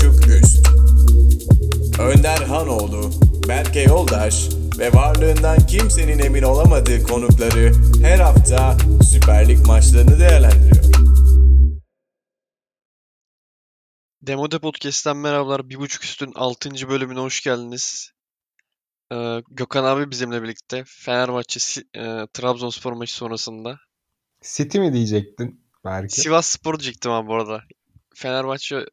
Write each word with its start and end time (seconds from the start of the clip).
buçuk 0.00 0.28
üst. 0.28 0.68
Önder 2.00 2.36
Hanoğlu, 2.36 3.10
Berke 3.48 3.80
Yoldaş 3.80 4.48
ve 4.78 4.92
varlığından 4.92 5.66
kimsenin 5.66 6.18
emin 6.18 6.42
olamadığı 6.42 7.02
konukları 7.02 7.72
her 8.02 8.18
hafta 8.18 8.76
Süper 9.12 9.48
Lig 9.48 9.66
maçlarını 9.66 10.18
değerlendiriyor. 10.18 10.84
Demode 14.22 14.58
Podcast'ten 14.58 15.16
merhabalar. 15.16 15.68
Bir 15.68 15.78
buçuk 15.78 16.04
üstün 16.04 16.32
6. 16.34 16.70
bölümüne 16.88 17.20
hoş 17.20 17.42
geldiniz. 17.42 18.12
Ee, 19.12 19.42
Gökhan 19.50 19.84
abi 19.84 20.10
bizimle 20.10 20.42
birlikte. 20.42 20.84
Fenerbahçe 20.86 21.82
e, 21.96 22.26
Trabzonspor 22.32 22.92
maçı 22.92 23.14
sonrasında. 23.14 23.78
City 24.42 24.78
mi 24.78 24.92
diyecektin 24.92 25.60
belki? 25.84 26.20
Sivas 26.20 26.46
Spor 26.46 26.80
diyecektim 26.80 27.12
abi 27.12 27.28
bu 27.28 27.34
arada. 27.34 27.62
Fenerbahçe 28.14 28.86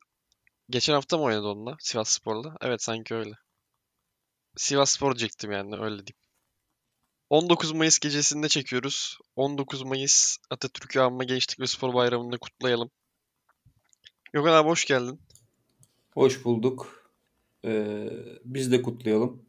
geçen 0.70 0.94
hafta 0.94 1.18
mı 1.18 1.24
oynadı 1.24 1.48
onunla? 1.48 1.78
Sivas 1.80 2.10
Spor'la. 2.10 2.56
Evet 2.62 2.84
sanki 2.84 3.16
öyle. 3.16 3.32
Sivas 4.58 4.92
Spor 4.92 5.12
diyecektim 5.12 5.52
yani 5.52 5.76
öyle 5.76 5.96
diyeyim. 5.96 6.16
19 7.30 7.72
Mayıs 7.72 8.00
gecesinde 8.00 8.48
çekiyoruz. 8.48 9.18
19 9.36 9.84
Mayıs 9.84 10.38
Atatürk'ü 10.50 11.00
Anma 11.00 11.24
Gençlik 11.24 11.60
ve 11.60 11.68
Spor 11.68 11.94
Bayramı'nı 11.94 12.38
kutlayalım. 12.40 12.90
Gökhan 14.34 14.54
abi 14.54 14.70
hoş 14.70 14.86
geldin. 14.86 15.22
Hoş 16.14 16.46
bulduk. 16.46 17.10
Ee, 17.66 18.10
biz 18.46 18.72
de 18.72 18.82
kutlayalım. 18.82 19.46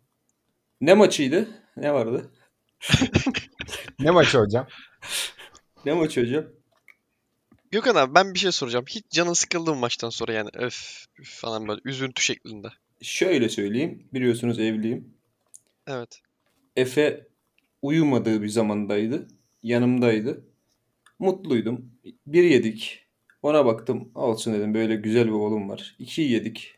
Ne 0.80 0.94
maçıydı? 0.94 1.48
Ne 1.76 1.94
vardı? 1.94 2.32
Ne 3.98 4.10
maçı 4.10 4.38
hocam? 4.38 4.66
Ne 5.84 5.92
maçı 5.92 6.20
hocam? 6.20 6.44
Gökhan 7.70 7.94
abi 7.94 8.14
ben 8.14 8.34
bir 8.34 8.38
şey 8.38 8.52
soracağım. 8.52 8.84
Hiç 8.88 9.04
canın 9.10 9.32
sıkıldı 9.32 9.74
mı 9.74 9.80
maçtan 9.80 10.10
sonra 10.10 10.32
yani 10.32 10.50
öf, 10.54 11.04
üf 11.18 11.28
falan 11.40 11.68
böyle 11.68 11.80
üzüntü 11.84 12.22
şeklinde. 12.22 12.68
Şöyle 13.02 13.48
söyleyeyim. 13.48 14.08
Biliyorsunuz 14.14 14.58
evliyim. 14.58 15.14
Evet. 15.86 16.20
Efe 16.76 17.28
uyumadığı 17.82 18.42
bir 18.42 18.48
zamandaydı. 18.48 19.28
Yanımdaydı. 19.62 20.44
Mutluydum. 21.18 21.92
Bir 22.26 22.44
yedik. 22.44 23.06
Ona 23.42 23.66
baktım. 23.66 24.10
Olsun 24.14 24.54
dedim. 24.54 24.74
Böyle 24.74 24.96
güzel 24.96 25.26
bir 25.26 25.32
oğlum 25.32 25.68
var. 25.68 25.96
İki 25.98 26.22
yedik. 26.22 26.74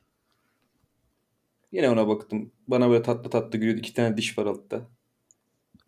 Yine 1.73 1.91
ona 1.91 2.09
baktım. 2.09 2.53
Bana 2.69 2.91
böyle 2.91 3.03
tatlı 3.03 3.31
tatlı 3.31 3.59
gülüyordu. 3.59 3.81
İki 3.81 3.95
tane 3.95 4.17
diş 4.17 4.39
var 4.39 4.47
altta. 4.47 4.89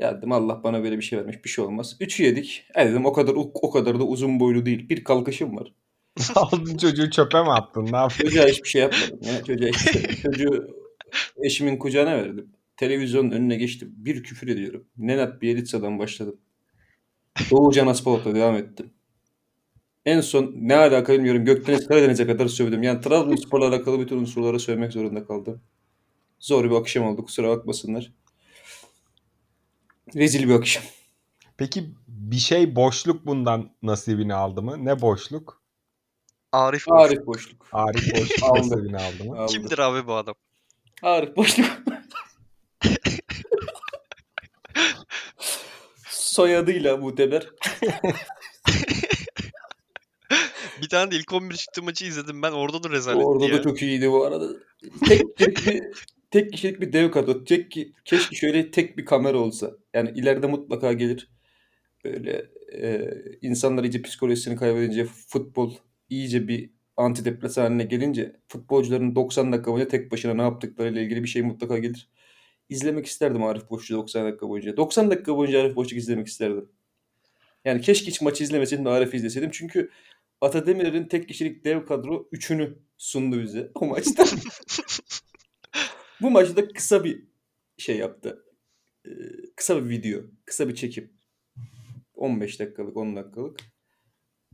Ya 0.02 0.18
dedim 0.18 0.32
Allah 0.32 0.60
bana 0.64 0.82
böyle 0.84 0.96
bir 0.96 1.02
şey 1.02 1.18
vermiş. 1.18 1.44
Bir 1.44 1.48
şey 1.50 1.64
olmaz. 1.64 1.96
Üçü 2.00 2.22
yedik. 2.22 2.64
E 2.74 2.88
dedim 2.88 3.06
o 3.06 3.12
kadar 3.12 3.34
o 3.36 3.70
kadar 3.70 3.98
da 4.00 4.04
uzun 4.04 4.40
boylu 4.40 4.66
değil. 4.66 4.88
Bir 4.88 5.04
kalkışım 5.04 5.56
var. 5.56 5.72
Aldın 6.34 6.76
çocuğu 6.76 7.10
çöpe 7.10 7.42
mi 7.42 7.52
attın? 7.52 7.88
Ne 7.92 7.96
yaptın? 7.96 8.24
Çocuğa 8.24 8.46
hiçbir 8.46 8.68
şey 8.68 8.82
yapmadım. 8.82 9.18
Ya. 9.22 9.44
Çocuğa 9.44 9.68
hiçbir 9.68 9.92
şey- 9.92 10.16
Çocuğu 10.22 10.76
eşimin 11.42 11.76
kucağına 11.76 12.10
verdim. 12.16 12.52
Televizyonun 12.76 13.30
önüne 13.30 13.56
geçtim. 13.56 13.92
Bir 13.96 14.22
küfür 14.22 14.48
ediyorum. 14.48 14.84
Nenad 14.98 15.42
Bielitsa'dan 15.42 15.98
başladım. 15.98 16.36
Doğucan 17.50 17.86
Aspavot'la 17.86 18.34
devam 18.34 18.54
ettim. 18.54 18.90
En 20.06 20.20
son 20.20 20.54
ne 20.56 20.76
alaka 20.76 21.12
bilmiyorum. 21.12 21.44
Gökdeniz 21.44 21.86
Karadeniz'e 21.88 22.26
kadar 22.26 22.46
sövdüm. 22.48 22.82
Yani 22.82 23.00
Trabzonspor'la 23.00 23.68
alakalı 23.68 24.00
bütün 24.00 24.16
unsurları 24.18 24.60
sövmek 24.60 24.92
zorunda 24.92 25.24
kaldım. 25.26 25.60
Zor 26.40 26.64
bir 26.70 26.76
akşam 26.76 27.06
oldu. 27.06 27.24
Kusura 27.24 27.48
bakmasınlar. 27.48 28.12
Rezil 30.16 30.48
bir 30.48 30.54
akşam. 30.54 30.84
Peki 31.56 31.94
bir 32.08 32.36
şey 32.36 32.76
boşluk 32.76 33.26
bundan 33.26 33.70
nasibini 33.82 34.34
aldı 34.34 34.62
mı? 34.62 34.84
Ne 34.84 35.00
boşluk? 35.00 35.62
Arif 36.52 36.86
Boş. 36.88 37.10
Arif 37.10 37.26
boşluk. 37.26 37.66
Arif 37.72 38.14
boşluk 38.14 38.42
Aldı. 38.50 38.58
nasibini 38.58 38.96
aldı 38.96 39.24
mı? 39.24 39.38
Aldı. 39.38 39.52
Kimdir 39.52 39.78
abi 39.78 40.06
bu 40.06 40.14
adam? 40.14 40.34
Arif 41.02 41.36
boşluk. 41.36 41.66
Soyadıyla 46.08 46.96
Muteber. 46.96 47.50
Bir 50.82 50.88
tane 50.88 51.10
de 51.10 51.16
ilk 51.16 51.32
11 51.32 51.54
çıktığı 51.56 51.82
maçı 51.82 52.04
izledim 52.04 52.42
ben. 52.42 52.52
Orada 52.52 52.82
da 52.82 52.90
rezalet 52.90 53.24
Orada 53.26 53.44
ya. 53.44 53.52
da 53.52 53.62
çok 53.62 53.82
iyiydi 53.82 54.10
bu 54.10 54.24
arada. 54.24 54.48
Tek 55.08 55.38
bir, 55.40 55.82
tek 56.32 56.52
kişilik 56.52 56.80
bir 56.80 56.92
dev 56.92 57.10
kadro. 57.10 57.44
Tek 57.44 57.70
ki, 57.70 57.92
keşke 58.04 58.36
şöyle 58.36 58.70
tek 58.70 58.98
bir 58.98 59.04
kamera 59.04 59.38
olsa. 59.38 59.70
Yani 59.94 60.10
ileride 60.10 60.46
mutlaka 60.46 60.92
gelir. 60.92 61.30
Böyle 62.04 62.46
e, 62.72 63.10
insanlar 63.42 63.84
iyice 63.84 64.02
psikolojisini 64.02 64.56
kaybedince 64.56 65.04
futbol 65.04 65.74
iyice 66.10 66.48
bir 66.48 66.70
antidepresan 66.96 67.62
haline 67.62 67.84
gelince 67.84 68.36
futbolcuların 68.48 69.14
90 69.14 69.52
dakika 69.52 69.72
boyunca 69.72 69.88
tek 69.88 70.12
başına 70.12 70.34
ne 70.34 70.42
yaptıklarıyla 70.42 71.02
ilgili 71.02 71.22
bir 71.22 71.28
şey 71.28 71.42
mutlaka 71.42 71.78
gelir. 71.78 72.08
İzlemek 72.68 73.06
isterdim 73.06 73.42
Arif 73.42 73.70
Boşçu 73.70 73.94
90 73.94 74.26
dakika 74.26 74.48
boyunca. 74.48 74.76
90 74.76 75.10
dakika 75.10 75.36
boyunca 75.36 75.60
Arif 75.60 75.76
Boşçuk 75.76 75.98
izlemek 75.98 76.26
isterdim. 76.26 76.68
Yani 77.64 77.80
keşke 77.80 78.06
hiç 78.06 78.20
maçı 78.20 78.44
izlemeseydim 78.44 78.84
de 78.84 78.88
Arif'i 78.90 79.16
izleseydim. 79.16 79.50
Çünkü 79.52 79.90
Atademir'in 80.40 81.08
tek 81.08 81.28
kişilik 81.28 81.64
dev 81.64 81.86
kadro 81.86 82.28
üçünü 82.32 82.78
sundu 82.98 83.42
bize 83.42 83.70
o 83.74 83.86
maçta. 83.86 84.24
Bu 86.22 86.30
maçta 86.30 86.68
kısa 86.68 87.04
bir 87.04 87.24
şey 87.76 87.96
yaptı. 87.96 88.44
Ee, 89.06 89.10
kısa 89.56 89.84
bir 89.84 89.90
video, 89.90 90.20
kısa 90.44 90.68
bir 90.68 90.74
çekim. 90.74 91.12
15 92.14 92.60
dakikalık, 92.60 92.96
10 92.96 93.16
dakikalık. 93.16 93.60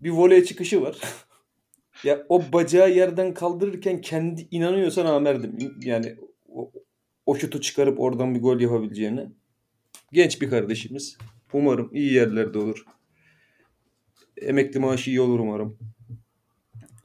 Bir 0.03 0.11
voley 0.11 0.45
çıkışı 0.45 0.83
var. 0.83 1.01
ya 2.05 2.27
o 2.29 2.43
bacağı 2.53 2.95
yerden 2.95 3.35
kaldırırken 3.35 4.01
kendi 4.01 4.49
inanıyorsan 4.51 5.07
amerdim. 5.07 5.59
Yani 5.85 6.17
o, 6.49 6.73
o 7.27 7.35
şutu 7.35 7.61
çıkarıp 7.61 8.01
oradan 8.01 8.35
bir 8.35 8.41
gol 8.41 8.61
yapabileceğine. 8.61 9.33
Genç 10.13 10.43
bir 10.43 10.51
kardeşimiz. 10.51 11.19
Umarım 11.53 11.91
iyi 11.95 12.13
yerlerde 12.13 12.59
olur. 12.59 12.85
Emekli 14.37 14.81
maaşı 14.81 15.11
iyi 15.11 15.21
olur 15.21 15.39
umarım. 15.39 15.79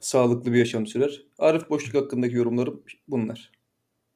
Sağlıklı 0.00 0.52
bir 0.52 0.58
yaşam 0.58 0.86
sürer. 0.86 1.22
Arif 1.38 1.70
Boşluk 1.70 1.94
hakkındaki 1.94 2.34
yorumlarım 2.34 2.82
bunlar. 3.08 3.63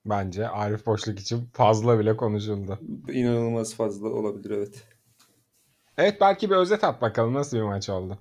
Bence 0.08 0.48
Arif 0.48 0.86
boşluk 0.86 1.20
için 1.20 1.48
fazla 1.52 1.98
bile 1.98 2.16
konuşuldu. 2.16 2.78
İnanılmaz 3.12 3.74
fazla 3.74 4.08
olabilir 4.08 4.50
evet. 4.50 4.82
Evet 5.98 6.20
belki 6.20 6.50
bir 6.50 6.56
özet 6.56 6.84
at 6.84 7.02
bakalım 7.02 7.34
nasıl 7.34 7.56
bir 7.56 7.62
maç 7.62 7.91
oldu. 7.91 8.19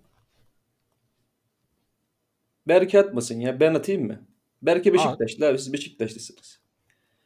Berke 2.68 3.00
atmasın 3.00 3.40
ya. 3.40 3.60
Ben 3.60 3.74
atayım 3.74 4.08
mı? 4.08 4.20
Berke 4.62 4.94
Beşiktaşlı 4.94 5.48
abi. 5.48 5.60
Siz 5.60 5.74
Beşiktaşlısınız. 5.74 6.60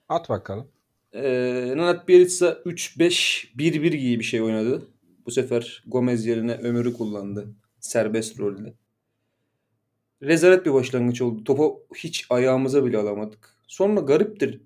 At 0.09 0.29
bakalım. 0.29 0.67
Ee, 1.13 1.73
Nenad 1.75 2.07
Bielitsa 2.07 2.51
3-5-1-1 2.66 3.57
gibi 3.57 4.19
bir 4.19 4.23
şey 4.23 4.41
oynadı. 4.41 4.88
Bu 5.25 5.31
sefer 5.31 5.83
Gomez 5.88 6.25
yerine 6.25 6.53
Ömür'ü 6.53 6.93
kullandı. 6.93 7.47
Serbest 7.79 8.39
rolde. 8.39 8.73
Rezalet 10.22 10.66
bir 10.66 10.73
başlangıç 10.73 11.22
oldu. 11.22 11.43
Topu 11.43 11.83
hiç 11.95 12.25
ayağımıza 12.29 12.85
bile 12.85 12.97
alamadık. 12.97 13.60
Sonra 13.72 14.00
gariptir. 14.00 14.62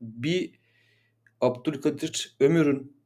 Bir 0.00 0.60
Abdülkadir 1.40 2.36
Ömür'ün 2.40 2.96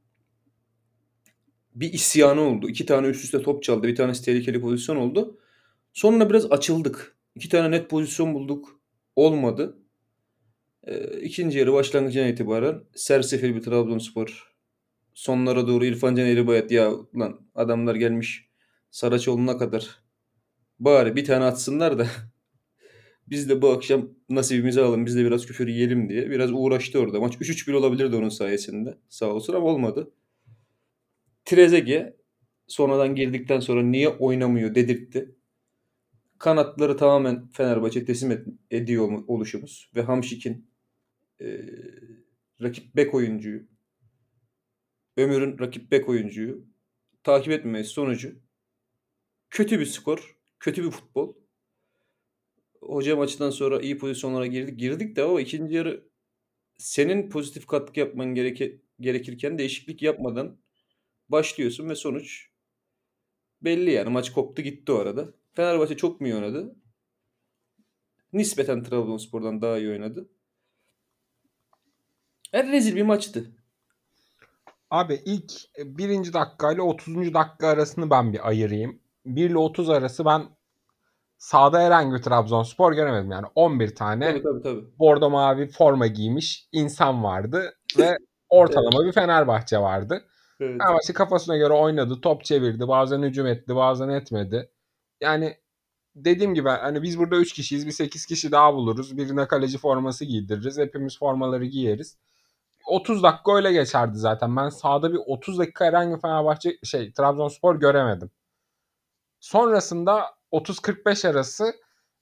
bir 1.75 1.93
isyanı 1.93 2.41
oldu. 2.41 2.69
İki 2.69 2.87
tane 2.87 3.07
üst 3.07 3.25
üste 3.25 3.43
top 3.43 3.63
çaldı. 3.63 3.87
Bir 3.87 3.97
tanesi 3.97 4.25
tehlikeli 4.25 4.61
pozisyon 4.61 4.97
oldu. 4.97 5.39
Sonra 5.93 6.31
biraz 6.31 6.53
açıldık. 6.53 7.17
İki 7.35 7.49
tane 7.49 7.71
net 7.71 7.91
pozisyon 7.91 8.35
bulduk. 8.35 8.81
Olmadı. 9.17 9.79
Ee, 10.85 11.21
ikinci 11.21 11.59
yarı 11.59 11.73
başlangıcından 11.73 12.29
itibaren 12.29 12.85
sersefil 12.95 13.55
bir 13.55 13.63
Trabzonspor. 13.63 14.55
Sonlara 15.15 15.67
doğru 15.67 15.85
İrfan 15.85 16.17
Can 16.17 16.27
Eribayat 16.27 16.71
ya 16.71 16.93
lan 17.17 17.41
adamlar 17.55 17.95
gelmiş 17.95 18.49
Saraçoğlu'na 18.91 19.59
kadar. 19.59 20.03
Bari 20.79 21.17
bir 21.17 21.25
tane 21.25 21.45
atsınlar 21.45 21.99
da 21.99 22.07
biz 23.33 23.49
de 23.49 23.63
bu 23.63 23.71
akşam 23.71 24.11
nasibimizi 24.31 24.81
alalım 24.81 25.07
biz 25.07 25.17
de 25.17 25.25
biraz 25.25 25.47
küfür 25.47 25.69
yiyelim 25.69 26.09
diye. 26.09 26.31
Biraz 26.31 26.53
uğraştı 26.53 27.01
orada. 27.01 27.21
Maç 27.21 27.35
3-3-1 27.35 27.73
olabilirdi 27.75 28.17
onun 28.17 28.29
sayesinde. 28.29 28.99
Sağ 29.09 29.27
olsun 29.27 29.55
ama 29.55 29.67
olmadı. 29.67 30.13
Trezeguet 31.45 32.17
sonradan 32.67 33.15
girdikten 33.15 33.61
sonra 33.61 33.83
niye 33.83 34.09
oynamıyor 34.09 34.75
dedirtti. 34.75 35.35
Kanatları 36.39 36.97
tamamen 36.97 37.49
Fenerbahçe 37.53 38.05
teslim 38.05 38.31
et- 38.31 38.47
ediyor 38.71 39.09
mu- 39.09 39.25
oluşumuz 39.29 39.91
ve 39.97 40.03
Hamşik'in 40.03 40.71
e, 41.41 41.61
rakip 42.63 42.97
bek 42.97 43.15
oyuncuyu 43.15 43.63
Ömür'ün 45.17 45.59
rakip 45.59 45.91
bek 45.91 46.09
oyuncuyu 46.09 46.65
takip 47.25 47.53
etmemesi 47.53 47.91
sonucu 47.91 48.39
kötü 49.51 49.81
bir 49.81 49.87
skor, 49.87 50.37
kötü 50.61 50.85
bir 50.85 50.91
futbol. 50.91 51.35
Hoca 52.83 53.17
maçtan 53.17 53.51
sonra 53.51 53.81
iyi 53.81 53.99
pozisyonlara 53.99 54.47
girdik. 54.47 54.79
Girdik 54.79 55.17
de 55.17 55.25
o 55.25 55.41
ikinci 55.41 55.75
yarı 55.75 56.09
senin 56.79 57.31
pozitif 57.31 57.67
katkı 57.67 58.01
yapman 58.01 58.35
gereke, 58.35 58.81
gerekirken 59.01 59.59
değişiklik 59.59 60.03
yapmadan 60.03 60.59
başlıyorsun 61.29 61.89
ve 61.89 61.95
sonuç 61.95 62.51
belli 63.63 63.91
yani. 63.91 64.11
Maç 64.11 64.33
koptu 64.33 64.63
gitti 64.63 64.93
o 64.93 64.97
arada. 64.97 65.35
Fenerbahçe 65.55 65.97
çok 65.97 66.21
mu 66.21 66.27
iyi 66.27 66.35
oynadı? 66.35 66.77
nispeten 68.33 68.83
Trabzonspor'dan 68.83 69.63
daha 69.63 69.79
iyi 69.79 69.91
oynadı. 69.91 70.29
En 72.53 72.73
rezil 72.73 72.97
bir 72.97 73.03
maçtı. 73.03 73.53
Abi 74.91 75.23
ilk 75.25 75.53
birinci 75.79 76.33
dakika 76.33 76.73
ile 76.73 76.83
30. 76.83 77.35
dakika 77.35 77.69
arasını 77.69 78.11
ben 78.11 78.33
bir 78.33 78.49
ayırayım. 78.49 79.01
1 79.27 79.51
ile 79.51 79.59
30 79.59 79.91
arası 79.91 80.25
ben 80.25 80.49
sahada 81.43 81.81
herhangi 81.81 82.15
bir 82.15 82.23
Trabzonspor 82.23 82.93
göremedim. 82.93 83.31
Yani 83.31 83.47
11 83.55 83.95
tane 83.95 84.31
Tabii 84.33 84.43
tabii 84.43 84.63
tabii. 84.63 84.85
bordo 84.99 85.31
mavi 85.31 85.69
forma 85.69 86.07
giymiş 86.07 86.69
insan 86.73 87.25
vardı 87.25 87.75
ve 87.99 88.19
ortalama 88.49 89.07
bir 89.07 89.13
Fenerbahçe 89.13 89.79
vardı. 89.79 90.25
Evet. 90.61 90.81
Fenerbahçe 90.81 91.13
kafasına 91.13 91.57
göre 91.57 91.73
oynadı, 91.73 92.21
top 92.21 92.45
çevirdi, 92.45 92.89
bazen 92.89 93.23
hücum 93.23 93.47
etti, 93.47 93.77
bazen 93.77 94.09
etmedi. 94.09 94.71
Yani 95.21 95.57
dediğim 96.15 96.55
gibi 96.55 96.69
hani 96.69 97.03
biz 97.03 97.19
burada 97.19 97.37
3 97.37 97.53
kişiyiz, 97.53 97.87
bir 97.87 97.93
8 97.93 98.27
kişi 98.27 98.53
daha 98.53 98.75
buluruz. 98.75 99.17
Birine 99.17 99.49
kaleci 99.49 99.79
forması 99.79 100.25
giydiririz, 100.25 100.79
hepimiz 100.79 101.19
formaları 101.19 101.65
giyeriz. 101.65 102.19
30 102.87 103.23
dakika 103.23 103.57
öyle 103.57 103.73
geçerdi 103.73 104.19
zaten. 104.19 104.57
Ben 104.57 104.69
sahada 104.69 105.13
bir 105.13 105.21
30 105.27 105.59
dakika 105.59 105.85
herhangi 105.85 106.21
Fenerbahçe 106.21 106.77
şey 106.85 107.13
Trabzonspor 107.13 107.81
göremedim. 107.81 108.31
Sonrasında 109.41 110.42
30-45 110.53 111.29
arası 111.29 111.75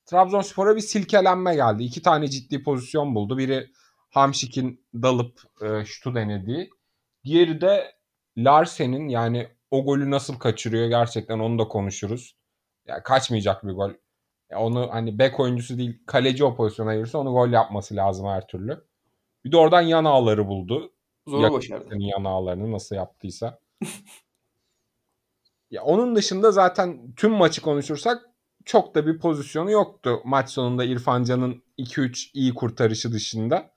Trabzonspor'a 0.06 0.76
bir 0.76 0.80
silkelenme 0.80 1.54
geldi. 1.54 1.84
İki 1.84 2.02
tane 2.02 2.28
ciddi 2.28 2.62
pozisyon 2.62 3.14
buldu. 3.14 3.38
Biri 3.38 3.70
Hamşik'in 4.10 4.86
dalıp 4.94 5.40
e, 5.62 5.84
şutu 5.84 6.14
denediği. 6.14 6.70
Diğeri 7.24 7.60
de 7.60 7.92
Larsen'in 8.36 9.08
yani 9.08 9.48
o 9.70 9.84
golü 9.84 10.10
nasıl 10.10 10.38
kaçırıyor 10.38 10.88
gerçekten 10.88 11.38
onu 11.38 11.58
da 11.58 11.68
konuşuruz. 11.68 12.36
Yani 12.86 13.02
kaçmayacak 13.02 13.66
bir 13.66 13.72
gol. 13.72 13.90
Ya 14.50 14.60
onu 14.60 14.88
hani 14.92 15.18
bek 15.18 15.40
oyuncusu 15.40 15.78
değil 15.78 16.02
kaleci 16.06 16.44
o 16.44 16.56
pozisyona 16.56 16.94
girse 16.94 17.18
onu 17.18 17.32
gol 17.32 17.48
yapması 17.48 17.96
lazım 17.96 18.26
her 18.26 18.46
türlü. 18.46 18.84
Bir 19.44 19.52
de 19.52 19.56
oradan 19.56 19.80
yan 19.80 20.04
ağları 20.04 20.48
buldu. 20.48 20.92
Zor 21.26 21.52
başardı. 21.52 21.94
Yan 21.98 22.24
ağlarını 22.24 22.72
nasıl 22.72 22.96
yaptıysa. 22.96 23.58
ya 25.70 25.82
onun 25.82 26.17
dışında 26.17 26.50
zaten 26.50 27.14
tüm 27.17 27.32
maçı 27.32 27.62
konuşursak 27.62 28.22
çok 28.64 28.94
da 28.94 29.06
bir 29.06 29.19
pozisyonu 29.19 29.70
yoktu. 29.70 30.20
Maç 30.25 30.50
sonunda 30.50 30.84
İrfan 30.84 31.25
Can'ın 31.25 31.62
2-3 31.78 32.31
iyi 32.34 32.55
kurtarışı 32.55 33.12
dışında. 33.12 33.75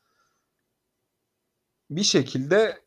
Bir 1.89 2.03
şekilde 2.03 2.83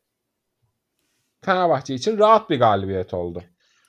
Fenerbahçe 1.41 1.93
için 1.93 2.17
rahat 2.17 2.49
bir 2.49 2.59
galibiyet 2.59 3.13
oldu. 3.13 3.43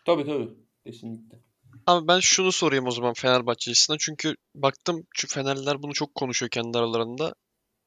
Tabii 0.06 0.24
tabii. 0.24 0.48
Kesinlikle. 0.86 1.38
Abi 1.86 2.08
ben 2.08 2.20
şunu 2.20 2.52
sorayım 2.52 2.86
o 2.86 2.90
zaman 2.90 3.14
Fenerbahçe 3.14 3.70
açısından. 3.70 3.98
Çünkü 4.00 4.34
baktım 4.54 5.06
şu 5.14 5.28
Fenerliler 5.28 5.82
bunu 5.82 5.92
çok 5.92 6.14
konuşuyor 6.14 6.50
kendi 6.50 6.78
aralarında. 6.78 7.34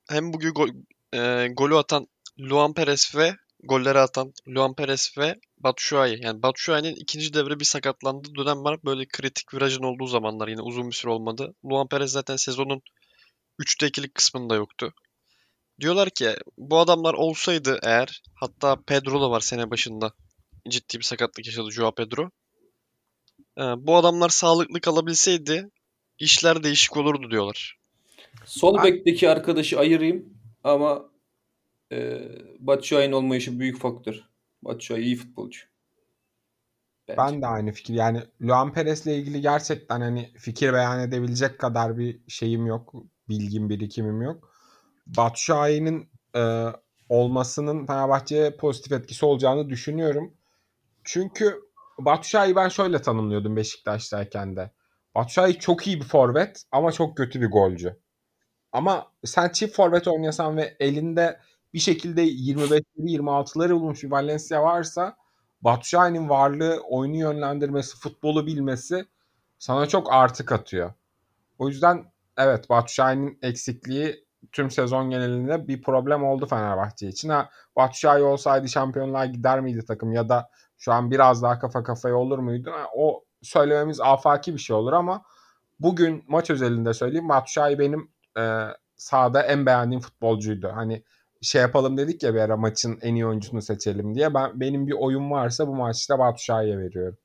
Hem 0.10 0.34
bugün 0.34 0.54
gol, 0.54 0.70
e, 1.14 1.48
golü 1.48 1.76
atan 1.76 2.08
Luan 2.40 2.74
Perez 2.74 3.16
ve 3.16 3.36
golleri 3.64 4.00
atan 4.00 4.34
Luan 4.48 4.76
Perez 4.76 5.14
ve 5.18 5.36
Batshuayi. 5.64 6.20
Yani 6.24 6.44
Batshuayi'nin 6.44 6.96
ikinci 6.96 7.34
devre 7.34 7.60
bir 7.60 7.66
sakatlandığı 7.66 8.36
dönem 8.36 8.64
var. 8.64 8.80
Böyle 8.86 9.06
kritik 9.06 9.54
virajın 9.54 9.84
olduğu 9.84 10.08
zamanlar 10.08 10.48
yine 10.48 10.62
uzun 10.62 10.88
bir 10.88 10.96
süre 10.96 11.12
olmadı. 11.12 11.54
Luan 11.66 11.88
Perez 11.88 12.12
zaten 12.12 12.36
sezonun 12.36 12.82
3'te 13.60 13.88
2'lik 13.88 14.16
kısmında 14.16 14.56
yoktu. 14.56 14.94
Diyorlar 15.80 16.10
ki 16.10 16.36
bu 16.58 16.80
adamlar 16.80 17.14
olsaydı 17.14 17.80
eğer 17.84 18.22
hatta 18.36 18.76
Pedro 18.88 19.22
da 19.22 19.32
var 19.32 19.40
sene 19.40 19.70
başında 19.70 20.14
ciddi 20.70 20.98
bir 20.98 21.04
sakatlık 21.04 21.46
yaşadı 21.46 21.72
Joao 21.72 21.96
Pedro. 21.96 22.30
Ee, 23.58 23.62
bu 23.78 23.96
adamlar 23.96 24.30
sağlıklı 24.30 24.82
kalabilseydi 24.82 25.70
işler 26.20 26.64
değişik 26.64 26.98
olurdu 26.98 27.32
diyorlar. 27.32 27.78
Sol 28.46 28.84
bekteki 28.84 29.30
arkadaşı 29.30 29.80
ayırayım 29.80 30.34
ama 30.64 31.12
e, 31.92 32.22
Batshuayi'nin 32.60 33.14
olmayışı 33.14 33.60
büyük 33.60 33.80
faktör. 33.80 34.31
Batshuayi 34.64 35.04
iyi 35.04 35.16
futbolcu. 35.16 35.60
Bence. 37.08 37.18
Ben 37.18 37.42
de 37.42 37.48
aynı 37.48 37.72
fikir. 37.72 37.94
Yani 37.94 38.24
Luan 38.42 38.74
Perez'le 38.74 39.06
ilgili 39.08 39.42
gerçekten 39.42 40.02
hani 40.02 40.32
fikir 40.38 40.74
beyan 40.74 41.00
edebilecek 41.00 41.60
kadar 41.60 41.98
bir 41.98 42.22
şeyim 42.28 42.66
yok. 42.66 42.94
Bilgim, 43.30 43.70
birikimim 43.70 44.22
yok. 44.22 44.54
Batshuayi'nin 45.08 46.10
e, 46.36 46.66
olmasının 47.10 47.86
Fenerbahçe'ye 47.86 48.56
pozitif 48.56 48.92
etkisi 48.92 49.26
olacağını 49.26 49.70
düşünüyorum. 49.70 50.34
Çünkü 51.04 51.62
Batshuayi 52.00 52.56
ben 52.56 52.70
şöyle 52.70 53.02
tanımlıyordum 53.02 53.56
Beşiktaş'tayken 53.56 54.56
de. 54.56 54.72
Batshuayi 55.16 55.60
çok 55.60 55.88
iyi 55.88 56.00
bir 56.00 56.06
forvet 56.06 56.64
ama 56.72 56.92
çok 56.92 57.18
kötü 57.18 57.42
bir 57.42 57.52
golcü. 57.52 58.00
Ama 58.72 59.12
sen 59.26 59.50
çift 59.50 59.76
forvet 59.76 60.08
oynasan 60.08 60.58
ve 60.58 60.76
elinde 60.80 61.40
bir 61.74 61.80
şekilde 61.80 62.26
25'leri 62.26 62.84
26'ları 62.98 63.76
bulmuş 63.76 64.04
bir 64.04 64.12
Valencia 64.12 64.64
varsa 64.64 65.18
Batshuayi'nin 65.62 66.30
varlığı, 66.30 66.80
oyunu 66.90 67.18
yönlendirmesi, 67.18 67.98
futbolu 67.98 68.48
bilmesi 68.48 69.06
sana 69.60 69.86
çok 69.86 70.14
artı 70.14 70.46
katıyor. 70.46 70.94
O 71.60 71.68
yüzden 71.68 72.06
evet 72.38 72.70
Batshuayi'nin 72.70 73.40
eksikliği 73.42 74.26
tüm 74.52 74.72
sezon 74.72 75.10
genelinde 75.10 75.68
bir 75.68 75.82
problem 75.82 76.24
oldu 76.24 76.46
Fenerbahçe 76.46 77.08
için. 77.08 77.30
Ha, 77.30 77.50
Batshuayi 77.76 78.24
olsaydı 78.24 78.70
şampiyonluğa 78.70 79.26
gider 79.26 79.62
miydi 79.62 79.86
takım 79.86 80.12
ya 80.14 80.30
da 80.30 80.50
şu 80.78 80.94
an 80.94 81.12
biraz 81.12 81.44
daha 81.44 81.60
kafa 81.60 81.84
kafaya 81.84 82.16
olur 82.16 82.40
muydu? 82.40 82.72
Ha, 82.72 82.88
o 82.96 83.24
söylememiz 83.42 84.02
afaki 84.02 84.54
bir 84.54 84.60
şey 84.60 84.76
olur 84.76 84.94
ama 84.94 85.24
bugün 85.80 86.24
maç 86.28 86.50
özelinde 86.50 86.94
söyleyeyim 86.94 87.30
Batshuayi 87.30 87.80
benim 87.80 88.12
e, 88.38 88.68
sahada 88.96 89.42
en 89.44 89.66
beğendiğim 89.66 90.02
futbolcuydu. 90.02 90.72
Hani 90.76 91.04
şey 91.42 91.62
yapalım 91.62 91.98
dedik 91.98 92.24
ya 92.24 92.34
bir 92.34 92.40
ara 92.40 92.58
maçın 92.58 93.00
en 93.02 93.16
iyi 93.16 93.26
oyuncusunu 93.26 93.62
seçelim 93.62 94.16
diye. 94.16 94.34
Ben 94.34 94.60
benim 94.60 94.88
bir 94.88 94.94
oyun 94.94 95.32
varsa 95.32 95.68
bu 95.68 95.76
maçta 95.76 96.20
Batshuayi'ye 96.20 96.78
veriyorum. 96.78 97.18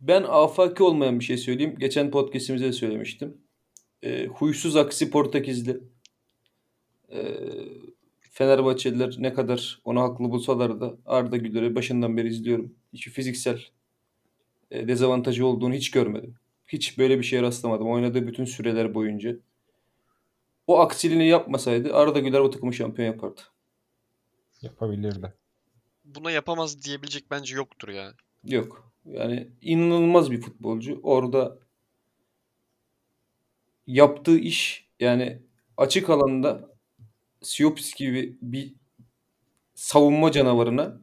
Ben 0.00 0.22
afaki 0.22 0.82
olmayan 0.82 1.20
bir 1.20 1.24
şey 1.24 1.36
söyleyeyim. 1.36 1.74
Geçen 1.78 2.10
podcastimizde 2.10 2.66
de 2.66 2.72
söylemiştim. 2.72 3.36
E, 4.02 4.26
huysuz 4.26 4.76
aksi 4.76 5.10
Portekizli. 5.10 5.80
E, 7.12 7.38
Fenerbahçeliler 8.20 9.16
ne 9.18 9.32
kadar 9.32 9.80
onu 9.84 10.00
haklı 10.00 10.30
bulsalar 10.30 10.80
da 10.80 10.96
Arda 11.06 11.36
Güler'i 11.36 11.74
başından 11.74 12.16
beri 12.16 12.28
izliyorum. 12.28 12.74
Hiç 12.92 13.08
fiziksel 13.08 13.60
e, 14.70 14.88
dezavantajı 14.88 15.46
olduğunu 15.46 15.74
hiç 15.74 15.90
görmedim. 15.90 16.34
Hiç 16.66 16.98
böyle 16.98 17.18
bir 17.18 17.24
şeye 17.24 17.42
rastlamadım. 17.42 17.90
Oynadığı 17.90 18.26
bütün 18.26 18.44
süreler 18.44 18.94
boyunca. 18.94 19.36
O 20.66 20.78
aksiliğini 20.80 21.26
yapmasaydı 21.26 21.94
Arda 21.94 22.18
Güler 22.18 22.40
o 22.40 22.50
takımı 22.50 22.74
şampiyon 22.74 23.12
yapardı. 23.12 23.40
Yapabilirdi. 24.62 25.34
Buna 26.04 26.30
yapamaz 26.30 26.82
diyebilecek 26.82 27.30
bence 27.30 27.56
yoktur 27.56 27.88
ya. 27.88 28.12
Yok. 28.44 28.92
Yani 29.04 29.48
inanılmaz 29.60 30.30
bir 30.30 30.40
futbolcu. 30.40 31.00
Orada 31.02 31.58
yaptığı 33.86 34.38
iş 34.38 34.88
yani 35.00 35.42
açık 35.76 36.10
alanda 36.10 36.68
Siopis 37.42 37.94
gibi 37.94 38.38
bir 38.42 38.74
savunma 39.74 40.32
canavarına 40.32 41.00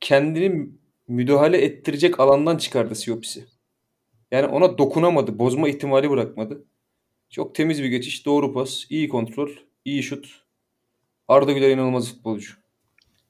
kendini 0.00 0.68
müdahale 1.08 1.64
ettirecek 1.64 2.20
alandan 2.20 2.56
çıkardı 2.56 2.94
Siopis'i. 2.94 3.46
Yani 4.30 4.46
ona 4.46 4.78
dokunamadı. 4.78 5.38
Bozma 5.38 5.68
ihtimali 5.68 6.10
bırakmadı. 6.10 6.64
Çok 7.34 7.54
temiz 7.54 7.82
bir 7.82 7.88
geçiş. 7.88 8.26
Doğru 8.26 8.52
pas. 8.52 8.84
iyi 8.90 9.08
kontrol. 9.08 9.50
iyi 9.84 10.02
şut. 10.02 10.42
Arda 11.28 11.52
Güler 11.52 11.70
inanılmaz 11.70 12.08
futbolcu. 12.08 12.54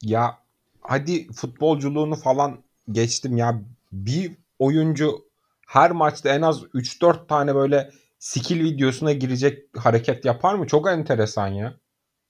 Ya 0.03 0.39
hadi 0.81 1.33
futbolculuğunu 1.33 2.17
falan 2.17 2.65
geçtim 2.93 3.37
ya. 3.37 3.63
Bir 3.93 4.33
oyuncu 4.59 5.25
her 5.67 5.91
maçta 5.91 6.29
en 6.29 6.43
az 6.43 6.63
3-4 6.63 7.27
tane 7.27 7.55
böyle 7.55 7.91
skill 8.19 8.65
videosuna 8.65 9.13
girecek 9.13 9.77
hareket 9.77 10.25
yapar 10.25 10.55
mı? 10.55 10.67
Çok 10.67 10.89
enteresan 10.89 11.49
ya. 11.49 11.75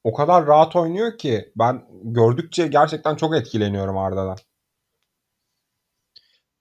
O 0.04 0.14
kadar 0.14 0.46
rahat 0.46 0.76
oynuyor 0.76 1.18
ki 1.18 1.52
ben 1.56 1.84
gördükçe 2.02 2.66
gerçekten 2.66 3.16
çok 3.16 3.36
etkileniyorum 3.36 3.98
Arda'dan. 3.98 4.38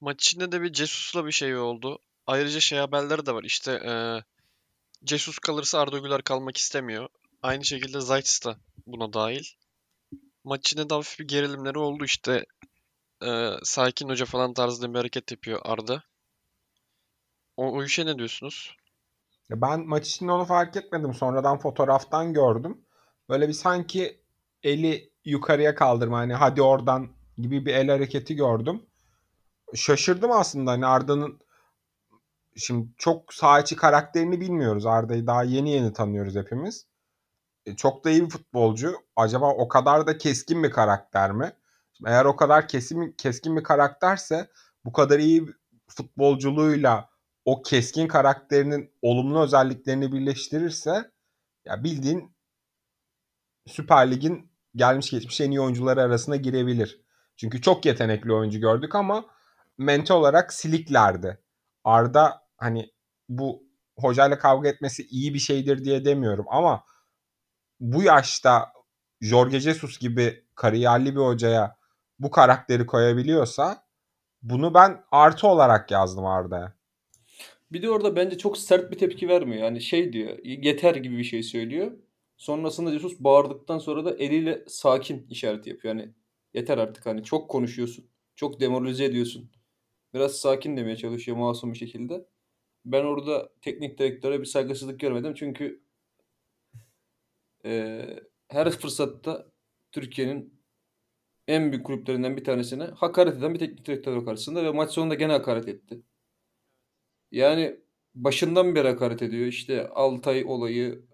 Maç 0.02 0.28
içinde 0.28 0.52
de 0.52 0.62
bir 0.62 0.74
Cesus'la 0.74 1.26
bir 1.26 1.32
şey 1.32 1.58
oldu. 1.58 2.00
Ayrıca 2.28 2.60
şey 2.60 2.80
haberleri 2.80 3.26
de 3.26 3.34
var. 3.34 3.44
İşte 3.44 3.82
eee 3.86 4.24
Jesus 5.06 5.40
kalırsa 5.40 5.80
Arda 5.80 5.98
Güler 5.98 6.22
kalmak 6.22 6.58
istemiyor. 6.58 7.10
Aynı 7.42 7.66
şekilde 7.66 8.02
Zayt 8.02 8.46
da 8.46 8.58
buna 8.88 9.14
dahil. 9.14 9.44
Maç 10.44 10.60
içinde 10.60 10.90
de 10.90 10.94
hafif 10.94 11.20
bir 11.20 11.28
gerilimleri 11.28 11.80
oldu 11.80 12.06
işte. 12.06 12.46
Eee, 13.22 13.60
sakin 13.64 14.10
hoca 14.10 14.26
falan 14.26 14.54
tarzında 14.54 14.94
bir 14.94 14.98
hareket 14.98 15.32
yapıyor 15.32 15.60
Arda. 15.64 16.04
O, 17.58 17.72
o 17.72 17.84
işe 17.84 18.06
ne 18.06 18.18
diyorsunuz? 18.18 18.76
Ben 19.50 19.88
maç 19.88 20.08
içinde 20.08 20.32
onu 20.32 20.46
fark 20.46 20.76
etmedim. 20.76 21.14
Sonradan 21.14 21.60
fotoğraftan 21.60 22.34
gördüm. 22.34 22.86
Böyle 23.30 23.48
bir 23.48 23.54
sanki 23.54 24.22
eli 24.64 25.12
yukarıya 25.26 25.76
kaldırma 25.76 26.18
hani 26.18 26.34
hadi 26.34 26.62
oradan 26.62 27.10
gibi 27.38 27.66
bir 27.66 27.74
el 27.74 27.88
hareketi 27.88 28.36
gördüm. 28.36 28.82
Şaşırdım 29.76 30.32
aslında 30.32 30.72
hani 30.72 30.86
Arda'nın 30.86 31.40
şimdi 32.56 32.88
çok 32.98 33.34
saha 33.34 33.60
içi 33.60 33.76
karakterini 33.76 34.42
bilmiyoruz. 34.42 34.86
Arda'yı 34.86 35.28
daha 35.28 35.44
yeni 35.44 35.72
yeni 35.72 35.94
tanıyoruz 35.94 36.36
hepimiz. 36.36 36.88
E, 37.66 37.76
çok 37.76 38.06
da 38.06 38.10
iyi 38.10 38.26
bir 38.26 38.30
futbolcu. 38.30 38.96
Acaba 39.16 39.50
o 39.50 39.68
kadar 39.68 40.08
da 40.08 40.18
keskin 40.18 40.64
bir 40.64 40.72
karakter 40.72 41.32
mi? 41.32 41.54
Şimdi 41.94 42.10
eğer 42.10 42.26
o 42.26 42.36
kadar 42.36 42.68
kesin 42.68 43.12
keskin 43.18 43.58
bir 43.58 43.64
karakterse 43.64 44.50
bu 44.86 44.92
kadar 44.94 45.20
iyi 45.20 45.46
futbolculuğuyla 45.88 47.10
o 47.46 47.62
keskin 47.62 48.08
karakterinin 48.08 48.92
olumlu 49.02 49.44
özelliklerini 49.44 50.12
birleştirirse 50.12 51.12
ya 51.66 51.84
bildiğin 51.84 52.36
Süper 53.68 54.12
Lig'in 54.12 54.52
gelmiş 54.76 55.12
geçmiş 55.12 55.42
en 55.42 55.52
iyi 55.52 55.62
oyuncuları 55.62 56.02
arasına 56.02 56.36
girebilir. 56.36 57.02
Çünkü 57.38 57.62
çok 57.62 57.86
yetenekli 57.86 58.34
oyuncu 58.34 58.60
gördük 58.60 58.96
ama 58.96 59.26
mental 59.78 60.16
olarak 60.16 60.54
siliklerdi. 60.54 61.40
Arda 61.84 62.43
hani 62.64 62.92
bu 63.30 63.64
hocayla 63.98 64.38
kavga 64.40 64.70
etmesi 64.70 65.04
iyi 65.04 65.34
bir 65.34 65.40
şeydir 65.40 65.86
diye 65.86 66.06
demiyorum 66.06 66.46
ama 66.50 66.84
bu 67.80 68.04
yaşta 68.04 68.74
Jorge 69.22 69.60
Jesus 69.60 70.00
gibi 70.00 70.46
kariyerli 70.56 71.16
bir 71.16 71.22
hocaya 71.22 71.78
bu 72.20 72.32
karakteri 72.32 72.86
koyabiliyorsa 72.86 73.84
bunu 74.42 74.74
ben 74.74 75.04
artı 75.12 75.48
olarak 75.48 75.92
yazdım 75.92 76.26
Arda'ya. 76.26 76.74
Bir 77.72 77.82
de 77.82 77.90
orada 77.90 78.16
bence 78.16 78.38
çok 78.38 78.58
sert 78.58 78.92
bir 78.92 78.98
tepki 78.98 79.28
vermiyor. 79.30 79.64
Yani 79.64 79.82
şey 79.82 80.14
diyor, 80.14 80.38
yeter 80.44 80.96
gibi 80.96 81.18
bir 81.18 81.24
şey 81.24 81.44
söylüyor. 81.44 81.92
Sonrasında 82.38 82.92
Jesus 82.92 83.20
bağırdıktan 83.20 83.78
sonra 83.78 84.06
da 84.06 84.16
eliyle 84.16 84.64
sakin 84.68 85.28
işareti 85.30 85.70
yapıyor. 85.70 85.96
Yani 85.96 86.14
yeter 86.54 86.78
artık 86.78 87.06
hani 87.06 87.24
çok 87.24 87.50
konuşuyorsun. 87.50 88.06
Çok 88.36 88.60
demoralize 88.60 89.06
ediyorsun. 89.06 89.52
Biraz 90.14 90.32
sakin 90.32 90.78
demeye 90.78 90.98
çalışıyor 90.98 91.38
masum 91.38 91.74
bir 91.74 91.78
şekilde. 91.78 92.26
Ben 92.86 93.04
orada 93.04 93.50
teknik 93.62 93.98
direktöre 94.00 94.40
bir 94.40 94.46
saygısızlık 94.46 95.00
görmedim. 95.00 95.34
Çünkü 95.34 95.84
eee, 97.66 98.20
her 98.48 98.72
fırsatta 98.72 99.48
Türkiye'nin 99.92 100.62
en 101.48 101.72
büyük 101.72 101.86
kulüplerinden 101.86 102.38
bir 102.38 102.44
tanesine 102.44 102.84
hakaret 102.84 103.38
eden 103.38 103.54
bir 103.54 103.60
teknik 103.60 103.86
direktör 103.88 104.26
karşısında 104.26 104.64
ve 104.66 104.72
maç 104.72 104.92
sonunda 104.92 105.16
gene 105.16 105.32
hakaret 105.34 105.68
etti. 105.68 106.04
Yani 107.32 107.80
başından 108.16 108.76
beri 108.76 108.88
hakaret 108.88 109.22
ediyor. 109.22 109.46
İşte 109.48 109.88
Altay 109.88 110.44
olayı 110.48 111.06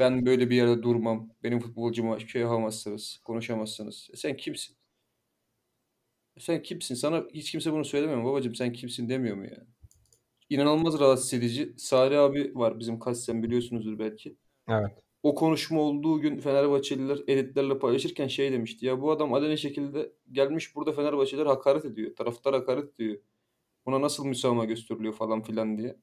ben 0.00 0.26
böyle 0.26 0.50
bir 0.50 0.56
yerde 0.56 0.82
durmam. 0.82 1.30
Benim 1.44 1.60
futbolcuma 1.60 2.20
şey 2.20 2.42
yapamazsınız. 2.42 3.20
Konuşamazsınız. 3.24 4.10
E 4.14 4.16
sen 4.16 4.36
kimsin? 4.36 4.76
E 6.36 6.40
sen 6.40 6.62
kimsin? 6.62 6.94
Sana 6.94 7.24
hiç 7.34 7.50
kimse 7.52 7.72
bunu 7.72 7.84
söylemiyor 7.84 8.18
mu? 8.20 8.28
Babacım 8.28 8.54
sen 8.54 8.72
kimsin 8.72 9.08
demiyor 9.08 9.36
mu 9.36 9.44
yani? 9.44 9.66
İnanılmaz 10.50 11.00
rahatsız 11.00 11.34
edici. 11.34 11.74
Salih 11.76 12.20
abi 12.20 12.52
var 12.54 12.78
bizim 12.78 12.98
kasten 12.98 13.42
biliyorsunuzdur 13.42 13.98
belki. 13.98 14.36
Evet. 14.68 14.90
O 15.22 15.34
konuşma 15.34 15.80
olduğu 15.80 16.20
gün 16.20 16.38
Fenerbahçeliler 16.38 17.18
editlerle 17.26 17.78
paylaşırken 17.78 18.28
şey 18.28 18.52
demişti. 18.52 18.86
Ya 18.86 19.00
bu 19.00 19.10
adam 19.10 19.34
aleni 19.34 19.58
şekilde 19.58 20.12
gelmiş 20.32 20.76
burada 20.76 20.92
Fenerbahçeliler 20.92 21.46
hakaret 21.46 21.84
ediyor. 21.84 22.16
Taraftar 22.16 22.54
hakaret 22.54 22.94
ediyor. 22.94 23.18
Buna 23.86 24.00
nasıl 24.00 24.26
müsamaha 24.26 24.64
gösteriliyor 24.64 25.14
falan 25.14 25.42
filan 25.42 25.78
diye. 25.78 25.96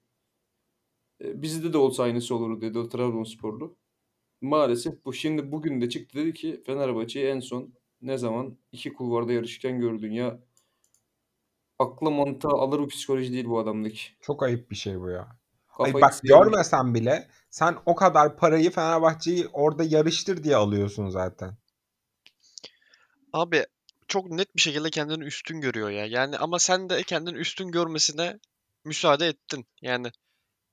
E, 1.22 1.42
bizde 1.42 1.74
de 1.74 1.78
olsa 1.78 2.04
aynısı 2.04 2.36
olur 2.36 2.62
dedi 2.62 2.80
o 2.80 2.90
Trabzonsporlu. 2.90 3.78
Maalesef 4.42 5.06
bu 5.06 5.14
şimdi 5.14 5.52
bugün 5.52 5.82
de 5.82 5.90
çıktı 5.90 6.18
dedi 6.18 6.34
ki 6.34 6.64
Fenerbahçe'yi 6.66 7.26
en 7.26 7.40
son 7.40 7.74
ne 8.02 8.18
zaman 8.18 8.58
iki 8.72 8.94
kulvarda 8.94 9.34
yarışırken 9.34 9.80
gördün 9.80 10.12
ya. 10.12 10.40
Akla 11.80 12.10
mantığa 12.10 12.52
alır 12.62 12.80
bu 12.80 12.88
psikoloji 12.88 13.34
değil 13.34 13.46
bu 13.46 13.60
adamdaki. 13.60 14.02
Çok 14.22 14.44
ayıp 14.44 14.72
bir 14.72 14.76
şey 14.76 15.00
bu 15.00 15.10
ya. 15.10 15.20
Ay 15.80 15.92
Kafayı 15.92 16.02
bak 16.02 16.14
sıyırmış. 16.14 16.46
görmesen 16.46 16.94
bile 16.94 17.28
sen 17.50 17.76
o 17.86 17.96
kadar 17.96 18.38
parayı 18.38 18.72
Fenerbahçe'yi 18.72 19.48
orada 19.54 19.84
yarıştır 19.84 20.44
diye 20.44 20.56
alıyorsun 20.56 21.10
zaten. 21.10 21.58
Abi 23.34 23.66
çok 24.08 24.30
net 24.32 24.56
bir 24.56 24.62
şekilde 24.62 24.90
kendini 24.90 25.24
üstün 25.24 25.62
görüyor 25.62 25.90
ya. 25.90 26.06
Yani 26.06 26.38
ama 26.38 26.60
sen 26.60 26.90
de 26.90 27.04
kendini 27.04 27.38
üstün 27.38 27.72
görmesine 27.72 28.40
müsaade 28.86 29.28
ettin. 29.28 29.66
Yani 29.82 30.12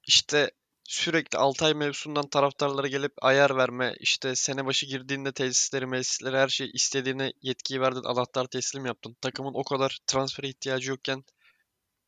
işte 0.07 0.51
sürekli 0.91 1.39
Altay 1.39 1.75
mevzusundan 1.75 2.29
taraftarlara 2.29 2.87
gelip 2.89 3.13
ayar 3.25 3.57
verme, 3.57 3.95
işte 4.01 4.37
sene 4.37 4.67
başı 4.67 4.87
girdiğinde 4.87 5.33
tesisleri, 5.33 5.87
mesisleri 5.87 6.37
her 6.37 6.49
şey 6.49 6.71
istediğine 6.75 7.33
yetkiyi 7.43 7.81
verdin, 7.81 8.03
anahtar 8.05 8.47
teslim 8.47 8.87
yaptın. 8.87 9.17
Takımın 9.21 9.55
o 9.55 9.65
kadar 9.65 9.99
transfere 10.07 10.49
ihtiyacı 10.49 10.91
yokken 10.91 11.25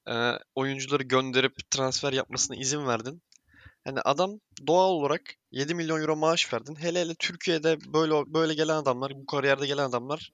e, 0.08 0.32
oyuncuları 0.54 1.02
gönderip 1.02 1.70
transfer 1.70 2.12
yapmasına 2.12 2.56
izin 2.56 2.86
verdin. 2.86 3.22
Yani 3.86 4.00
adam 4.00 4.40
doğal 4.66 4.90
olarak 4.90 5.22
7 5.50 5.74
milyon 5.74 6.00
euro 6.00 6.16
maaş 6.16 6.52
verdin. 6.52 6.76
Hele 6.76 7.00
hele 7.00 7.14
Türkiye'de 7.14 7.78
böyle 7.94 8.34
böyle 8.34 8.54
gelen 8.54 8.76
adamlar, 8.76 9.12
bu 9.14 9.26
kariyerde 9.26 9.66
gelen 9.66 9.88
adamlar 9.88 10.30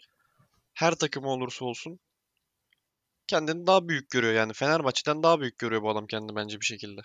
her 0.75 0.95
takımı 0.95 1.29
olursa 1.29 1.65
olsun 1.65 2.01
kendini 3.27 3.67
daha 3.67 3.89
büyük 3.89 4.11
görüyor 4.11 4.35
yani. 4.35 4.53
Fenerbahçe'den 4.53 5.23
daha 5.23 5.41
büyük 5.41 5.59
görüyor 5.59 5.83
bu 5.83 5.91
adam 5.91 6.07
kendini 6.07 6.37
bence 6.37 6.61
bir 6.61 6.67
şekilde. 6.67 7.01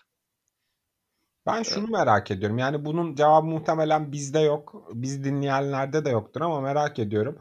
Ben 1.46 1.64
şunu 1.64 1.88
merak 1.88 2.32
ediyorum. 2.32 2.58
Yani 2.58 2.86
bunun 2.86 3.16
cevabı 3.16 3.48
muhtemelen 3.48 4.12
bizde 4.12 4.40
yok. 4.40 4.86
Biz 4.94 5.24
dinleyenlerde 5.24 6.06
de 6.06 6.10
yoktur 6.10 6.42
ama 6.42 6.62
merak 6.62 7.00
ediyorum. 7.00 7.40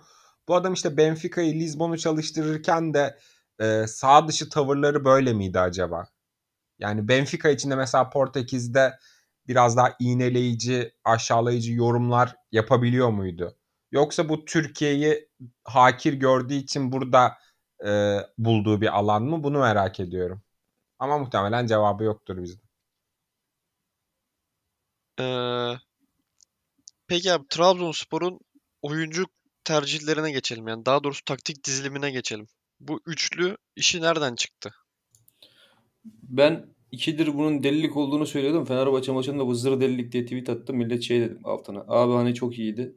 Bu 0.48 0.54
adam 0.54 0.72
işte 0.72 0.96
Benfica'yı, 0.96 1.54
Lisbon'u 1.54 1.98
çalıştırırken 1.98 2.94
de 2.94 3.18
e, 3.60 3.86
sağ 3.86 4.28
dışı 4.28 4.48
tavırları 4.48 5.04
böyle 5.04 5.32
miydi 5.32 5.60
acaba? 5.60 6.06
Yani 6.78 7.08
Benfica 7.08 7.50
içinde 7.50 7.76
mesela 7.76 8.10
Portekiz'de 8.10 8.98
biraz 9.48 9.76
daha 9.76 9.94
iğneleyici, 10.00 10.94
aşağılayıcı 11.04 11.72
yorumlar 11.72 12.36
yapabiliyor 12.52 13.10
muydu? 13.10 13.56
Yoksa 13.92 14.28
bu 14.28 14.44
Türkiye'yi 14.44 15.28
hakir 15.64 16.12
gördüğü 16.12 16.54
için 16.54 16.92
burada 16.92 17.38
e, 17.86 18.18
bulduğu 18.38 18.80
bir 18.80 18.98
alan 18.98 19.22
mı? 19.22 19.44
Bunu 19.44 19.58
merak 19.60 20.00
ediyorum. 20.00 20.42
Ama 20.98 21.18
muhtemelen 21.18 21.66
cevabı 21.66 22.04
yoktur 22.04 22.42
bizde. 22.42 22.71
Ee, 25.20 25.72
peki 27.06 27.32
abi 27.32 27.44
Trabzonspor'un 27.48 28.40
oyuncu 28.82 29.26
tercihlerine 29.64 30.32
geçelim. 30.32 30.68
Yani 30.68 30.86
daha 30.86 31.04
doğrusu 31.04 31.24
taktik 31.24 31.64
dizilimine 31.64 32.10
geçelim. 32.10 32.46
Bu 32.80 33.00
üçlü 33.06 33.56
işi 33.76 34.00
nereden 34.00 34.34
çıktı? 34.34 34.74
Ben 36.04 36.66
ikidir 36.90 37.34
bunun 37.34 37.62
delilik 37.62 37.96
olduğunu 37.96 38.26
söylüyordum. 38.26 38.64
Fenerbahçe 38.64 39.12
maçında 39.12 39.46
bu 39.46 39.54
zır 39.54 39.80
delilik 39.80 40.12
diye 40.12 40.24
tweet 40.24 40.48
attım. 40.48 40.76
Millet 40.76 41.02
şey 41.02 41.20
dedim 41.20 41.40
altına. 41.44 41.84
Abi 41.88 42.12
hani 42.12 42.34
çok 42.34 42.58
iyiydi. 42.58 42.96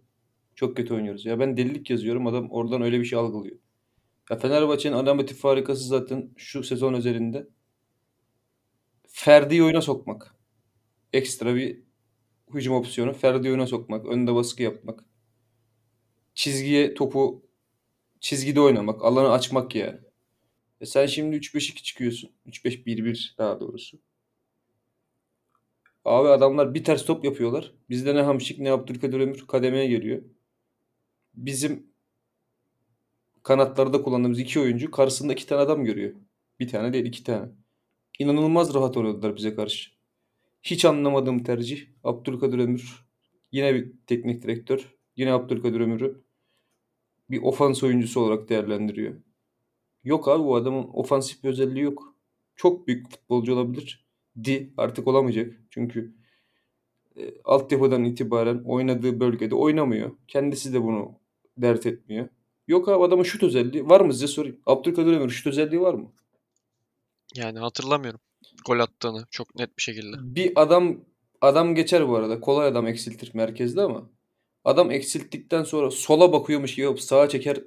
Çok 0.56 0.78
kötü 0.78 0.94
oynuyoruz. 0.94 1.26
Ya 1.26 1.40
ben 1.40 1.58
delilik 1.58 1.90
yazıyorum. 1.90 2.28
Adam 2.28 2.52
oradan 2.52 2.82
öyle 2.82 3.00
bir 3.00 3.06
şey 3.06 3.20
algılıyor. 3.20 3.58
Ya 4.30 4.38
Fenerbahçe'nin 4.38 4.96
alameti 4.96 5.36
farikası 5.36 5.84
zaten 5.88 6.30
şu 6.38 6.64
sezon 6.64 6.94
üzerinde. 6.94 7.48
Ferdi'yi 9.08 9.64
oyuna 9.64 9.82
sokmak. 9.82 10.36
Ekstra 11.14 11.56
bir 11.56 11.85
hücum 12.54 12.76
opsiyonu. 12.76 13.14
Ferdi'yi 13.14 13.52
oyuna 13.52 13.68
sokmak. 13.68 14.06
Önde 14.06 14.36
baskı 14.36 14.64
yapmak. 14.64 15.06
Çizgiye 16.34 16.94
topu 16.94 17.46
çizgide 18.20 18.62
oynamak. 18.62 19.06
Alanı 19.06 19.32
açmak 19.32 19.76
yani. 19.76 20.00
E 20.82 20.86
sen 20.86 21.06
şimdi 21.06 21.36
3-5-2 21.36 21.84
çıkıyorsun. 21.84 22.32
3-5-1-1 22.48 23.38
daha 23.38 23.60
doğrusu. 23.60 24.00
Abi 26.06 26.28
adamlar 26.30 26.74
bir 26.74 26.84
ters 26.84 27.06
top 27.06 27.26
yapıyorlar. 27.26 27.72
Bizde 27.90 28.16
ne 28.16 28.22
Hamşik 28.22 28.60
ne 28.60 28.72
Abdülkadir 28.72 29.20
Ömür 29.20 29.48
kademeye 29.48 29.88
geliyor. 29.88 30.22
Bizim 31.36 31.88
kanatlarda 33.44 34.02
kullandığımız 34.02 34.40
iki 34.40 34.60
oyuncu 34.60 34.92
karşısında 34.92 35.34
iki 35.34 35.48
tane 35.48 35.62
adam 35.62 35.86
görüyor. 35.86 36.16
Bir 36.60 36.68
tane 36.68 36.94
değil 36.94 37.06
iki 37.06 37.24
tane. 37.24 37.52
İnanılmaz 38.20 38.74
rahat 38.74 38.98
oynadılar 38.98 39.36
bize 39.36 39.56
karşı. 39.56 39.92
Hiç 40.66 40.86
anlamadığım 40.86 41.44
tercih. 41.44 41.88
Abdülkadir 42.04 42.60
Ömür. 42.60 43.06
Yine 43.52 43.76
bir 43.76 43.94
teknik 44.08 44.44
direktör. 44.44 44.96
Yine 45.16 45.34
Abdülkadir 45.34 45.80
Ömür'ü 45.80 46.24
bir 47.30 47.42
ofans 47.42 47.84
oyuncusu 47.84 48.20
olarak 48.22 48.50
değerlendiriyor. 48.50 49.16
Yok 50.04 50.28
abi 50.28 50.44
bu 50.44 50.56
adamın 50.56 50.84
ofansif 50.94 51.44
bir 51.44 51.50
özelliği 51.50 51.84
yok. 51.84 52.16
Çok 52.56 52.88
büyük 52.88 53.12
futbolcu 53.12 53.54
olabilir. 53.54 54.08
Di 54.44 54.74
artık 54.78 55.08
olamayacak. 55.08 55.54
Çünkü 55.70 56.16
e, 57.18 57.42
altyapıdan 57.44 58.04
itibaren 58.04 58.64
oynadığı 58.66 59.20
bölgede 59.20 59.56
oynamıyor. 59.56 60.12
Kendisi 60.28 60.74
de 60.74 60.84
bunu 60.84 61.20
dert 61.58 61.86
etmiyor. 61.86 62.30
Yok 62.68 62.90
abi 62.90 63.04
adamın 63.04 63.24
şut 63.24 63.44
özelliği 63.44 63.90
var 63.90 64.02
mı 64.02 64.14
size 64.14 64.28
sorayım. 64.28 64.60
Abdülkadir 64.66 65.14
Ömür 65.14 65.30
şut 65.30 65.48
özelliği 65.48 65.82
var 65.82 65.94
mı? 65.94 66.14
Yani 67.36 67.60
hatırlamıyorum 67.60 68.20
gol 68.66 68.80
attığını 68.80 69.26
çok 69.32 69.56
net 69.56 69.78
bir 69.78 69.82
şekilde. 69.84 70.18
Bir 70.22 70.52
adam 70.56 71.00
adam 71.42 71.76
geçer 71.76 72.08
bu 72.08 72.16
arada. 72.16 72.40
Kolay 72.40 72.68
adam 72.68 72.88
eksiltir 72.88 73.32
merkezde 73.34 73.82
ama 73.82 74.10
adam 74.64 74.92
eksilttikten 74.92 75.64
sonra 75.64 75.92
sola 75.92 76.34
bakıyormuş 76.34 76.76
gibi 76.76 76.86
yapıp 76.86 77.02
sağa 77.02 77.30
çeker 77.30 77.58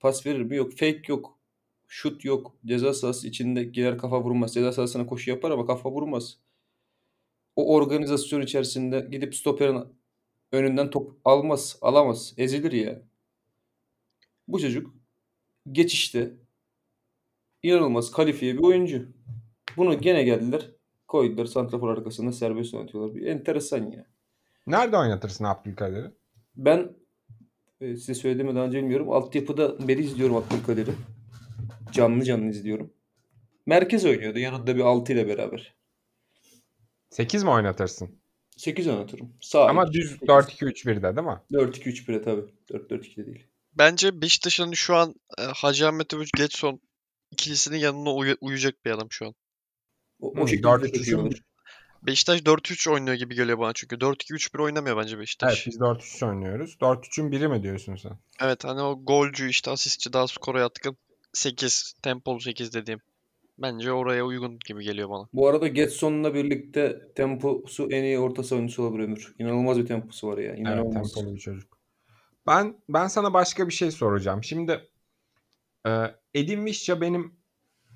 pas 0.00 0.26
verir 0.26 0.42
mi? 0.42 0.56
Yok. 0.56 0.70
Fake 0.70 1.02
yok. 1.08 1.38
Şut 1.88 2.24
yok. 2.24 2.56
Ceza 2.66 2.94
sahası 2.94 3.28
içinde 3.28 3.64
girer 3.64 3.98
kafa 3.98 4.20
vurmaz. 4.20 4.54
Ceza 4.54 4.72
sahasına 4.72 5.06
koşu 5.06 5.30
yapar 5.30 5.50
ama 5.50 5.66
kafa 5.66 5.90
vurmaz. 5.90 6.38
O 7.56 7.74
organizasyon 7.74 8.40
içerisinde 8.40 9.08
gidip 9.10 9.34
stoperin 9.34 9.84
önünden 10.52 10.90
top 10.90 11.16
almaz, 11.24 11.78
alamaz. 11.80 12.34
Ezilir 12.36 12.72
ya. 12.72 13.02
Bu 14.48 14.60
çocuk 14.60 14.94
geçişte 15.72 16.34
inanılmaz 17.62 18.10
kalifiye 18.10 18.54
bir 18.54 18.62
oyuncu. 18.62 19.08
Bunu 19.76 20.00
gene 20.00 20.22
geldiler. 20.22 20.70
Koydular 21.08 21.46
santrafor 21.46 21.88
arkasında 21.88 22.32
serbest 22.32 22.74
oynatıyorlar. 22.74 23.14
Bir 23.14 23.26
enteresan 23.26 23.90
ya. 23.90 24.06
Nerede 24.66 24.96
oynatırsın 24.96 25.44
Abdülkadir'i? 25.44 26.10
Ben 26.56 26.92
e, 27.80 27.96
size 27.96 28.14
söylediğimi 28.14 28.54
daha 28.54 28.64
önce 28.64 28.78
bilmiyorum. 28.78 29.10
Altyapıda 29.10 29.88
beri 29.88 30.02
izliyorum 30.04 30.36
Abdülkadir'i. 30.36 30.90
Canlı 31.92 32.24
canlı 32.24 32.46
izliyorum. 32.50 32.92
Merkez 33.66 34.04
oynuyordu 34.04 34.38
yanında 34.38 34.76
bir 34.76 34.80
6 34.80 35.12
ile 35.12 35.28
beraber. 35.28 35.74
8 37.10 37.42
mi 37.44 37.50
oynatırsın? 37.50 38.18
8 38.56 38.88
oynatırım. 38.88 39.32
Sağ 39.40 39.66
Ama 39.68 39.92
düz 39.92 40.10
sekiz. 40.10 40.28
4-2-3-1'de 40.28 41.16
değil 41.16 41.26
mi? 41.26 41.40
4-2-3-1'e 41.52 42.22
tabii. 42.22 42.44
4-4-2'de 42.70 43.26
değil. 43.26 43.46
Bence 43.74 44.20
Beşiktaş'ın 44.22 44.72
şu 44.72 44.94
an 44.96 45.14
e, 45.38 45.42
Hacı 45.42 45.88
Ahmetoviç 45.88 46.30
Getson 46.36 46.80
ikilisinin 47.30 47.78
yanına 47.78 48.14
uya- 48.14 48.36
uyacak 48.40 48.84
bir 48.84 48.90
adam 48.90 49.06
şu 49.10 49.26
an. 49.26 49.34
O, 50.24 50.40
o 50.40 50.46
şekilde 50.46 50.66
4-3-3'ün 50.66 50.92
çok 50.92 51.06
iyi 51.06 51.16
olur. 51.16 51.38
Beşiktaş 52.02 52.40
4-3 52.40 52.90
oynuyor 52.90 53.16
gibi 53.16 53.34
geliyor 53.34 53.58
bana 53.58 53.72
çünkü. 53.72 53.96
4-2-3-1 53.96 54.62
oynamıyor 54.62 54.96
bence 54.96 55.14
Evet 55.14 55.20
Beşiktaş. 55.22 55.66
biz 55.66 55.76
4-3 55.76 56.26
oynuyoruz. 56.28 56.76
4-3'ün 56.80 57.32
biri 57.32 57.48
mi 57.48 57.62
diyorsun 57.62 57.96
sen? 57.96 58.18
Evet 58.40 58.64
hani 58.64 58.80
o 58.80 59.04
golcü 59.04 59.48
işte 59.48 59.70
asistçi 59.70 60.12
daha 60.12 60.28
skora 60.28 60.60
yatkın 60.60 60.96
8 61.32 61.94
tempolu 62.02 62.40
8 62.40 62.74
dediğim. 62.74 63.00
Bence 63.58 63.92
oraya 63.92 64.24
uygun 64.24 64.58
gibi 64.66 64.84
geliyor 64.84 65.10
bana. 65.10 65.28
Bu 65.32 65.48
arada 65.48 65.68
Getson'la 65.68 66.34
birlikte 66.34 67.00
temposu 67.14 67.88
en 67.90 68.04
iyi 68.04 68.18
orta 68.18 68.42
savunucusu 68.42 68.82
olabilir 68.82 69.04
Ömür. 69.04 69.34
İnanılmaz 69.38 69.78
bir 69.78 69.86
temposu 69.86 70.28
var 70.28 70.38
ya. 70.38 70.44
Evet 70.44 70.58
İnanılmaz. 70.58 71.14
tempolu 71.14 71.34
bir 71.34 71.40
çocuk. 71.40 71.78
Ben 72.46 72.76
ben 72.88 73.06
sana 73.06 73.34
başka 73.34 73.68
bir 73.68 73.72
şey 73.72 73.90
soracağım. 73.90 74.44
Şimdi 74.44 74.88
e, 75.86 75.90
Edin 76.34 76.64
Visca 76.66 77.00
benim 77.00 77.43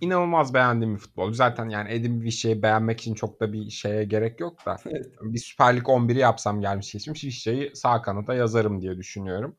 inanılmaz 0.00 0.55
beğendiğim 0.55 0.95
bir 0.95 1.00
futbolcu. 1.00 1.35
Zaten 1.35 1.69
yani 1.69 1.93
Edin 1.93 2.21
Visca'yı 2.21 2.62
beğenmek 2.62 3.00
için 3.00 3.14
çok 3.14 3.40
da 3.40 3.52
bir 3.52 3.71
şeye 3.71 4.05
gerek 4.05 4.40
yok 4.40 4.67
da. 4.67 4.76
Evet. 4.87 5.07
bir 5.21 5.38
Süper 5.38 5.76
Lig 5.76 5.83
11'i 5.83 6.19
yapsam 6.19 6.61
gelmiş 6.61 6.93
geçmiş 6.93 7.25
Visca'yı 7.25 7.76
sağ 7.76 8.02
kanata 8.02 8.35
yazarım 8.35 8.83
diye 8.83 8.97
düşünüyorum. 8.97 9.57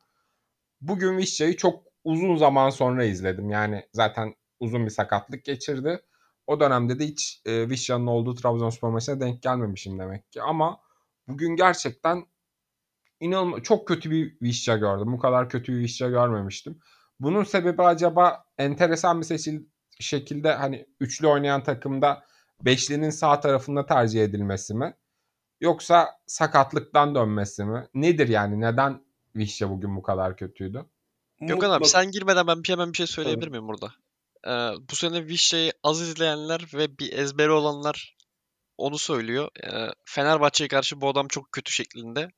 Bugün 0.82 1.18
Visca'yı 1.18 1.58
çok 1.58 1.84
uzun 2.04 2.36
zaman 2.36 2.70
sonra 2.70 3.04
izledim. 3.04 3.50
Yani 3.50 3.86
zaten 3.94 4.36
uzun 4.60 4.86
bir 4.86 4.92
sakatlık 4.92 5.46
geçirdi. 5.46 6.02
O 6.48 6.60
dönemde 6.60 7.00
de 7.00 7.06
hiç 7.06 7.42
e, 7.46 7.70
Visca'nın 7.70 8.08
olduğu 8.08 8.36
Trabzonspor 8.36 8.90
maçına 8.90 9.20
denk 9.20 9.42
gelmemişim 9.42 10.00
demek 10.00 10.32
ki. 10.32 10.42
Ama 10.42 10.82
bugün 11.28 11.56
gerçekten 11.56 12.26
inanılmaz 13.20 13.64
çok 13.64 13.88
kötü 13.88 14.12
bir 14.12 14.38
Visca 14.42 14.78
gördüm. 14.78 15.14
Bu 15.14 15.20
kadar 15.20 15.50
kötü 15.50 15.74
bir 15.74 15.80
Visca 15.80 16.10
görmemiştim. 16.10 16.80
Bunun 17.20 17.44
sebebi 17.44 17.82
acaba 17.82 18.46
enteresan 18.58 19.20
bir 19.20 19.26
seçil 19.26 19.64
şekilde 20.04 20.54
hani 20.54 20.86
üçlü 21.00 21.28
oynayan 21.28 21.64
takımda 21.64 22.24
beşlinin 22.62 23.10
sağ 23.10 23.40
tarafında 23.40 23.86
tercih 23.86 24.24
edilmesi 24.24 24.74
mi? 24.74 24.94
Yoksa 25.62 26.20
sakatlıktan 26.28 27.16
dönmesi 27.16 27.64
mi? 27.64 27.88
Nedir 27.94 28.28
yani? 28.28 28.62
Neden 28.62 29.02
Visca 29.36 29.70
bugün 29.70 29.96
bu 29.96 30.02
kadar 30.02 30.38
kötüydü? 30.38 30.86
Gökhan 31.42 31.70
abi 31.70 31.86
sen 31.86 32.12
girmeden 32.12 32.48
ben 32.48 32.64
bir 32.64 32.70
hemen 32.70 32.92
bir 32.92 32.98
şey 32.98 33.08
söyleyebilir 33.08 33.46
Tabii. 33.46 33.60
miyim 33.60 33.68
burada? 33.68 33.94
Ee, 34.48 34.78
bu 34.92 34.96
sene 34.96 35.26
Vişça'yı 35.26 35.74
az 35.84 36.02
izleyenler 36.02 36.66
ve 36.74 36.98
bir 37.00 37.14
ezberi 37.14 37.52
olanlar 37.52 38.18
onu 38.78 38.98
söylüyor. 38.98 39.50
Ee, 39.64 39.94
Fenerbahçe'ye 40.06 40.68
karşı 40.68 41.02
bu 41.02 41.10
adam 41.10 41.28
çok 41.28 41.52
kötü 41.52 41.72
şeklinde. 41.72 42.30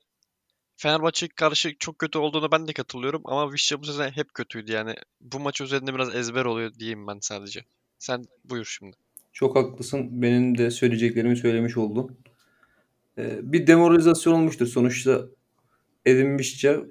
Fenerbahçe'ye 0.82 1.30
karşı 1.36 1.76
çok 1.80 2.00
kötü 2.00 2.20
olduğunu 2.20 2.52
ben 2.52 2.68
de 2.68 2.74
katılıyorum 2.74 3.22
ama 3.26 3.54
Vişça 3.54 3.82
bu 3.82 3.86
sene 3.86 4.12
hep 4.12 4.34
kötüydü 4.34 4.72
yani. 4.72 4.96
Bu 5.22 5.40
maç 5.40 5.62
üzerinde 5.62 5.94
biraz 5.94 6.16
ezber 6.16 6.46
oluyor 6.46 6.74
diyeyim 6.74 7.08
ben 7.08 7.18
sadece. 7.22 7.66
Sen 8.00 8.26
buyur 8.46 8.66
şimdi. 8.66 8.98
Çok 9.34 9.56
haklısın. 9.56 10.22
Benim 10.22 10.58
de 10.58 10.72
söyleyeceklerimi 10.72 11.38
söylemiş 11.38 11.78
oldun. 11.78 12.18
Ee, 13.18 13.40
bir 13.44 13.68
demoralizasyon 13.68 14.34
olmuştur. 14.34 14.68
Sonuçta 14.68 15.26
Edin 16.06 16.38
Visca 16.38 16.82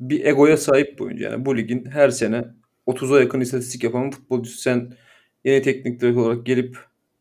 bir 0.00 0.24
egoya 0.24 0.56
sahip 0.56 0.98
bir 0.98 1.04
oyuncu. 1.04 1.24
Yani 1.24 1.46
bu 1.46 1.56
ligin 1.56 1.84
her 1.84 2.10
sene 2.10 2.44
30'a 2.86 3.20
yakın 3.20 3.40
istatistik 3.40 3.84
yapan 3.84 4.10
futbolcusu. 4.10 4.58
Sen 4.58 4.92
yeni 5.44 5.62
teknik 5.62 6.00
direktör 6.00 6.22
olarak 6.22 6.46
gelip 6.46 6.78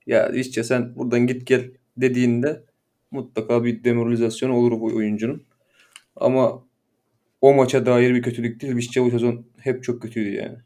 ya 0.08 0.34
Visca 0.34 0.64
sen 0.64 0.96
buradan 0.96 1.28
git 1.28 1.48
gel 1.48 1.72
dediğinde 1.98 2.67
mutlaka 3.12 3.64
bir 3.64 3.84
demoralizasyon 3.84 4.50
olur 4.50 4.72
bu 4.72 4.86
oyuncunun. 4.86 5.44
Ama 6.16 6.64
o 7.42 7.54
maça 7.54 7.86
dair 7.86 8.16
bir 8.16 8.22
kötülük 8.22 8.62
değil. 8.62 8.76
Visca 8.76 9.04
bu 9.04 9.12
sezon 9.12 9.46
hep 9.58 9.84
çok 9.84 10.02
kötüydü 10.02 10.30
yani. 10.30 10.58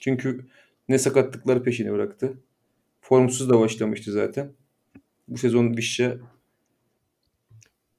Çünkü 0.00 0.46
ne 0.88 0.98
sakatlıkları 0.98 1.62
peşini 1.62 1.92
bıraktı. 1.92 2.34
Formsuz 3.00 3.50
da 3.50 3.60
başlamıştı 3.60 4.12
zaten. 4.12 4.52
Bu 5.28 5.38
sezon 5.38 5.76
Visca 5.76 6.18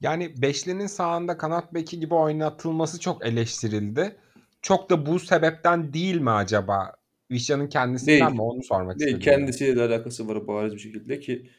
Yani 0.00 0.42
beşlinin 0.42 0.86
sağında 0.86 1.38
kanat 1.38 1.74
beki 1.74 2.00
gibi 2.00 2.14
oynatılması 2.14 3.00
çok 3.00 3.26
eleştirildi. 3.26 4.16
Çok 4.62 4.90
da 4.90 5.06
bu 5.06 5.18
sebepten 5.18 5.92
değil 5.92 6.20
mi 6.20 6.30
acaba? 6.30 6.92
Visca'nın 7.30 7.66
kendisinden 7.66 8.20
Değil. 8.20 8.32
mi? 8.32 8.42
Onu 8.42 8.62
sormak 8.62 8.98
Değil, 8.98 9.16
istedim. 9.16 9.32
kendisiyle 9.32 9.76
de 9.76 9.82
alakası 9.82 10.28
var 10.28 10.46
bariz 10.46 10.74
bir 10.74 10.78
şekilde 10.78 11.20
ki 11.20 11.50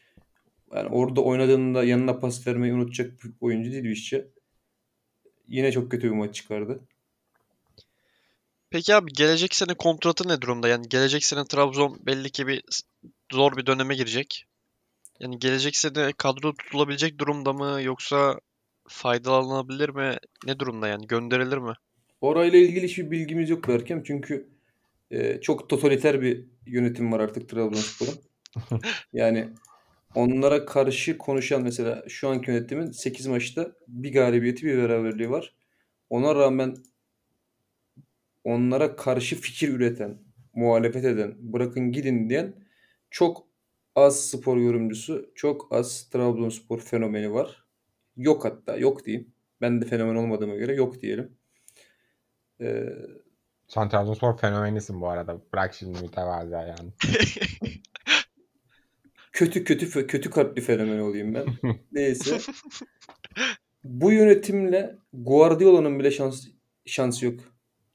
yani 0.74 0.88
orada 0.88 1.20
oynadığında 1.20 1.84
yanına 1.84 2.18
pas 2.18 2.46
vermeyi 2.46 2.74
unutacak 2.74 3.24
bir 3.24 3.32
oyuncu 3.40 3.72
değil 3.72 3.84
Visca. 3.84 4.24
Yine 5.48 5.72
çok 5.72 5.90
kötü 5.90 6.10
bir 6.10 6.16
maç 6.16 6.34
çıkardı. 6.34 6.80
Peki 8.70 8.94
abi 8.94 9.12
gelecek 9.12 9.54
sene 9.54 9.74
kontratı 9.74 10.28
ne 10.28 10.40
durumda? 10.40 10.68
Yani 10.68 10.88
gelecek 10.88 11.24
sene 11.24 11.44
Trabzon 11.44 11.98
belli 12.06 12.30
ki 12.30 12.46
bir 12.46 12.62
zor 13.32 13.56
bir 13.56 13.66
döneme 13.66 13.94
girecek. 13.94 14.46
Yani 15.20 15.38
gelecek 15.38 15.76
sene 15.76 16.12
kadro 16.12 16.54
tutulabilecek 16.54 17.18
durumda 17.18 17.52
mı 17.52 17.82
yoksa 17.82 18.40
faydalanabilir 18.88 19.88
mi? 19.88 20.16
Ne 20.46 20.58
durumda 20.58 20.88
yani? 20.88 21.06
Gönderilir 21.06 21.58
mi? 21.58 21.72
Orayla 22.20 22.58
ilgili 22.58 22.84
hiçbir 22.84 23.10
bilgimiz 23.10 23.50
yok 23.50 23.68
Berkem 23.68 24.02
çünkü 24.02 24.48
e, 25.10 25.40
çok 25.40 25.68
totaliter 25.68 26.22
bir 26.22 26.44
yönetim 26.66 27.12
var 27.12 27.20
artık 27.20 27.48
Trabzonspor'un. 27.48 28.14
yani 29.12 29.48
onlara 30.14 30.66
karşı 30.66 31.18
konuşan 31.18 31.62
mesela 31.62 32.04
şu 32.08 32.28
anki 32.28 32.50
yönetimin 32.50 32.90
8 32.90 33.26
maçta 33.26 33.72
bir 33.88 34.12
galibiyeti 34.12 34.66
bir 34.66 34.78
beraberliği 34.78 35.30
var. 35.30 35.54
Ona 36.10 36.34
rağmen 36.34 36.76
onlara 38.44 38.96
karşı 38.96 39.36
fikir 39.36 39.68
üreten, 39.68 40.18
muhalefet 40.54 41.04
eden, 41.04 41.34
bırakın 41.38 41.92
gidin 41.92 42.30
diyen 42.30 42.54
çok 43.10 43.46
az 43.94 44.20
spor 44.30 44.56
yorumcusu, 44.56 45.30
çok 45.34 45.72
az 45.72 46.08
Trabzonspor 46.10 46.80
fenomeni 46.80 47.32
var. 47.32 47.64
Yok 48.16 48.44
hatta, 48.44 48.76
yok 48.76 49.04
diyeyim. 49.04 49.32
Ben 49.60 49.80
de 49.82 49.86
fenomen 49.86 50.14
olmadığıma 50.14 50.54
göre 50.54 50.74
yok 50.74 51.00
diyelim. 51.02 51.36
Ee, 52.60 52.88
Sen 53.68 53.88
Trabzonspor 53.88 54.38
fenomenisin 54.38 55.00
bu 55.00 55.08
arada. 55.08 55.40
Bırak 55.52 55.74
şimdi 55.74 56.00
mütevazı 56.02 56.52
yani. 56.52 56.92
kötü 59.36 59.64
kötü 59.64 60.06
kötü 60.06 60.30
kalpli 60.30 60.62
fenomen 60.62 60.98
olayım 60.98 61.34
ben. 61.34 61.46
Neyse. 61.92 62.38
Bu 63.84 64.12
yönetimle 64.12 64.98
Guardiola'nın 65.12 65.98
bile 65.98 66.10
şans 66.10 66.46
şansı 66.86 67.26
yok. 67.26 67.40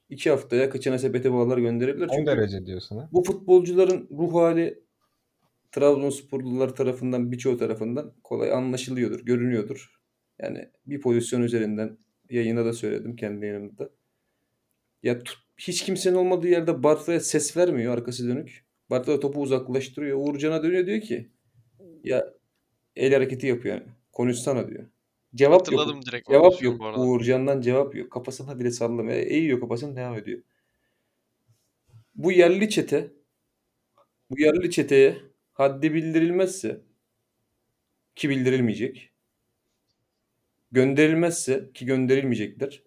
İki 0.08 0.30
haftaya 0.30 0.70
kaçına 0.70 0.98
sepete 0.98 1.32
bağlar 1.32 1.58
gönderebilir. 1.58 2.08
10 2.08 2.16
Çünkü 2.16 2.26
derece 2.26 2.66
diyorsun 2.66 2.98
ha. 2.98 3.08
bu 3.12 3.22
futbolcuların 3.24 4.08
ruh 4.10 4.34
hali 4.34 4.82
Trabzonsporlular 5.72 6.76
tarafından 6.76 7.32
birçoğu 7.32 7.58
tarafından 7.58 8.14
kolay 8.24 8.52
anlaşılıyordur, 8.52 9.20
görünüyordur. 9.20 10.00
Yani 10.42 10.68
bir 10.86 11.00
pozisyon 11.00 11.42
üzerinden 11.42 11.98
yayında 12.30 12.64
da 12.64 12.72
söyledim 12.72 13.16
kendi 13.16 13.46
yayınımda. 13.46 13.90
Ya 15.02 15.18
hiç 15.58 15.84
kimsenin 15.84 16.16
olmadığı 16.16 16.48
yerde 16.48 16.82
Bartra'ya 16.82 17.20
ses 17.20 17.56
vermiyor 17.56 17.94
arkası 17.94 18.28
dönük. 18.28 18.64
Bartra 18.90 19.20
topu 19.20 19.40
uzaklaştırıyor. 19.40 20.18
Uğurcan'a 20.18 20.62
dönüyor 20.62 20.86
diyor 20.86 21.00
ki 21.00 21.30
ya 22.04 22.34
el 22.96 23.14
hareketi 23.14 23.46
yapıyor 23.46 23.74
yani. 23.74 23.88
Konuşsana 24.12 24.68
diyor. 24.68 24.84
Cevap 25.34 25.72
yok. 25.72 25.80
Hatırladım 25.80 26.06
direkt 26.06 26.28
o 26.28 26.32
Cevap 26.32 26.62
yok. 26.62 26.80
Uğurcan'dan 26.98 27.60
cevap 27.60 27.94
yok. 27.94 28.12
Kafasına 28.12 28.58
bile 28.58 28.70
sallamıyor. 28.70 29.18
Eğiyor 29.18 29.60
kafasını 29.60 29.96
devam 29.96 30.18
ediyor. 30.18 30.42
Bu 32.14 32.32
yerli 32.32 32.70
çete 32.70 33.10
bu 34.30 34.40
yerli 34.40 34.70
çeteye 34.70 35.18
haddi 35.52 35.94
bildirilmezse 35.94 36.80
ki 38.16 38.28
bildirilmeyecek 38.28 39.12
gönderilmezse 40.72 41.70
ki 41.74 41.86
gönderilmeyecekler 41.86 42.82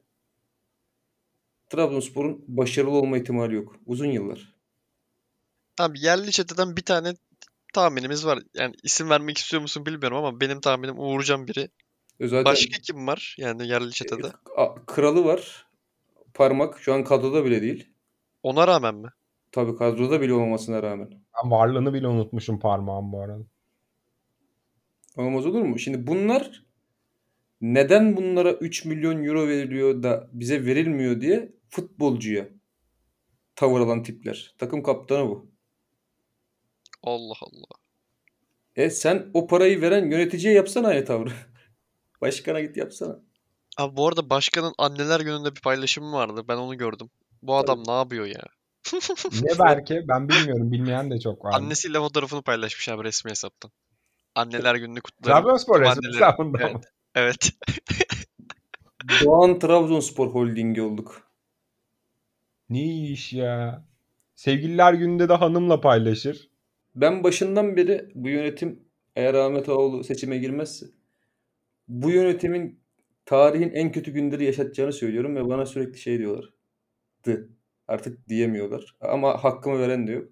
Trabzonspor'un 1.69 2.45
başarılı 2.47 2.97
olma 2.97 3.17
ihtimali 3.17 3.55
yok. 3.55 3.75
Uzun 3.86 4.05
yıllar. 4.12 4.54
Abi 5.79 5.99
yerli 5.99 6.31
çeteden 6.31 6.77
bir 6.77 6.81
tane 6.81 7.13
tahminimiz 7.73 8.25
var. 8.25 8.39
Yani 8.53 8.75
isim 8.83 9.09
vermek 9.09 9.38
istiyor 9.38 9.61
musun 9.61 9.85
bilmiyorum 9.85 10.17
ama 10.17 10.41
benim 10.41 10.61
tahminim 10.61 10.99
Uğurcan 10.99 11.47
biri. 11.47 11.69
E 12.19 12.27
Zaten 12.27 12.45
Başka 12.45 12.81
kim 12.81 13.07
var 13.07 13.35
yani 13.39 13.67
yerli 13.67 13.91
çetede? 13.91 14.31
A- 14.57 14.85
kralı 14.85 15.25
var. 15.25 15.67
Parmak 16.33 16.79
şu 16.79 16.93
an 16.93 17.03
kadroda 17.03 17.45
bile 17.45 17.61
değil. 17.61 17.89
Ona 18.43 18.67
rağmen 18.67 18.95
mi? 18.95 19.07
Tabii 19.51 19.75
kadroda 19.75 20.21
bile 20.21 20.33
olmamasına 20.33 20.83
rağmen. 20.83 21.09
Ben 21.43 21.51
varlığını 21.51 21.93
bile 21.93 22.07
unutmuşum 22.07 22.59
parmağım 22.59 23.11
bu 23.11 23.21
arada. 23.21 23.43
Olmaz 25.17 25.45
olur 25.45 25.61
mu? 25.61 25.79
Şimdi 25.79 26.07
bunlar 26.07 26.65
neden 27.61 28.17
bunlara 28.17 28.51
3 28.51 28.85
milyon 28.85 29.23
euro 29.23 29.47
veriliyor 29.47 30.03
da 30.03 30.29
bize 30.33 30.65
verilmiyor 30.65 31.21
diye 31.21 31.53
futbolcuya 31.69 32.49
tavır 33.55 33.79
alan 33.79 34.03
tipler. 34.03 34.55
Takım 34.57 34.83
kaptanı 34.83 35.29
bu. 35.29 35.54
Allah 37.05 37.35
Allah. 37.41 37.79
E 38.75 38.89
sen 38.89 39.31
o 39.33 39.47
parayı 39.47 39.81
veren 39.81 40.11
yöneticiye 40.11 40.53
yapsana 40.53 40.87
aynı 40.87 41.05
tavrı. 41.05 41.29
Başkana 42.21 42.61
git 42.61 42.77
yapsana. 42.77 43.19
Abi 43.77 43.97
bu 43.97 44.07
arada 44.07 44.29
başkanın 44.29 44.73
anneler 44.77 45.19
gününde 45.19 45.55
bir 45.55 45.61
paylaşımı 45.61 46.11
vardı. 46.11 46.45
Ben 46.47 46.57
onu 46.57 46.77
gördüm. 46.77 47.09
Bu 47.41 47.55
adam 47.55 47.83
ne 47.87 47.91
yapıyor 47.91 48.25
ya? 48.25 48.43
Ne 49.41 49.59
belki 49.59 50.05
ben 50.07 50.29
bilmiyorum. 50.29 50.71
Bilmeyen 50.71 51.11
de 51.11 51.19
çok 51.19 51.45
var. 51.45 51.53
Annesiyle 51.53 51.97
fotoğrafını 51.97 52.41
paylaşmış 52.41 52.89
abi 52.89 53.03
resmi 53.03 53.31
hesaptan. 53.31 53.71
Anneler 54.35 54.75
gününü 54.75 55.01
kutlarım. 55.01 55.43
Trabzonspor 55.43 55.81
resmi 55.81 56.07
hesabında 56.07 56.57
Evet. 56.61 56.73
mı? 56.73 56.81
Evet. 57.15 57.51
Doğan 59.25 59.59
Trabzonspor 59.59 60.27
Holding'i 60.27 60.81
olduk. 60.81 61.31
Ne 62.69 62.83
iş 62.83 63.33
ya? 63.33 63.85
Sevgililer 64.35 64.93
gününde 64.93 65.29
de 65.29 65.33
hanımla 65.33 65.81
paylaşır. 65.81 66.49
Ben 66.95 67.23
başından 67.23 67.77
beri 67.77 68.10
bu 68.15 68.29
yönetim 68.29 68.79
eğer 69.15 69.34
Ahmet 69.34 69.69
Ağoğlu 69.69 70.03
seçime 70.03 70.38
girmezse 70.38 70.86
bu 71.88 72.12
yönetimin 72.12 72.79
tarihin 73.25 73.69
en 73.71 73.91
kötü 73.91 74.12
günleri 74.12 74.45
yaşatacağını 74.45 74.93
söylüyorum 74.93 75.36
ve 75.36 75.49
bana 75.49 75.65
sürekli 75.65 75.97
şey 75.99 76.19
diyorlar. 76.19 76.53
Dı. 77.25 77.49
Artık 77.88 78.29
diyemiyorlar. 78.29 78.95
Ama 79.01 79.43
hakkımı 79.43 79.79
veren 79.79 80.08
de 80.08 80.12
yok. 80.12 80.31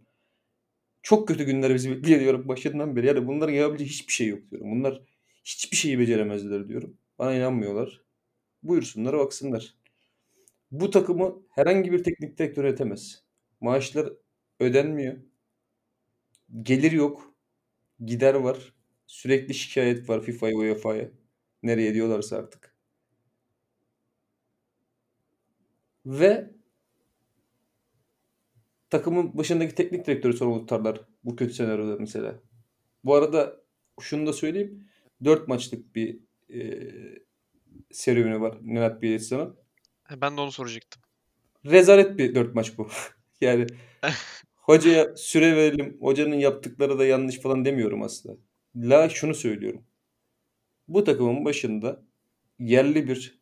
Çok 1.01 1.27
kötü 1.27 1.43
günler 1.43 1.73
bizi 1.75 1.91
bekliyor 1.91 2.19
diyorum 2.19 2.47
başından 2.47 2.95
beri. 2.95 3.07
Yani 3.07 3.27
bunların 3.27 3.53
yapabileceği 3.53 3.89
hiçbir 3.89 4.13
şey 4.13 4.27
yok 4.27 4.51
diyorum. 4.51 4.71
Bunlar 4.71 5.01
hiçbir 5.43 5.77
şeyi 5.77 5.99
beceremezler 5.99 6.67
diyorum. 6.69 6.97
Bana 7.19 7.33
inanmıyorlar. 7.35 8.01
Buyursunlar 8.63 9.17
baksınlar. 9.17 9.75
Bu 10.71 10.91
takımı 10.91 11.43
herhangi 11.49 11.91
bir 11.91 12.03
teknik 12.03 12.37
direktör 12.39 12.63
yönetemez. 12.63 13.23
Maaşlar 13.61 14.13
ödenmiyor. 14.59 15.17
Gelir 16.63 16.91
yok. 16.91 17.33
Gider 18.05 18.33
var. 18.33 18.73
Sürekli 19.07 19.53
şikayet 19.53 20.09
var 20.09 20.21
FIFA'ya, 20.21 20.55
UEFA'ya. 20.55 21.11
Nereye 21.63 21.93
diyorlarsa 21.93 22.37
artık. 22.37 22.73
Ve 26.05 26.51
takımın 28.89 29.37
başındaki 29.37 29.75
teknik 29.75 30.05
direktörü 30.07 30.33
sorumlu 30.33 30.59
tutarlar 30.59 31.01
bu 31.23 31.35
kötü 31.35 31.53
senaryoda 31.53 31.95
mesela. 31.99 32.39
Bu 33.03 33.15
arada 33.15 33.61
şunu 34.01 34.27
da 34.27 34.33
söyleyeyim. 34.33 34.87
4 35.23 35.47
maçlık 35.47 35.95
bir 35.95 36.19
e, 36.53 36.61
serüveni 37.91 38.41
var 38.41 38.57
Nenad 38.61 39.01
Bielitsa'nın. 39.01 39.55
Ha, 40.03 40.21
Ben 40.21 40.37
de 40.37 40.41
onu 40.41 40.51
soracaktım. 40.51 41.01
Rezalet 41.65 42.17
bir 42.17 42.35
4 42.35 42.55
maç 42.55 42.77
bu. 42.77 42.87
yani 43.41 43.67
hocaya 44.63 45.17
süre 45.17 45.55
verelim. 45.55 45.97
Hocanın 46.01 46.35
yaptıkları 46.35 46.99
da 46.99 47.05
yanlış 47.05 47.39
falan 47.41 47.65
demiyorum 47.65 48.01
aslında. 48.03 48.37
La 48.75 49.09
şunu 49.09 49.35
söylüyorum. 49.35 49.85
Bu 50.87 51.03
takımın 51.03 51.45
başında 51.45 52.03
yerli 52.59 53.07
bir 53.07 53.41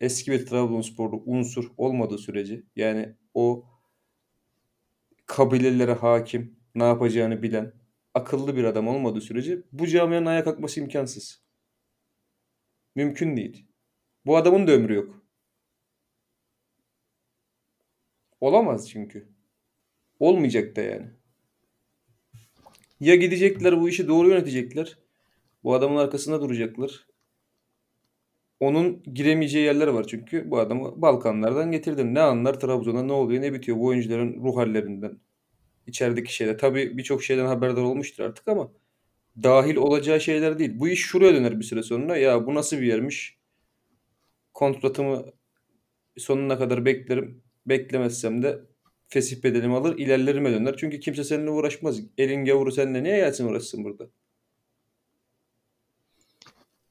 eski 0.00 0.32
bir 0.32 0.46
Trabzonsporlu 0.46 1.22
unsur 1.26 1.70
olmadığı 1.76 2.18
sürece 2.18 2.62
yani 2.76 3.16
o 3.34 3.66
kabilelere 5.26 5.92
hakim, 5.92 6.56
ne 6.74 6.84
yapacağını 6.84 7.42
bilen, 7.42 7.72
akıllı 8.14 8.56
bir 8.56 8.64
adam 8.64 8.88
olmadığı 8.88 9.20
sürece 9.20 9.62
bu 9.72 9.86
camianın 9.86 10.26
ayağa 10.26 10.44
kalkması 10.44 10.80
imkansız. 10.80 11.44
Mümkün 12.94 13.36
değil. 13.36 13.68
Bu 14.26 14.36
adamın 14.36 14.66
da 14.66 14.72
ömrü 14.72 14.94
yok. 14.94 15.24
Olamaz 18.40 18.90
çünkü. 18.90 19.33
Olmayacak 20.20 20.76
da 20.76 20.80
yani. 20.80 21.06
Ya 23.00 23.14
gidecekler 23.16 23.80
bu 23.80 23.88
işi 23.88 24.08
doğru 24.08 24.28
yönetecekler. 24.28 24.98
Bu 25.64 25.74
adamın 25.74 25.96
arkasında 25.96 26.40
duracaklar. 26.40 27.06
Onun 28.60 29.02
giremeyeceği 29.14 29.64
yerler 29.64 29.86
var 29.88 30.06
çünkü 30.08 30.50
bu 30.50 30.58
adamı 30.58 31.02
Balkanlardan 31.02 31.72
getirdin. 31.72 32.14
Ne 32.14 32.20
anlar 32.20 32.60
Trabzon'a 32.60 33.02
ne 33.02 33.12
oluyor 33.12 33.42
ne 33.42 33.52
bitiyor 33.54 33.78
bu 33.78 33.86
oyuncuların 33.86 34.34
ruh 34.44 34.56
hallerinden. 34.56 35.18
içerideki 35.86 36.34
şeyler. 36.34 36.58
Tabii 36.58 36.98
birçok 36.98 37.24
şeyden 37.24 37.46
haberdar 37.46 37.82
olmuştur 37.82 38.24
artık 38.24 38.48
ama 38.48 38.72
dahil 39.42 39.76
olacağı 39.76 40.20
şeyler 40.20 40.58
değil. 40.58 40.72
Bu 40.80 40.88
iş 40.88 41.00
şuraya 41.00 41.34
döner 41.34 41.60
bir 41.60 41.64
süre 41.64 41.82
sonra. 41.82 42.16
Ya 42.16 42.46
bu 42.46 42.54
nasıl 42.54 42.76
bir 42.78 42.86
yermiş? 42.86 43.38
Kontratımı 44.54 45.24
sonuna 46.18 46.58
kadar 46.58 46.84
beklerim. 46.84 47.42
Beklemezsem 47.66 48.42
de 48.42 48.60
fesih 49.08 49.42
bedelimi 49.44 49.76
alır 49.76 49.98
ilerlerime 49.98 50.52
döner. 50.52 50.76
Çünkü 50.76 51.00
kimse 51.00 51.24
seninle 51.24 51.50
uğraşmaz. 51.50 52.00
Elin 52.18 52.44
gavuru 52.44 52.72
seninle 52.72 53.02
niye 53.02 53.16
gelsin 53.16 53.48
uğraşsın 53.48 53.84
burada? 53.84 54.06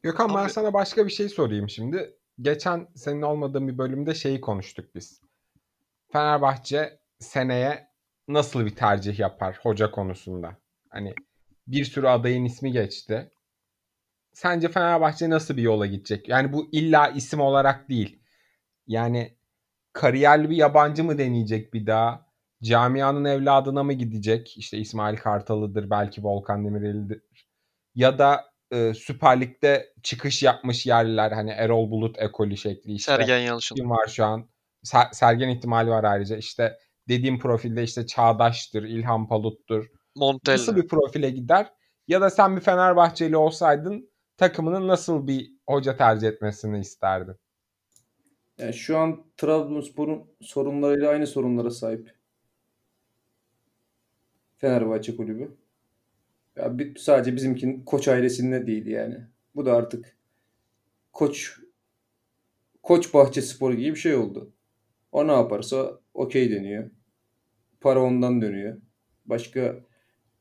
Gökhan 0.04 0.30
ben 0.30 0.43
Abi- 0.43 0.52
sana 0.52 0.73
başka 0.73 1.06
bir 1.06 1.12
şey 1.12 1.30
sorayım 1.30 1.69
şimdi. 1.69 2.15
Geçen 2.41 2.88
senin 2.95 3.21
olmadığın 3.21 3.67
bir 3.67 3.78
bölümde 3.78 4.13
şeyi 4.15 4.41
konuştuk 4.41 4.95
biz. 4.95 5.21
Fenerbahçe 6.12 6.99
seneye 7.19 7.88
nasıl 8.28 8.65
bir 8.65 8.76
tercih 8.76 9.19
yapar 9.19 9.60
hoca 9.62 9.91
konusunda? 9.91 10.58
Hani 10.89 11.13
bir 11.67 11.86
sürü 11.86 12.08
adayın 12.08 12.45
ismi 12.45 12.71
geçti. 12.71 13.32
Sence 14.34 14.69
Fenerbahçe 14.69 15.30
nasıl 15.30 15.58
bir 15.58 15.62
yola 15.62 15.86
gidecek? 15.86 16.30
Yani 16.30 16.54
bu 16.54 16.69
illa 16.71 17.08
isim 17.08 17.39
olarak 17.39 17.89
değil. 17.89 18.19
Yani 18.88 19.34
kariyerli 19.94 20.50
bir 20.50 20.56
yabancı 20.56 21.04
mı 21.04 21.18
deneyecek 21.18 21.74
bir 21.74 21.88
daha? 21.88 22.26
Camianın 22.64 23.26
evladına 23.26 23.84
mı 23.84 23.94
gidecek? 23.94 24.58
İşte 24.58 24.78
İsmail 24.78 25.18
Kartalı'dır, 25.18 25.90
belki 25.90 26.24
Volkan 26.24 26.66
Demirel'idir. 26.66 27.22
Ya 27.96 28.20
da 28.20 28.46
e, 28.72 28.94
Süper 28.94 29.42
Lig'de 29.42 29.94
çıkış 30.04 30.44
yapmış 30.44 30.86
yerliler 30.86 31.32
hani 31.32 31.52
Erol 31.52 31.92
Bulut 31.92 32.20
ekolü 32.20 32.58
şekli 32.58 32.94
işte. 32.94 33.12
Sergen 33.12 33.40
Yalçın. 33.40 33.76
Kim 33.76 33.90
var 33.90 34.08
şu 34.08 34.26
an? 34.26 34.50
Ser- 34.86 35.14
Sergen 35.14 35.50
ihtimali 35.50 35.90
var 35.90 36.04
ayrıca. 36.04 36.38
İşte 36.38 36.78
dediğim 37.10 37.40
profilde 37.40 37.84
işte 37.84 38.08
Çağdaş'tır, 38.08 38.84
İlhan 38.84 39.28
Palut'tur. 39.28 39.88
Montella. 40.16 40.56
Nasıl 40.56 40.76
bir 40.76 40.88
profile 40.88 41.30
gider? 41.30 41.74
Ya 42.08 42.22
da 42.22 42.30
sen 42.30 42.56
bir 42.56 42.62
Fenerbahçeli 42.62 43.38
olsaydın 43.38 44.10
takımının 44.38 44.88
nasıl 44.88 45.28
bir 45.28 45.52
hoca 45.68 45.98
tercih 45.98 46.28
etmesini 46.28 46.80
isterdin? 46.80 47.36
Yani 48.58 48.74
şu 48.74 48.98
an 48.98 49.26
Trabzonspor'un 49.38 50.24
sorunlarıyla 50.42 51.10
aynı 51.10 51.28
sorunlara 51.28 51.70
sahip. 51.70 52.13
Fenerbahçe 54.58 55.16
kulübü. 55.16 55.58
Ya 56.56 56.78
bir, 56.80 56.96
sadece 56.96 57.36
bizimkinin 57.36 57.86
koç 57.86 58.08
ailesinde 58.08 58.68
değil 58.68 58.86
yani. 58.86 59.18
Bu 59.56 59.66
da 59.66 59.74
artık 59.74 60.18
koç 61.13 61.60
koç 62.84 63.13
bahçe 63.13 63.42
sporu 63.42 63.76
gibi 63.76 63.92
bir 63.92 64.00
şey 64.00 64.16
oldu. 64.16 64.54
O 65.12 65.28
ne 65.28 65.32
yaparsa 65.32 66.00
okey 66.13 66.52
deniyor. 66.52 66.89
Para 67.82 68.02
ondan 68.04 68.42
dönüyor. 68.42 68.82
Başka 69.26 69.76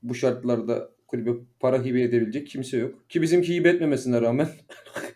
bu 0.03 0.15
şartlarda 0.15 0.91
kulübe 1.07 1.31
para 1.61 1.85
hibe 1.85 2.03
edebilecek 2.03 2.47
kimse 2.47 2.77
yok. 2.79 3.11
Ki 3.11 3.23
bizimki 3.23 3.55
hibe 3.55 3.69
etmemesine 3.69 4.21
rağmen 4.21 4.49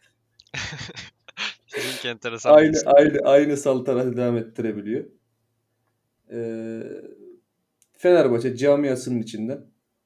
Enteresan. 2.06 2.54
aynı 2.54 2.76
aynı 2.86 3.18
aynı 3.24 3.56
saltanatı 3.56 4.16
devam 4.16 4.36
ettirebiliyor. 4.36 5.04
Ee, 6.32 6.82
Fenerbahçe 7.92 8.56
camiasının 8.56 9.20
içinden 9.20 9.60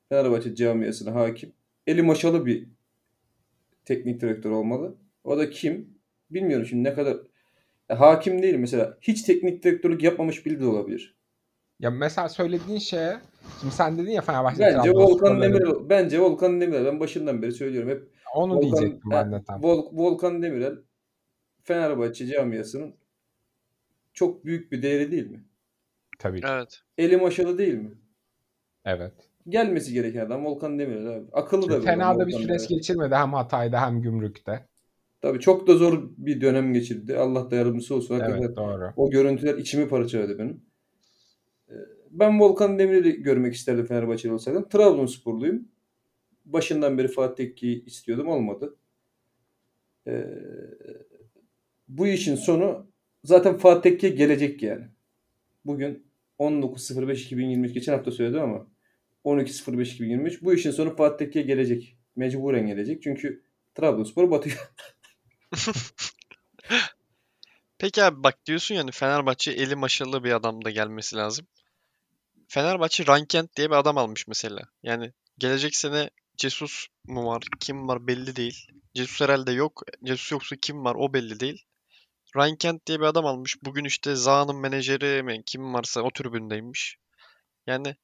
Fenerbahçe 0.09 0.55
camiasına 0.55 1.15
hakim. 1.15 1.53
Eli 1.87 2.03
maşalı 2.03 2.47
bir 2.47 2.69
teknik 3.85 4.21
direktör 4.21 4.51
olmalı. 4.51 4.95
O 5.25 5.39
da 5.39 5.51
kim? 5.51 5.99
Bilmiyorum 6.31 6.67
şimdi 6.67 6.85
ne 6.85 6.95
kadar 6.95 7.17
hakim 7.89 8.43
değil 8.43 8.55
mesela. 8.55 8.99
Hiç 9.01 9.23
teknik 9.23 9.63
direktörlük 9.63 10.03
yapmamış 10.03 10.47
biri 10.47 10.61
de 10.61 10.67
olabilir. 10.67 11.17
Ya 11.81 11.91
mesela 11.91 12.29
söylediğin 12.29 12.79
şeye 12.79 13.17
şimdi 13.61 13.75
sen 13.75 13.99
dedin 13.99 14.11
ya 14.11 14.23
Fenerbahçe 14.23 14.63
Bence 14.63 14.91
Volkan 14.91 15.41
Demirel 15.41 15.89
bence 15.91 16.21
Volkan 16.21 16.61
Demirel 16.61 16.85
ben 16.85 17.01
başından 17.01 17.43
beri 17.43 17.53
söylüyorum 17.53 17.91
hep 17.91 18.11
Onu 18.35 18.55
Volkan, 18.55 18.63
diyecektim 18.63 19.11
ben 19.11 19.33
de 19.33 19.43
tam. 19.47 19.61
Vol- 19.63 19.89
Volkan 19.93 20.43
Demirel 20.43 20.79
Fenerbahçe 21.63 22.27
camiasının 22.27 22.95
çok 24.13 24.45
büyük 24.45 24.73
bir 24.73 24.83
değeri 24.83 25.11
değil 25.11 25.31
mi? 25.31 25.45
Tabii 26.19 26.41
ki. 26.41 26.47
Evet. 26.51 26.83
Eli 26.99 27.17
maşalı 27.17 27.59
değil 27.59 27.75
mi? 27.75 27.91
Evet. 28.85 29.13
Gelmesi 29.49 29.93
gereken 29.93 30.27
adam 30.27 30.45
Volkan 30.45 30.79
Demirel 30.79 31.09
abi. 31.17 31.27
Akıllı 31.33 31.69
da 31.71 31.81
bir 31.81 31.85
Fena 31.85 32.09
adam 32.09 32.21
da 32.21 32.27
bir 32.27 32.33
süreç 32.33 32.69
geçirmedi 32.69 33.15
hem 33.15 33.33
Hatay'da 33.33 33.87
hem 33.87 34.03
Gümrük'te. 34.03 34.67
Tabii 35.21 35.41
çok 35.41 35.67
da 35.67 35.77
zor 35.77 36.11
bir 36.17 36.41
dönem 36.41 36.73
geçirdi. 36.73 37.17
Allah 37.17 37.51
da 37.51 37.57
yardımcısı 37.57 37.95
olsun. 37.95 38.15
Hakikaten 38.15 38.43
Evet 38.43 38.57
doğru. 38.57 38.93
o 38.97 39.11
görüntüler 39.11 39.55
içimi 39.55 39.89
parçaladı 39.89 40.39
benim. 40.39 40.63
Ee, 41.69 41.75
Ben 42.11 42.41
Volkan 42.41 42.79
Demirel'i 42.79 43.23
görmek 43.23 43.55
isterdim 43.55 43.87
Fenerbahçeli 43.87 44.33
olsaydım. 44.33 44.69
Trabzonsporluyum. 44.69 45.69
Başından 46.45 46.99
beri 46.99 47.09
Fatih 47.09 47.35
Tekke'yi 47.47 47.85
istiyordum. 47.85 48.29
Olmadı. 48.29 48.77
Ee, 50.07 50.27
bu 51.91 52.07
işin 52.07 52.35
sonu 52.35 52.93
zaten 53.25 53.59
Fatih 53.59 53.83
Tekke 53.83 54.09
gelecek 54.09 54.63
yani. 54.63 54.85
Bugün 55.65 56.07
19.05.2023 56.39 57.73
geçen 57.73 57.93
hafta 57.93 58.11
söyledim 58.11 58.43
ama 58.43 58.67
12.05.2023 59.25 60.43
bu 60.43 60.55
işin 60.55 60.71
sonu 60.71 60.97
Fatih 60.97 61.19
Tekke'ye 61.19 61.45
gelecek. 61.47 61.97
Mecburen 62.17 62.67
gelecek. 62.67 63.03
Çünkü 63.03 63.45
Trabzonspor 63.75 64.31
batıyor. 64.31 64.73
Peki 67.79 68.03
abi 68.05 68.23
bak 68.23 68.47
diyorsun 68.47 68.75
yani 68.75 68.91
Fenerbahçe 68.91 69.53
eli 69.53 69.77
maşalı 69.77 70.25
bir 70.25 70.33
adam 70.33 70.65
da 70.65 70.71
gelmesi 70.71 71.17
lazım. 71.17 71.47
Fenerbahçe 72.49 73.07
Rankent 73.07 73.57
diye 73.57 73.71
bir 73.71 73.77
adam 73.77 73.99
almış 73.99 74.29
mesela. 74.29 74.63
Yani 74.83 75.13
gelecek 75.39 75.77
sene 75.77 76.11
Jesus 76.37 76.87
mu 77.05 77.27
var, 77.27 77.43
kim 77.61 77.89
var 77.89 78.07
belli 78.07 78.37
değil. 78.37 78.67
Jesus 78.95 79.21
herhalde 79.21 79.53
yok. 79.53 79.83
Jesus 80.07 80.33
yoksa 80.33 80.57
kim 80.57 80.85
var 80.85 80.95
o 80.99 81.13
belli 81.13 81.41
değil. 81.41 81.65
Rankent 82.37 82.87
diye 82.87 83.01
bir 83.01 83.05
adam 83.05 83.27
almış. 83.27 83.57
Bugün 83.65 83.85
işte 83.85 84.15
Zaha'nın 84.15 84.57
menajeri 84.57 85.23
mi 85.23 85.43
kim 85.47 85.75
varsa 85.75 86.03
o 86.03 86.11
tribündeymiş. 86.11 86.97
Yani 87.67 87.97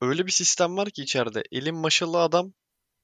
öyle 0.00 0.26
bir 0.26 0.30
sistem 0.30 0.76
var 0.76 0.90
ki 0.90 1.02
içeride. 1.02 1.42
Elin 1.52 1.74
maşalı 1.74 2.18
adam 2.18 2.52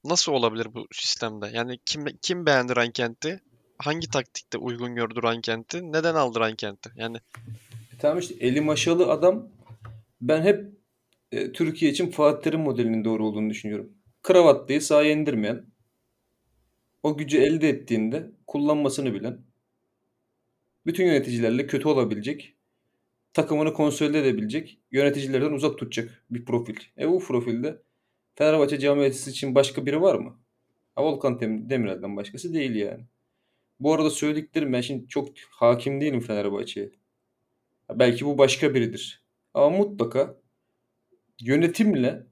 nasıl 0.05 0.33
olabilir 0.33 0.68
bu 0.74 0.87
sistemde? 0.92 1.50
Yani 1.53 1.79
kim 1.87 2.05
kim 2.22 2.46
beğendi 2.46 2.77
Rankent'i? 2.77 3.40
Hangi 3.79 4.11
taktikte 4.11 4.59
uygun 4.59 4.94
gördü 4.94 5.20
Rankent'i? 5.22 5.92
Neden 5.92 6.14
aldı 6.14 6.40
Rankent'i? 6.40 6.90
Yani 6.96 7.16
E 7.94 7.98
tamam 7.98 8.18
işte 8.18 8.35
eli 8.40 8.61
maşalı 8.61 9.11
adam 9.11 9.48
ben 10.20 10.42
hep 10.42 10.64
e, 11.33 11.53
Türkiye 11.53 11.90
için 11.90 12.11
Fatih 12.11 12.42
Terim 12.42 12.61
modelinin 12.61 13.05
doğru 13.05 13.27
olduğunu 13.27 13.50
düşünüyorum. 13.50 13.92
Kravatlıyı 14.22 14.83
sahaya 14.83 15.11
indirmeyen, 15.11 15.66
o 17.03 17.16
gücü 17.16 17.38
elde 17.38 17.68
ettiğinde 17.68 18.31
kullanmasını 18.46 19.14
bilen, 19.14 19.44
bütün 20.86 21.06
yöneticilerle 21.06 21.66
kötü 21.66 21.88
olabilecek, 21.88 22.56
takımını 23.32 23.72
konsolide 23.72 24.20
edebilecek, 24.20 24.78
yöneticilerden 24.92 25.52
uzak 25.52 25.78
tutacak 25.78 26.24
bir 26.30 26.44
profil. 26.44 26.76
E 26.98 27.08
bu 27.08 27.20
profilde 27.20 27.82
Fenerbahçe 28.34 28.78
camiası 28.78 29.30
için 29.30 29.54
başka 29.54 29.86
biri 29.86 30.00
var 30.02 30.14
mı? 30.14 30.38
Volkan 30.98 31.40
Dem- 31.40 31.70
Demirel'den 31.70 32.16
başkası 32.16 32.54
değil 32.54 32.74
yani. 32.74 33.04
Bu 33.80 33.94
arada 33.94 34.10
söylediklerim 34.10 34.72
ben 34.72 34.80
şimdi 34.80 35.08
çok 35.08 35.28
hakim 35.50 36.00
değilim 36.00 36.20
Fenerbahçe'ye. 36.20 36.90
Belki 37.90 38.26
bu 38.26 38.38
başka 38.38 38.74
biridir. 38.74 39.24
Ama 39.54 39.76
mutlaka 39.76 40.36
yönetimle 41.40 42.26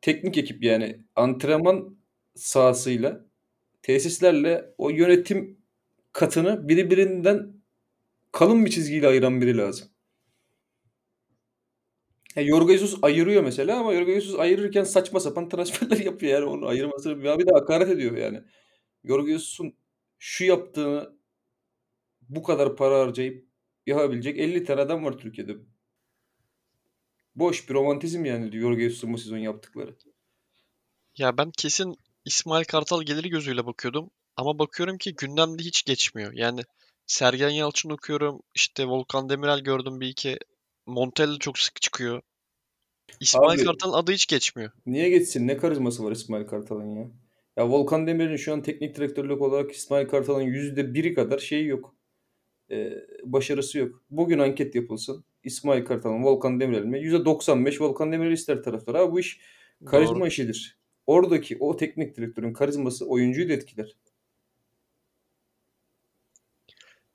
teknik 0.00 0.38
ekip 0.38 0.64
yani 0.64 1.00
antrenman 1.16 1.96
sahasıyla 2.34 3.26
tesislerle 3.82 4.74
o 4.78 4.90
yönetim 4.90 5.58
katını 6.12 6.68
birbirinden 6.68 7.57
kalın 8.32 8.64
bir 8.66 8.70
çizgiyle 8.70 9.08
ayıran 9.08 9.40
biri 9.40 9.56
lazım. 9.56 9.88
Ya 12.36 12.44
Jorge 12.44 12.78
Jesus 12.78 12.98
ayırıyor 13.02 13.42
mesela 13.42 13.80
ama 13.80 13.94
Jorge 13.94 14.20
Jesus 14.20 14.40
ayırırken 14.40 14.84
saçma 14.84 15.20
sapan 15.20 15.48
transferler 15.48 15.96
yapıyor 16.04 16.32
yani 16.32 16.44
onu 16.44 16.66
ayırmasını 16.66 17.22
bir 17.38 17.46
de 17.46 17.50
hakaret 17.52 17.88
ediyor 17.88 18.16
yani. 18.16 18.42
Jorge 19.04 19.32
Jesus'un 19.32 19.74
şu 20.18 20.44
yaptığını 20.44 21.18
bu 22.28 22.42
kadar 22.42 22.76
para 22.76 23.00
harcayıp 23.00 23.48
yapabilecek 23.86 24.38
50 24.38 24.64
tane 24.64 24.80
adam 24.80 25.04
var 25.04 25.18
Türkiye'de. 25.18 25.56
Boş 27.34 27.68
bir 27.68 27.74
romantizm 27.74 28.24
yani 28.24 28.52
diyor 28.52 28.78
Jesus'un 28.78 29.12
bu 29.12 29.18
sezon 29.18 29.38
yaptıkları. 29.38 29.96
ya 31.16 31.38
ben 31.38 31.50
kesin 31.50 31.96
İsmail 32.24 32.64
Kartal 32.64 33.02
gelir 33.02 33.24
gözüyle 33.24 33.66
bakıyordum. 33.66 34.10
Ama 34.36 34.58
bakıyorum 34.58 34.98
ki 34.98 35.14
gündemde 35.14 35.62
hiç 35.62 35.84
geçmiyor. 35.84 36.32
Yani 36.32 36.60
Sergen 37.12 37.48
Yalçın 37.48 37.90
okuyorum. 37.90 38.40
işte 38.54 38.86
Volkan 38.86 39.28
Demirel 39.28 39.60
gördüm 39.60 40.00
bir 40.00 40.08
iki. 40.08 40.38
Montella 40.86 41.38
çok 41.38 41.58
sık 41.58 41.80
çıkıyor. 41.80 42.22
İsmail 43.20 43.58
Abi- 43.60 43.66
Kartal'ın 43.66 43.92
adı 43.92 44.12
hiç 44.12 44.26
geçmiyor. 44.26 44.70
Niye 44.86 45.08
geçsin? 45.10 45.46
Ne 45.48 45.56
karizması 45.56 46.04
var 46.04 46.12
İsmail 46.12 46.46
Kartal'ın 46.46 46.96
ya? 46.96 47.10
Ya 47.56 47.68
Volkan 47.68 48.06
Demirel'in 48.06 48.36
şu 48.36 48.52
an 48.52 48.62
teknik 48.62 48.96
direktörlük 48.96 49.42
olarak 49.42 49.72
İsmail 49.72 50.08
Kartal'ın 50.08 50.40
yüzde 50.42 50.94
biri 50.94 51.14
kadar 51.14 51.38
şeyi 51.38 51.66
yok. 51.66 51.94
Ee, 52.70 52.92
başarısı 53.24 53.78
yok. 53.78 54.02
Bugün 54.10 54.38
anket 54.38 54.74
yapılsın. 54.74 55.24
İsmail 55.44 55.84
Kartal'ın 55.84 56.24
Volkan 56.24 56.60
Demirel 56.60 56.84
mi? 56.84 57.00
Yüzde 57.00 57.24
95 57.24 57.80
Volkan 57.80 58.12
Demirel 58.12 58.32
ister 58.32 58.62
taraftar. 58.62 58.94
Abi 58.94 59.12
bu 59.12 59.20
iş 59.20 59.40
karizma 59.86 60.18
Doğru. 60.20 60.26
işidir. 60.26 60.78
Oradaki 61.06 61.56
o 61.60 61.76
teknik 61.76 62.16
direktörün 62.16 62.52
karizması 62.52 63.06
oyuncuyu 63.08 63.48
da 63.48 63.52
etkiler. 63.52 63.96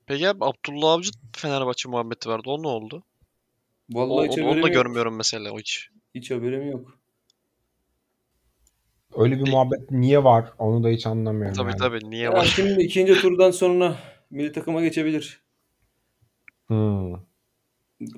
Peki 0.07 0.29
abi 0.29 0.45
Abdullah 0.45 0.91
Avcı 0.93 1.11
Fenerbahçe 1.35 1.89
muhabbeti 1.89 2.29
vardı. 2.29 2.43
O 2.49 2.63
ne 2.63 2.67
oldu? 2.67 3.03
O, 3.95 3.99
Vallahi 3.99 4.29
hiç 4.29 4.37
onu, 4.37 4.47
onu 4.47 4.63
da 4.63 4.67
yok. 4.67 4.73
görmüyorum 4.73 5.15
mesela 5.15 5.51
o 5.51 5.59
hiç. 5.59 5.89
Hiç 6.15 6.31
haberim 6.31 6.71
yok. 6.71 6.99
Öyle 9.17 9.33
bir 9.35 9.39
Peki. 9.39 9.51
muhabbet 9.51 9.91
niye 9.91 10.23
var 10.23 10.53
onu 10.59 10.83
da 10.83 10.89
hiç 10.89 11.05
anlamıyorum 11.07 11.57
Tabii 11.57 11.69
yani. 11.69 11.77
tabii. 11.79 12.09
Niye 12.09 12.23
Ya 12.23 12.33
var? 12.33 12.45
şimdi 12.55 12.81
ikinci 12.83 13.13
turdan 13.21 13.51
sonra 13.51 13.99
milli 14.29 14.51
takıma 14.51 14.81
geçebilir. 14.81 15.43
Hmm. 16.67 17.13
Her 17.13 17.17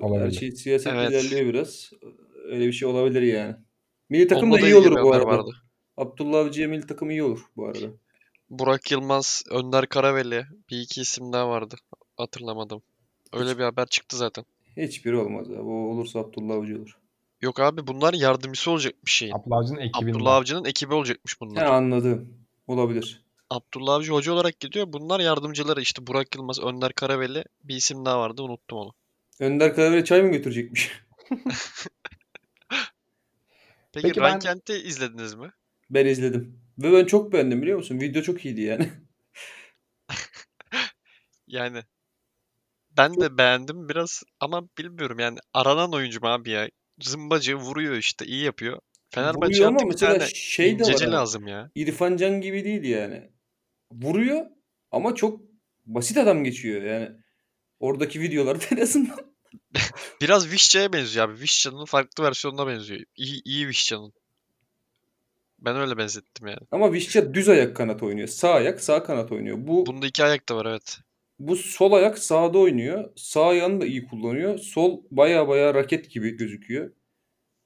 Olabilir. 0.00 0.30
şey 0.38 0.52
siyaset 0.52 0.92
Evet. 0.92 1.10
ilerliyor 1.10 1.46
biraz. 1.46 1.90
Öyle 2.44 2.66
bir 2.66 2.72
şey 2.72 2.88
olabilir 2.88 3.22
yani. 3.22 3.56
Milli 4.10 4.26
takım 4.28 4.50
Onunla 4.50 4.62
da 4.62 4.66
iyi 4.66 4.76
olur 4.76 5.02
bu 5.02 5.12
arada. 5.12 5.26
vardı. 5.26 5.50
Abdullah 5.96 6.38
Avcı'ya 6.38 6.68
milli 6.68 6.86
takım 6.86 7.10
iyi 7.10 7.22
olur 7.22 7.40
bu 7.56 7.66
arada. 7.66 7.86
Burak 8.50 8.90
Yılmaz, 8.90 9.42
Önder 9.50 9.86
Karaveli 9.86 10.44
bir 10.70 10.80
iki 10.80 11.00
isim 11.00 11.32
daha 11.32 11.48
vardı. 11.48 11.76
Hatırlamadım. 12.16 12.82
Öyle 13.32 13.58
bir 13.58 13.62
haber 13.64 13.86
çıktı 13.86 14.16
zaten. 14.16 14.44
Hiçbiri 14.76 15.16
olmaz 15.16 15.50
abi. 15.50 15.60
O 15.60 15.72
olursa 15.72 16.18
Abdullah 16.18 16.54
Avcı 16.54 16.76
olur. 16.78 16.98
Yok 17.42 17.60
abi 17.60 17.86
bunlar 17.86 18.14
yardımcısı 18.14 18.70
olacakmış 18.70 19.12
şeyin. 19.14 19.32
Abdullah 19.32 19.58
Avcı'nın 19.58 19.80
ekibinden. 19.80 20.12
Abdullah 20.14 20.34
Avcı'nın 20.34 20.64
ekibi 20.64 20.94
olacakmış 20.94 21.34
He 21.34 21.40
bunlar. 21.40 21.64
anladım. 21.64 22.34
Olabilir. 22.66 23.24
Abdullah 23.50 23.94
Avcı 23.94 24.12
hoca 24.12 24.32
olarak 24.32 24.60
gidiyor. 24.60 24.86
Bunlar 24.92 25.20
yardımcıları 25.20 25.80
işte 25.80 26.06
Burak 26.06 26.34
Yılmaz, 26.34 26.60
Önder 26.60 26.92
Karaveli 26.92 27.44
bir 27.64 27.74
isim 27.76 28.04
daha 28.04 28.18
vardı 28.20 28.42
unuttum 28.42 28.78
onu. 28.78 28.92
Önder 29.40 29.74
Karaveli 29.74 30.04
çay 30.04 30.22
mı 30.22 30.28
götürecekmiş? 30.28 30.92
Peki, 33.92 34.08
Peki 34.08 34.20
ben- 34.20 34.24
Rankent'i 34.32 34.72
izlediniz 34.72 35.34
mi? 35.34 35.50
Ben 35.90 36.06
izledim. 36.06 36.65
Ve 36.78 36.92
ben 36.92 37.04
çok 37.04 37.32
beğendim 37.32 37.62
biliyor 37.62 37.78
musun? 37.78 38.00
Video 38.00 38.22
çok 38.22 38.44
iyiydi 38.44 38.60
yani. 38.60 38.88
Yani 41.48 41.82
ben 42.96 43.20
de 43.20 43.38
beğendim 43.38 43.88
biraz 43.88 44.22
ama 44.40 44.68
bilmiyorum 44.78 45.18
yani 45.18 45.38
aranan 45.54 45.92
oyuncu 45.92 46.20
mu 46.20 46.28
abi 46.28 46.50
ya? 46.50 46.68
Zımbacı 47.00 47.56
vuruyor 47.56 47.96
işte 47.96 48.26
iyi 48.26 48.44
yapıyor. 48.44 48.80
Fenerbahçe 49.10 49.54
Vuruyor 49.54 49.68
ama 49.68 49.80
mesela 49.86 50.26
şey 50.34 50.78
de 50.78 50.82
var. 50.82 51.06
lazım 51.06 51.46
ya. 51.46 51.70
İrfan 51.74 52.16
Can 52.16 52.40
gibi 52.40 52.64
değil 52.64 52.82
yani. 52.84 53.30
Vuruyor 53.92 54.46
ama 54.90 55.14
çok 55.14 55.40
basit 55.86 56.16
adam 56.16 56.44
geçiyor 56.44 56.82
yani. 56.82 57.08
Oradaki 57.80 58.20
videolarda 58.20 58.64
en 58.70 58.80
azından. 58.80 59.36
Biraz 60.20 60.52
Vişça'ya 60.52 60.92
benziyor 60.92 61.28
abi. 61.28 61.40
Vişça'nın 61.40 61.84
farklı 61.84 62.24
versiyonuna 62.24 62.66
benziyor. 62.66 63.00
İyi, 63.16 63.42
iyi 63.44 63.68
Vişça'nın. 63.68 64.12
Ben 65.66 65.76
öyle 65.76 65.98
benzettim 65.98 66.46
yani. 66.46 66.58
Ama 66.70 66.92
Vişça 66.92 67.34
düz 67.34 67.48
ayak 67.48 67.76
kanat 67.76 68.02
oynuyor. 68.02 68.28
Sağ 68.28 68.54
ayak 68.54 68.80
sağ 68.80 69.02
kanat 69.02 69.32
oynuyor. 69.32 69.56
Bu 69.60 69.86
Bunda 69.86 70.06
iki 70.06 70.24
ayak 70.24 70.48
da 70.48 70.56
var 70.56 70.66
evet. 70.66 70.98
Bu 71.38 71.56
sol 71.56 71.92
ayak 71.92 72.18
sağda 72.18 72.58
oynuyor. 72.58 73.10
Sağ 73.16 73.46
ayağını 73.46 73.80
da 73.80 73.86
iyi 73.86 74.06
kullanıyor. 74.06 74.58
Sol 74.58 75.02
baya 75.10 75.48
baya 75.48 75.74
raket 75.74 76.10
gibi 76.10 76.30
gözüküyor. 76.36 76.92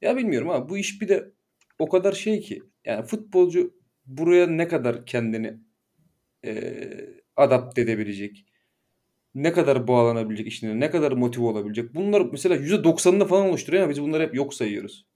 Ya 0.00 0.16
bilmiyorum 0.16 0.50
ama 0.50 0.68
bu 0.68 0.78
iş 0.78 1.00
bir 1.02 1.08
de 1.08 1.30
o 1.78 1.88
kadar 1.88 2.12
şey 2.12 2.40
ki. 2.40 2.62
Yani 2.84 3.06
futbolcu 3.06 3.74
buraya 4.06 4.46
ne 4.46 4.68
kadar 4.68 5.06
kendini 5.06 5.54
eee 6.44 7.20
adapte 7.36 7.82
edebilecek. 7.82 8.44
Ne 9.34 9.52
kadar 9.52 9.88
bağlanabilecek 9.88 10.46
işine, 10.46 10.80
ne 10.80 10.90
kadar 10.90 11.12
motive 11.12 11.44
olabilecek. 11.44 11.94
Bunlar 11.94 12.20
mesela 12.32 12.56
%90'ını 12.56 13.26
falan 13.26 13.48
oluşturuyor 13.48 13.82
ama 13.82 13.90
biz 13.90 14.02
bunları 14.02 14.22
hep 14.22 14.34
yok 14.34 14.54
sayıyoruz. 14.54 15.06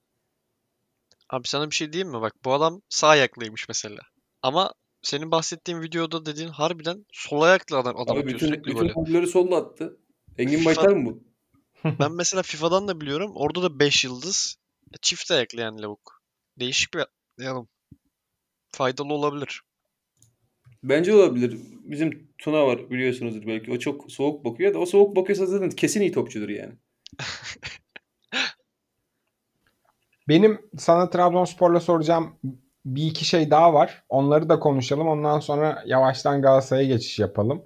Abi 1.34 1.48
sana 1.48 1.70
bir 1.70 1.74
şey 1.74 1.92
diyeyim 1.92 2.08
mi? 2.08 2.20
Bak 2.20 2.32
bu 2.44 2.52
adam 2.52 2.82
sağ 2.88 3.08
ayaklıymış 3.08 3.68
mesela. 3.68 4.00
Ama 4.42 4.72
senin 5.02 5.30
bahsettiğin 5.30 5.82
videoda 5.82 6.26
dediğin 6.26 6.48
harbiden 6.48 7.06
sol 7.12 7.42
ayaklı 7.42 7.78
adam, 7.78 7.96
adam 7.96 8.16
Abi 8.16 8.20
atıyor 8.20 8.34
bütün, 8.34 8.46
sürekli 8.46 8.64
bütün 8.64 8.80
böyle. 8.80 8.92
golleri 8.92 9.26
solla 9.26 9.56
attı. 9.56 10.00
Engin 10.38 10.58
FIFA 10.58 10.66
Baytar 10.70 10.88
mı 10.88 11.06
bu? 11.06 11.24
Ben 11.98 12.12
mesela 12.12 12.42
FIFA'dan 12.42 12.88
da 12.88 13.00
biliyorum. 13.00 13.32
Orada 13.34 13.62
da 13.62 13.78
5 13.78 14.04
yıldız. 14.04 14.56
Çift 15.02 15.30
ayaklı 15.30 15.60
yani 15.60 15.82
lavuk. 15.82 16.22
Değişik 16.58 16.94
bir 16.94 16.98
atlayalım. 16.98 17.68
Faydalı 18.72 19.12
olabilir. 19.12 19.62
Bence 20.82 21.14
olabilir. 21.14 21.58
Bizim 21.84 22.28
Tuna 22.38 22.66
var 22.66 22.90
biliyorsunuzdur 22.90 23.46
belki. 23.46 23.72
O 23.72 23.78
çok 23.78 24.12
soğuk 24.12 24.44
bakıyor 24.44 24.74
da 24.74 24.78
o 24.78 24.86
soğuk 24.86 25.16
bakıyorsa 25.16 25.46
zaten 25.46 25.70
kesin 25.70 26.00
iyi 26.00 26.12
topçudur 26.12 26.48
yani. 26.48 26.72
Benim 30.28 30.70
sana 30.78 31.10
Trabzonspor'la 31.10 31.80
soracağım 31.80 32.34
bir 32.84 33.06
iki 33.06 33.24
şey 33.24 33.50
daha 33.50 33.74
var. 33.74 34.04
Onları 34.08 34.48
da 34.48 34.60
konuşalım. 34.60 35.08
Ondan 35.08 35.40
sonra 35.40 35.82
yavaştan 35.86 36.42
Galatasaray'a 36.42 36.88
geçiş 36.88 37.18
yapalım. 37.18 37.62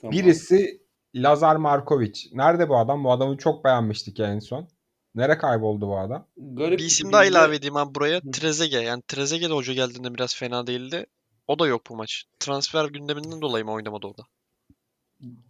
Tamam. 0.00 0.12
Birisi 0.12 0.82
Lazar 1.14 1.56
Markovic. 1.56 2.20
Nerede 2.32 2.68
bu 2.68 2.78
adam? 2.78 3.04
Bu 3.04 3.12
adamı 3.12 3.36
çok 3.36 3.64
beğenmiştik 3.64 4.20
en 4.20 4.38
son. 4.38 4.68
Nere 5.14 5.38
kayboldu 5.38 5.88
bu 5.88 5.98
adam? 5.98 6.26
Garip 6.36 6.78
Bir 6.78 6.84
isim 6.84 7.12
daha 7.12 7.24
ilave 7.24 7.56
edeyim 7.56 7.76
abi 7.76 7.94
buraya. 7.94 8.16
Hı. 8.16 8.30
Trezeguet. 8.30 8.84
Yani 8.84 9.02
Trezeguet 9.08 9.50
de 9.50 9.54
hoca 9.54 9.72
geldiğinde 9.72 10.14
biraz 10.14 10.36
fena 10.36 10.66
değildi. 10.66 11.06
O 11.46 11.58
da 11.58 11.66
yok 11.66 11.82
bu 11.90 11.96
maç. 11.96 12.24
Transfer 12.40 12.84
gündeminden 12.84 13.42
dolayı 13.42 13.64
mı 13.64 13.72
oynamadı 13.72 14.06
o 14.06 14.16
da? 14.16 14.22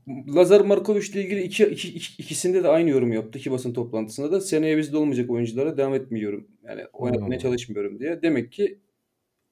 Lazar 0.09 0.61
Markovic 0.61 1.07
ile 1.13 1.23
ilgili 1.25 1.43
iki, 1.43 1.65
iki, 1.67 1.89
iki- 1.89 2.23
ikisinde 2.23 2.63
de 2.65 2.69
aynı 2.69 2.91
yorum 2.91 3.13
yaptı 3.13 3.39
iki 3.39 3.51
basın 3.51 3.73
toplantısında 3.73 4.33
da 4.33 4.41
seneye 4.41 4.79
bizde 4.79 4.97
olmayacak 4.97 5.31
oyunculara 5.31 5.77
devam 5.77 5.95
etmiyorum. 5.95 6.49
Yani 6.65 6.83
oynatmaya 6.93 7.31
Hmm. 7.33 7.39
çalışmıyorum 7.39 7.99
diye. 8.01 8.23
Demek 8.23 8.53
ki 8.53 8.79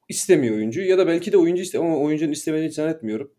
istemiyor 0.09 0.55
oyuncu 0.57 0.81
ya 0.83 0.99
da 0.99 1.07
belki 1.07 1.33
de 1.33 1.37
oyuncu 1.37 1.63
istemiyor 1.63 1.93
ama 1.93 2.03
oyuncunun 2.05 2.33
istemediğini 2.33 2.73
zannetmiyorum. 2.73 3.31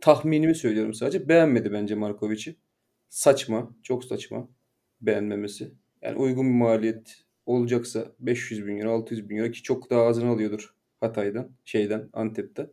Tahminimi 0.00 0.54
söylüyorum 0.54 0.94
sadece. 0.94 1.28
Beğenmedi 1.28 1.72
bence 1.72 1.94
Markovic'i. 1.94 2.56
Saçma. 3.08 3.76
Çok 3.82 4.04
saçma. 4.04 4.48
Beğenmemesi. 5.00 5.70
Yani 6.02 6.18
uygun 6.18 6.46
bir 6.46 6.54
maliyet 6.54 7.24
olacaksa 7.46 8.12
500 8.20 8.66
bin 8.66 8.78
euro, 8.78 8.90
600 8.92 9.28
bin 9.30 9.36
euro 9.36 9.50
ki 9.50 9.62
çok 9.62 9.90
daha 9.90 10.02
azını 10.02 10.28
alıyordur 10.30 10.74
Hatay'dan, 11.00 11.50
şeyden, 11.64 12.08
Antep'ten. 12.12 12.68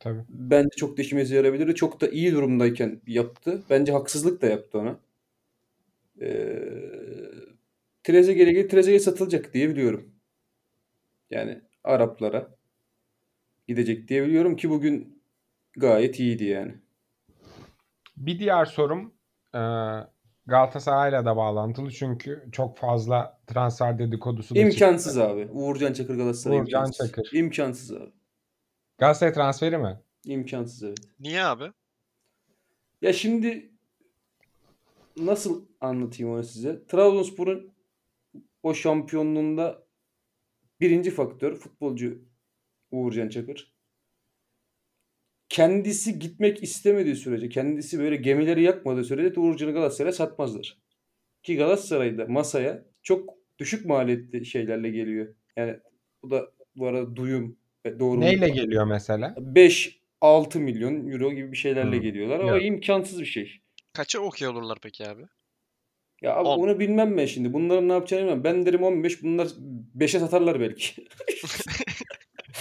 Tabii. 0.00 0.20
Bence 0.28 0.76
çok 0.76 0.96
da 0.98 1.02
işimize 1.02 1.36
yarayabilir. 1.36 1.74
Çok 1.74 2.00
da 2.00 2.08
iyi 2.08 2.32
durumdayken 2.32 3.00
yaptı. 3.06 3.62
Bence 3.70 3.92
haksızlık 3.92 4.42
da 4.42 4.46
yaptı 4.46 4.78
ona. 4.78 4.98
Ee, 6.20 6.58
Trezeguet'e 8.04 8.50
ilgili 8.50 8.68
Trezeguet 8.68 9.02
satılacak 9.02 9.54
diye 9.54 9.68
biliyorum. 9.68 10.10
Yani 11.30 11.60
Araplara 11.84 12.48
gidecek 13.68 14.08
diye 14.08 14.26
biliyorum 14.26 14.56
ki 14.56 14.70
bugün 14.70 15.22
gayet 15.76 16.20
iyiydi 16.20 16.44
yani. 16.44 16.74
Bir 18.16 18.38
diğer 18.38 18.64
sorum 18.64 19.14
e, 19.54 19.60
Galatasaray'la 20.46 21.24
da 21.24 21.36
bağlantılı 21.36 21.90
çünkü 21.90 22.48
çok 22.52 22.76
fazla 22.78 23.40
transfer 23.46 23.98
dedikodusu 23.98 24.54
da 24.54 24.58
çıktı. 24.58 24.74
İmkansız 24.74 25.18
abi. 25.18 25.48
Uğurcan 25.52 25.92
Çakır 25.92 26.16
Galatasaray 26.16 26.58
Uğurcan 26.58 26.80
imkansız. 26.80 27.06
Çakır. 27.06 27.30
İmkansız 27.32 27.92
abi. 27.92 28.10
Galatasaray 28.98 29.32
transferi 29.32 29.78
mi? 29.78 30.00
İmkansız 30.24 30.82
evet. 30.82 30.98
Niye 31.20 31.44
abi? 31.44 31.72
Ya 33.02 33.12
şimdi 33.12 33.70
nasıl 35.16 35.66
anlatayım 35.80 36.32
onu 36.32 36.44
size? 36.44 36.86
Trabzonspor'un 36.86 37.72
o 38.62 38.74
şampiyonluğunda 38.74 39.86
birinci 40.80 41.10
faktör 41.10 41.54
futbolcu 41.56 42.24
Uğurcan 42.90 43.28
Çakır. 43.28 43.74
Kendisi 45.48 46.18
gitmek 46.18 46.62
istemediği 46.62 47.16
sürece, 47.16 47.48
kendisi 47.48 47.98
böyle 47.98 48.16
gemileri 48.16 48.62
yakmadığı 48.62 49.04
sürece 49.04 49.34
de 49.34 49.40
Uğurcan'ı 49.40 49.72
Galatasaray'a 49.72 50.12
satmazlar. 50.12 50.78
Ki 51.42 51.56
Galatasaray'da 51.56 52.26
masaya 52.26 52.84
çok 53.02 53.34
düşük 53.58 53.86
maliyetli 53.86 54.46
şeylerle 54.46 54.90
geliyor. 54.90 55.34
Yani 55.56 55.80
bu 56.22 56.30
da 56.30 56.52
bu 56.76 56.86
arada 56.86 57.16
duyum 57.16 57.56
doğru 57.84 58.14
mu? 58.16 58.20
Neyle 58.20 58.48
geliyor 58.48 58.84
mesela? 58.84 59.34
5-6 60.22 60.58
milyon 60.58 61.10
euro 61.10 61.32
gibi 61.32 61.52
bir 61.52 61.56
şeylerle 61.56 61.96
Hı. 61.96 62.00
geliyorlar. 62.00 62.38
O 62.40 62.50
Evet. 62.50 62.62
imkansız 62.64 63.20
bir 63.20 63.26
şey. 63.26 63.60
Kaça 63.92 64.20
okey 64.20 64.48
olurlar 64.48 64.78
peki 64.82 65.08
abi? 65.08 65.22
Ya 66.22 66.36
abi 66.36 66.48
On. 66.48 66.58
onu 66.58 66.80
bilmem 66.80 67.16
ben 67.16 67.26
şimdi. 67.26 67.52
Bunların 67.52 67.88
ne 67.88 67.92
yapacağını 67.92 68.24
bilmem. 68.24 68.44
Ben 68.44 68.66
derim 68.66 68.82
15. 68.82 69.22
Bunlar 69.22 69.46
5'e 69.98 70.18
satarlar 70.18 70.60
belki. 70.60 70.92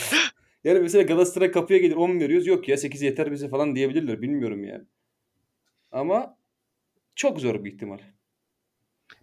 yani 0.63 0.79
mesela 0.79 1.01
Galatasaray 1.01 1.51
kapıya 1.51 1.79
gelir 1.79 1.95
10 1.95 2.19
veriyoruz. 2.19 2.47
Yok 2.47 2.69
ya 2.69 2.77
8 2.77 3.01
yeter 3.01 3.31
bize 3.31 3.49
falan 3.49 3.75
diyebilirler. 3.75 4.21
Bilmiyorum 4.21 4.63
yani. 4.63 4.83
Ama 5.91 6.37
çok 7.15 7.39
zor 7.39 7.63
bir 7.63 7.73
ihtimal. 7.73 7.99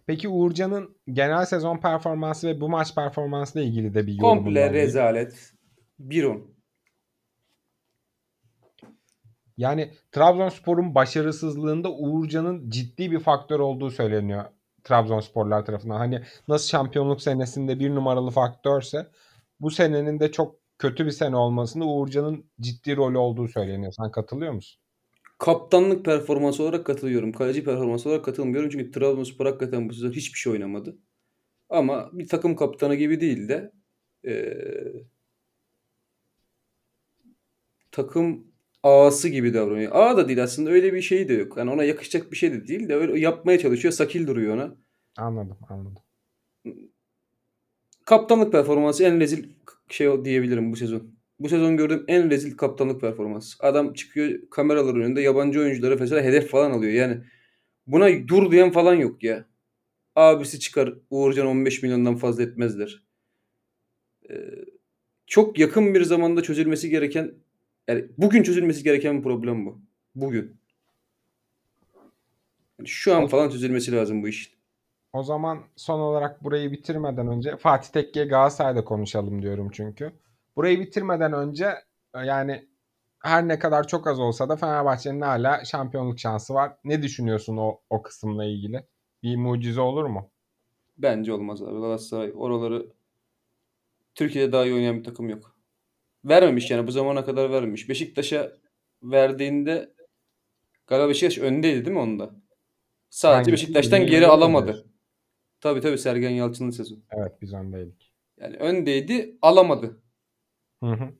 Peki 0.07 0.27
Uğurcan'ın 0.29 0.95
genel 1.11 1.45
sezon 1.45 1.77
performansı 1.77 2.47
ve 2.47 2.61
bu 2.61 2.69
maç 2.69 2.95
performansıyla 2.95 3.67
ilgili 3.67 3.93
de 3.93 4.07
bir 4.07 4.13
yorumunu 4.13 4.43
Komple 4.43 4.73
rezalet. 4.73 5.53
1-10. 6.09 6.51
Yani 9.57 9.93
Trabzonspor'un 10.11 10.95
başarısızlığında 10.95 11.91
Uğurcan'ın 11.91 12.69
ciddi 12.69 13.11
bir 13.11 13.19
faktör 13.19 13.59
olduğu 13.59 13.91
söyleniyor 13.91 14.45
Trabzonsporlar 14.83 15.65
tarafından. 15.65 15.97
Hani 15.97 16.21
nasıl 16.47 16.67
şampiyonluk 16.67 17.21
senesinde 17.21 17.79
bir 17.79 17.95
numaralı 17.95 18.31
faktörse 18.31 19.07
bu 19.59 19.71
senenin 19.71 20.19
de 20.19 20.31
çok 20.31 20.55
kötü 20.77 21.05
bir 21.05 21.11
sene 21.11 21.35
olmasında 21.35 21.85
Uğurcan'ın 21.85 22.45
ciddi 22.61 22.95
rolü 22.95 23.17
olduğu 23.17 23.47
söyleniyor. 23.47 23.93
Sen 23.97 24.11
katılıyor 24.11 24.53
musun? 24.53 24.81
Kaptanlık 25.39 26.05
performansı 26.05 26.63
olarak 26.63 26.85
katılıyorum. 26.85 27.31
Kaleci 27.31 27.63
performansı 27.63 28.09
olarak 28.09 28.25
katılmıyorum. 28.25 28.69
Çünkü 28.69 28.91
Trabzonspor 28.91 29.45
hakikaten 29.45 29.89
bu 29.89 29.93
sezon 29.93 30.11
hiçbir 30.11 30.39
şey 30.39 30.53
oynamadı. 30.53 30.97
Ama 31.69 32.09
bir 32.13 32.27
takım 32.27 32.55
kaptanı 32.55 32.95
gibi 32.95 33.21
değil 33.21 33.49
de 33.49 33.71
eee, 34.23 35.05
takım 37.91 38.47
ağası 38.83 39.29
gibi 39.29 39.53
davranıyor. 39.53 39.91
Ağa 39.95 40.17
da 40.17 40.27
değil 40.27 40.43
aslında 40.43 40.69
öyle 40.69 40.93
bir 40.93 41.01
şey 41.01 41.29
de 41.29 41.33
yok. 41.33 41.57
Yani 41.57 41.71
ona 41.71 41.83
yakışacak 41.83 42.31
bir 42.31 42.37
şey 42.37 42.51
de 42.51 42.67
değil 42.67 42.89
de 42.89 42.95
öyle 42.95 43.19
yapmaya 43.19 43.59
çalışıyor. 43.59 43.91
Sakil 43.93 44.27
duruyor 44.27 44.55
ona. 44.55 44.75
Anladım, 45.17 45.57
anladım. 45.69 46.03
Kaptanlık 48.05 48.51
performansı 48.51 49.03
en 49.03 49.19
rezil 49.19 49.49
şey 49.89 50.25
diyebilirim 50.25 50.71
bu 50.71 50.75
sezon. 50.75 51.15
Bu 51.39 51.49
sezon 51.49 51.77
gördüğüm 51.77 52.05
en 52.07 52.29
rezil 52.29 52.57
kaptanlık 52.57 53.01
performansı. 53.01 53.57
Adam 53.59 53.93
çıkıyor 53.93 54.39
kameralar 54.51 54.95
önünde 54.95 55.21
yabancı 55.21 55.59
oyunculara 55.59 55.95
mesela 55.99 56.21
hedef 56.21 56.49
falan 56.49 56.71
alıyor. 56.71 56.93
Yani 56.93 57.23
buna 57.87 58.27
dur 58.27 58.51
diyen 58.51 58.71
falan 58.71 58.95
yok 58.95 59.23
ya. 59.23 59.45
Abisi 60.15 60.59
çıkar 60.59 60.93
Uğurcan 61.09 61.47
15 61.47 61.83
milyondan 61.83 62.15
fazla 62.15 62.43
etmezler. 62.43 63.03
Ee, 64.29 64.35
çok 65.27 65.59
yakın 65.59 65.95
bir 65.95 66.03
zamanda 66.03 66.43
çözülmesi 66.43 66.89
gereken 66.89 67.33
yani 67.87 68.05
bugün 68.17 68.43
çözülmesi 68.43 68.83
gereken 68.83 69.17
bir 69.17 69.23
problem 69.23 69.65
bu. 69.65 69.81
Bugün. 70.15 70.61
Yani 72.79 72.87
şu 72.87 73.15
an 73.15 73.27
falan 73.27 73.49
çözülmesi 73.49 73.91
lazım 73.91 74.23
bu 74.23 74.27
işin. 74.27 74.53
O 75.13 75.23
zaman 75.23 75.59
son 75.75 75.99
olarak 75.99 76.43
burayı 76.43 76.71
bitirmeden 76.71 77.27
önce 77.27 77.57
Fatih 77.57 77.89
Tekke'ye 77.89 78.25
Galatasaray'da 78.25 78.85
konuşalım 78.85 79.41
diyorum 79.41 79.69
çünkü. 79.73 80.11
Burayı 80.55 80.79
bitirmeden 80.79 81.33
önce 81.33 81.65
e, 82.15 82.19
yani 82.19 82.67
her 83.19 83.47
ne 83.47 83.59
kadar 83.59 83.87
çok 83.87 84.07
az 84.07 84.19
olsa 84.19 84.49
da 84.49 84.55
Fenerbahçe'nin 84.55 85.21
hala 85.21 85.65
şampiyonluk 85.65 86.19
şansı 86.19 86.53
var. 86.53 86.73
Ne 86.83 87.03
düşünüyorsun 87.03 87.57
o, 87.57 87.79
o 87.89 88.01
kısımla 88.01 88.45
ilgili? 88.45 88.85
Bir 89.23 89.35
mucize 89.35 89.81
olur 89.81 90.05
mu? 90.05 90.29
Bence 90.97 91.33
olmaz 91.33 91.61
abi. 91.61 91.79
Galatasaray 91.79 92.31
oraları 92.35 92.87
Türkiye'de 94.15 94.51
daha 94.51 94.65
iyi 94.65 94.73
oynayan 94.73 94.99
bir 94.99 95.03
takım 95.03 95.29
yok. 95.29 95.55
Vermemiş 96.25 96.71
yani 96.71 96.87
bu 96.87 96.91
zamana 96.91 97.25
kadar 97.25 97.51
vermemiş. 97.51 97.89
Beşiktaş'a 97.89 98.57
verdiğinde 99.03 99.93
galiba 100.87 101.09
Beşiktaş 101.09 101.37
öndeydi 101.37 101.85
değil 101.85 101.97
mi 101.97 101.99
onda? 101.99 102.35
Sadece 103.09 103.35
Hangisi? 103.35 103.51
Beşiktaş'tan 103.51 103.99
geri 103.99 104.09
20'de 104.09 104.19
mi 104.19 104.31
alamadı. 104.31 104.87
Tabii 105.61 105.81
tabii 105.81 105.97
Sergen 105.97 106.29
Yalçın'ın 106.29 106.69
sezonu. 106.69 107.03
Evet 107.11 107.41
biz 107.41 107.53
öndeydik. 107.53 108.13
Yani 108.37 108.57
öndeydi 108.57 109.37
alamadı. 109.41 110.03
Hı 110.83 110.91
hı. 110.91 111.13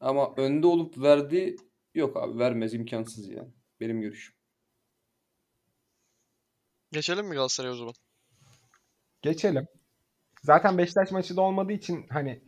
Ama 0.00 0.34
önde 0.36 0.66
olup 0.66 0.98
verdi 0.98 1.56
yok 1.94 2.16
abi 2.16 2.38
vermez 2.38 2.74
imkansız 2.74 3.28
yani. 3.28 3.50
Benim 3.80 4.00
görüşüm. 4.00 4.34
Geçelim 6.92 7.26
mi 7.26 7.34
Galatasaray'a 7.34 7.74
o 7.74 7.76
zaman? 7.76 7.94
Geçelim. 9.22 9.66
Zaten 10.42 10.78
Beşiktaş 10.78 11.10
maçı 11.10 11.36
da 11.36 11.40
olmadığı 11.40 11.72
için 11.72 12.06
hani 12.08 12.42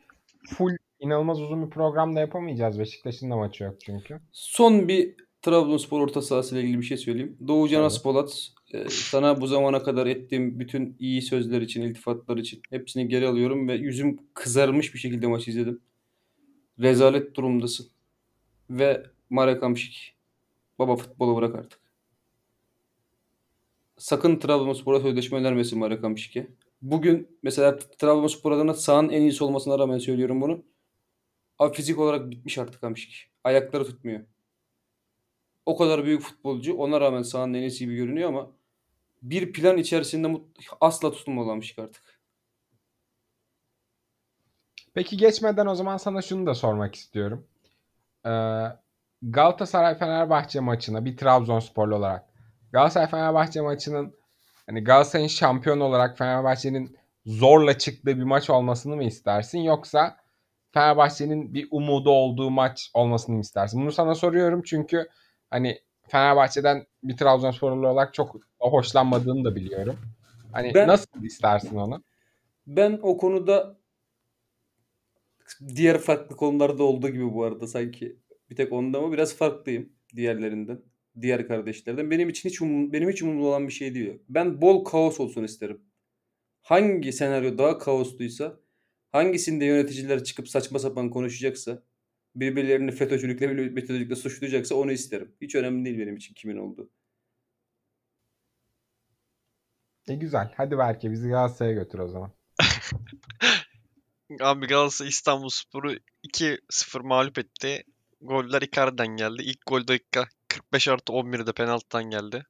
full 0.49 0.77
inanılmaz 1.05 1.41
uzun 1.41 1.67
bir 1.67 1.71
program 1.71 2.17
da 2.17 2.21
yapamayacağız. 2.21 2.79
Beşiktaş'ın 2.79 3.31
da 3.31 3.37
maçı 3.37 3.65
yok 3.65 3.77
çünkü. 3.81 4.21
Son 4.33 4.89
bir 4.89 5.15
Trabzonspor 5.43 6.01
orta 6.01 6.23
sahasıyla 6.23 6.63
ilgili 6.63 6.79
bir 6.79 6.87
şey 6.87 6.97
söyleyeyim. 6.97 7.37
Doğucan. 7.49 7.83
Aspolat 7.83 8.49
e, 8.73 8.89
sana 8.89 9.41
bu 9.41 9.47
zamana 9.47 9.83
kadar 9.83 10.07
ettiğim 10.07 10.61
bütün 10.61 10.97
iyi 10.99 11.23
sözler 11.23 11.61
için, 11.61 11.83
iltifatlar 11.83 12.37
için 12.37 12.63
hepsini 12.71 13.09
geri 13.09 13.29
alıyorum 13.29 13.69
ve 13.69 13.75
yüzüm 13.75 14.19
kızarmış 14.35 14.95
bir 14.95 14.99
şekilde 14.99 15.27
maçı 15.27 15.51
izledim. 15.51 15.81
Rezalet 16.79 17.35
durumdasın. 17.35 17.87
Ve 18.71 19.03
Marek 19.31 19.63
Hamšík 19.63 20.11
baba 20.79 20.97
futbolu 20.97 21.37
bırak 21.37 21.55
artık. 21.55 21.81
Sakın 23.99 24.37
Trabzonspor'a 24.37 25.01
sözleşme 25.01 25.39
önermesin 25.39 25.79
Marek 25.79 26.03
Hamšík'e. 26.03 26.47
bugün 26.83 27.39
mesela 27.43 27.79
Trabzonspor 27.79 28.53
adına 28.53 28.75
sahanın 28.75 29.09
en 29.09 29.23
iyisi 29.23 29.45
olmasına 29.45 29.79
rağmen 29.79 29.99
söylüyorum 29.99 30.41
bunu. 30.41 30.63
Abi 31.59 31.77
fizik 31.77 31.99
olarak 31.99 32.31
bitmiş 32.31 32.59
artık 32.59 32.83
Hamşik. 32.83 33.31
Ayakları 33.45 33.85
tutmuyor. 33.85 34.21
O 35.67 35.77
kadar 35.77 36.05
büyük 36.05 36.23
futbolcu 36.23 36.75
ona 36.77 37.01
rağmen 37.01 37.23
sahanın 37.23 37.55
en 37.55 37.61
iyisi 37.61 37.85
gibi 37.85 37.97
görünüyor 37.97 38.29
ama 38.29 38.51
bir 39.23 39.53
plan 39.53 39.79
içerisinde 39.79 40.27
mut- 40.29 40.67
asla 40.81 41.11
tutunmalı 41.13 41.49
Hamşik 41.51 41.79
artık. 41.79 42.21
Peki 44.95 45.17
geçmeden 45.17 45.67
o 45.67 45.75
zaman 45.75 45.97
sana 45.97 46.23
şunu 46.23 46.47
da 46.47 46.55
sormak 46.55 46.95
istiyorum. 46.95 47.47
Ee, 48.27 48.31
Galatasaray 49.23 49.99
Fenerbahçe 49.99 50.61
maçına 50.61 51.05
bir 51.05 51.17
Trabzonsporlu 51.17 51.97
olarak 51.97 52.25
Galatasaray 52.73 53.07
Fenerbahçe 53.11 53.61
maçının 53.61 54.17
hani 54.67 54.85
Galatasaray'ın 54.85 55.29
şampiyon 55.29 55.81
olarak 55.81 56.19
Fenerbahçe'nin 56.19 56.97
zorla 57.27 57.79
çıktığı 57.79 58.19
bir 58.19 58.23
maç 58.23 58.51
olmasını 58.51 58.97
mı 58.97 59.05
istersin 59.05 59.59
yoksa 59.59 60.24
Fenerbahçe'nin 60.75 61.55
bir 61.55 61.69
umudu 61.71 62.11
olduğu 62.11 62.51
maç 62.51 62.91
olmasını 62.95 63.41
istersin? 63.41 63.81
Bunu 63.83 63.93
sana 63.93 64.15
soruyorum 64.15 64.63
çünkü 64.63 65.09
hani 65.51 65.79
Fenerbahçe'den 66.09 66.87
bir 67.03 67.17
Trabzonsporlu 67.17 67.89
olarak 67.89 68.15
çok 68.15 68.37
hoşlanmadığını 68.59 69.45
da 69.45 69.57
biliyorum. 69.57 69.97
Hani 70.53 70.75
Ben- 70.75 70.89
nasıl 70.89 71.25
istersin 71.25 71.77
onu? 71.77 72.03
Ben 72.67 72.99
o 73.03 73.17
konuda 73.17 73.77
diğer 75.77 75.99
farklı 75.99 76.37
konularda 76.37 76.83
olduğu 76.83 77.09
gibi 77.09 77.35
bu 77.35 77.45
arada 77.45 77.67
sanki 77.67 78.17
bir 78.51 78.57
tek 78.57 78.73
onda 78.73 78.99
ama 78.99 79.13
biraz 79.13 79.35
farklıyım 79.37 79.93
diğerlerinden. 80.17 80.81
Diğer 81.21 81.49
kardeşlerden. 81.49 82.11
Benim 82.11 82.29
için 82.29 82.49
hiç 82.49 82.63
umum, 82.63 82.93
benim 82.93 83.11
hiç 83.11 83.23
umurumda 83.23 83.47
olan 83.47 83.69
bir 83.69 83.73
şey 83.73 83.95
değil. 83.95 84.19
Ben 84.29 84.63
bol 84.63 84.85
kaos 84.85 85.21
olsun 85.21 85.45
isterim. 85.45 85.81
Hangi 86.63 87.13
senaryo 87.13 87.59
daha 87.59 87.79
kaosluysa, 87.79 88.61
hangisinde 89.15 89.65
yöneticiler 89.65 90.25
çıkıp 90.25 90.49
saçma 90.49 90.79
sapan 90.79 91.11
konuşacaksa, 91.11 91.83
birbirlerini 92.37 92.91
FETÖ'cülükle, 92.91 93.47
metodolojikle 93.47 94.17
suçlayacaksa 94.17 94.75
onu 94.75 94.93
isterim. 94.93 95.35
Hiç 95.41 95.55
önemli 95.55 95.85
değil 95.85 95.99
benim 95.99 96.17
için 96.17 96.35
kimin 96.35 96.57
olduğu. 96.57 96.91
E 100.09 100.15
güzel. 100.15 100.53
Hadi 100.57 100.79
Berke 100.79 101.11
bizi 101.11 101.29
Galatasaray'a 101.29 101.75
götür 101.75 101.99
o 101.99 102.09
zaman. 102.09 102.33
Abi 104.41 104.67
Galatasaray 104.67 105.09
İstanbulspor'u 105.09 105.95
2-0 106.25 107.07
mağlup 107.07 107.39
etti. 107.39 107.85
Goller 108.21 108.63
Icardi'den 108.63 109.17
geldi. 109.17 109.43
İlk 109.43 109.67
gol 109.67 109.87
dakika 109.87 110.29
45 110.49 110.89
artı 110.89 111.13
11'de 111.13 111.53
penaltıdan 111.53 112.05
geldi. 112.05 112.47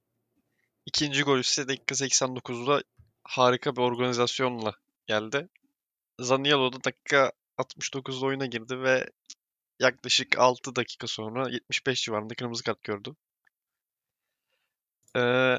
İkinci 0.87 1.23
gol 1.23 1.39
ise 1.39 1.69
dakika 1.69 1.95
89'da 1.95 2.83
harika 3.25 3.77
bir 3.77 3.81
organizasyonla 3.81 4.75
geldi. 5.07 5.49
Zaniolo 6.19 6.73
da 6.73 6.85
dakika 6.85 7.33
69'da 7.59 8.27
oyuna 8.27 8.47
girdi 8.47 8.81
ve 8.81 9.11
yaklaşık 9.81 10.39
6 10.39 10.77
dakika 10.77 11.07
sonra 11.07 11.49
75 11.49 12.05
civarında 12.05 12.35
kırmızı 12.35 12.65
kart 12.65 12.83
gördü. 12.83 13.15
Ee, 15.17 15.57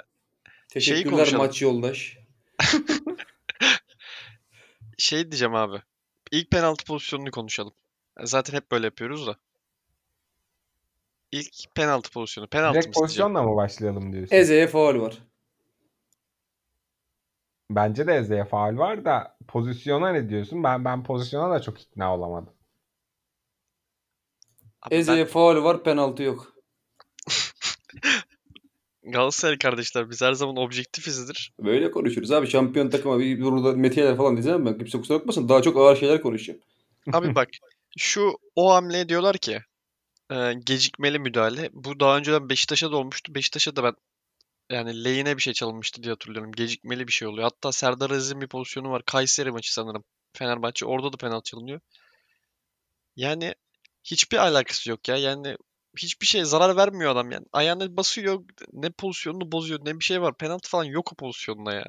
Teşekkürler 0.70 1.34
maç 1.36 1.62
yoldaş. 1.62 2.18
şey 4.98 5.32
diyeceğim 5.32 5.56
abi. 5.56 5.82
İlk 6.32 6.52
penaltı 6.52 6.86
pozisyonunu 6.86 7.32
konuşalım. 7.32 7.74
Zaten 8.24 8.54
hep 8.54 8.72
böyle 8.72 8.86
yapıyoruz 8.86 9.28
da. 9.28 9.38
İlk 11.32 11.76
penaltı 11.76 12.12
pozisyonu. 12.12 12.48
Penaltı 12.48 12.78
mı 12.78 12.84
Direkt 12.84 12.98
pozisyonla 12.98 13.44
mı 13.44 13.56
başlayalım 13.56 14.14
diyorsun? 14.14 14.36
Eze'ye 14.36 14.68
faul 14.68 15.02
var. 15.02 15.18
Bence 17.70 18.08
de 18.08 18.14
Eze'ye 18.14 18.46
faul 18.46 18.78
var 18.78 19.06
da 19.06 19.38
pozisyona 19.48 20.10
ne 20.10 20.30
diyorsun? 20.30 20.64
Ben 20.64 20.86
ben 20.86 21.04
pozisyona 21.04 21.52
da 21.56 21.62
çok 21.62 21.82
ikna 21.82 22.16
olamadım. 22.16 22.54
Abi 24.82 24.92
ben- 24.92 24.98
Eze'ye 24.98 25.26
faul 25.26 25.64
var, 25.64 25.84
penaltı 25.84 26.24
yok. 26.24 26.56
Galatasaray 29.04 29.58
kardeşler 29.58 30.10
biz 30.10 30.22
her 30.22 30.34
zaman 30.34 30.58
objektifizdir. 30.58 31.54
Böyle 31.60 31.92
konuşuruz 31.92 32.32
abi. 32.32 32.48
Şampiyon 32.48 32.90
takıma 32.90 33.20
bir 33.20 33.42
burada 33.42 33.72
metiyeler 33.72 34.18
falan 34.18 34.36
diyeceğim 34.36 34.66
ben. 34.66 34.78
Kimse 34.78 34.98
kusura 34.98 35.20
bakmasın. 35.20 35.50
Daha 35.50 35.62
çok 35.62 35.78
ağır 35.78 35.96
şeyler 35.96 36.22
konuşacağım. 36.22 36.60
Abi 37.14 37.36
bak 37.36 37.50
şu 37.98 38.38
o 38.56 38.74
hamleye 38.74 39.10
diyorlar 39.10 39.38
ki 39.38 39.60
e, 40.32 40.54
gecikmeli 40.54 41.20
müdahale. 41.20 41.70
Bu 41.74 42.00
daha 42.00 42.18
önceden 42.18 42.50
Beşiktaş'a 42.50 42.92
da 42.92 42.98
olmuştu. 42.98 43.36
Beşiktaş'a 43.36 43.76
da 43.76 43.84
ben 43.84 43.94
yani 44.70 45.04
lehine 45.04 45.38
bir 45.38 45.42
şey 45.42 45.54
çalınmıştı 45.54 46.04
diye 46.04 46.14
hatırlıyorum. 46.14 46.52
Gecikmeli 46.52 47.08
bir 47.08 47.14
şey 47.14 47.28
oluyor. 47.28 47.44
Hatta 47.44 47.72
Serdar 47.72 48.12
Aziz'in 48.12 48.42
bir 48.42 48.48
pozisyonu 48.48 48.92
var. 48.92 49.04
Kayseri 49.06 49.52
maçı 49.52 49.74
sanırım. 49.74 50.04
Fenerbahçe 50.34 50.86
orada 50.86 51.14
da 51.14 51.18
penaltı 51.18 51.50
çalınıyor. 51.50 51.80
Yani 53.16 53.56
hiçbir 54.04 54.38
alakası 54.38 54.90
yok 54.90 55.08
ya. 55.08 55.16
Yani 55.16 55.58
hiçbir 55.98 56.26
şey 56.26 56.46
zarar 56.46 56.76
vermiyor 56.76 57.12
adam 57.12 57.32
yani. 57.32 57.46
Ayağına 57.54 57.98
basıyor, 57.98 58.44
ne 58.74 58.90
pozisyonunu 58.90 59.52
bozuyor, 59.52 59.80
ne 59.86 60.00
bir 60.00 60.04
şey 60.04 60.22
var. 60.22 60.38
Penaltı 60.38 60.70
falan 60.70 60.84
yok 60.84 61.14
o 61.14 61.16
pozisyonda 61.16 61.74
ya. 61.74 61.86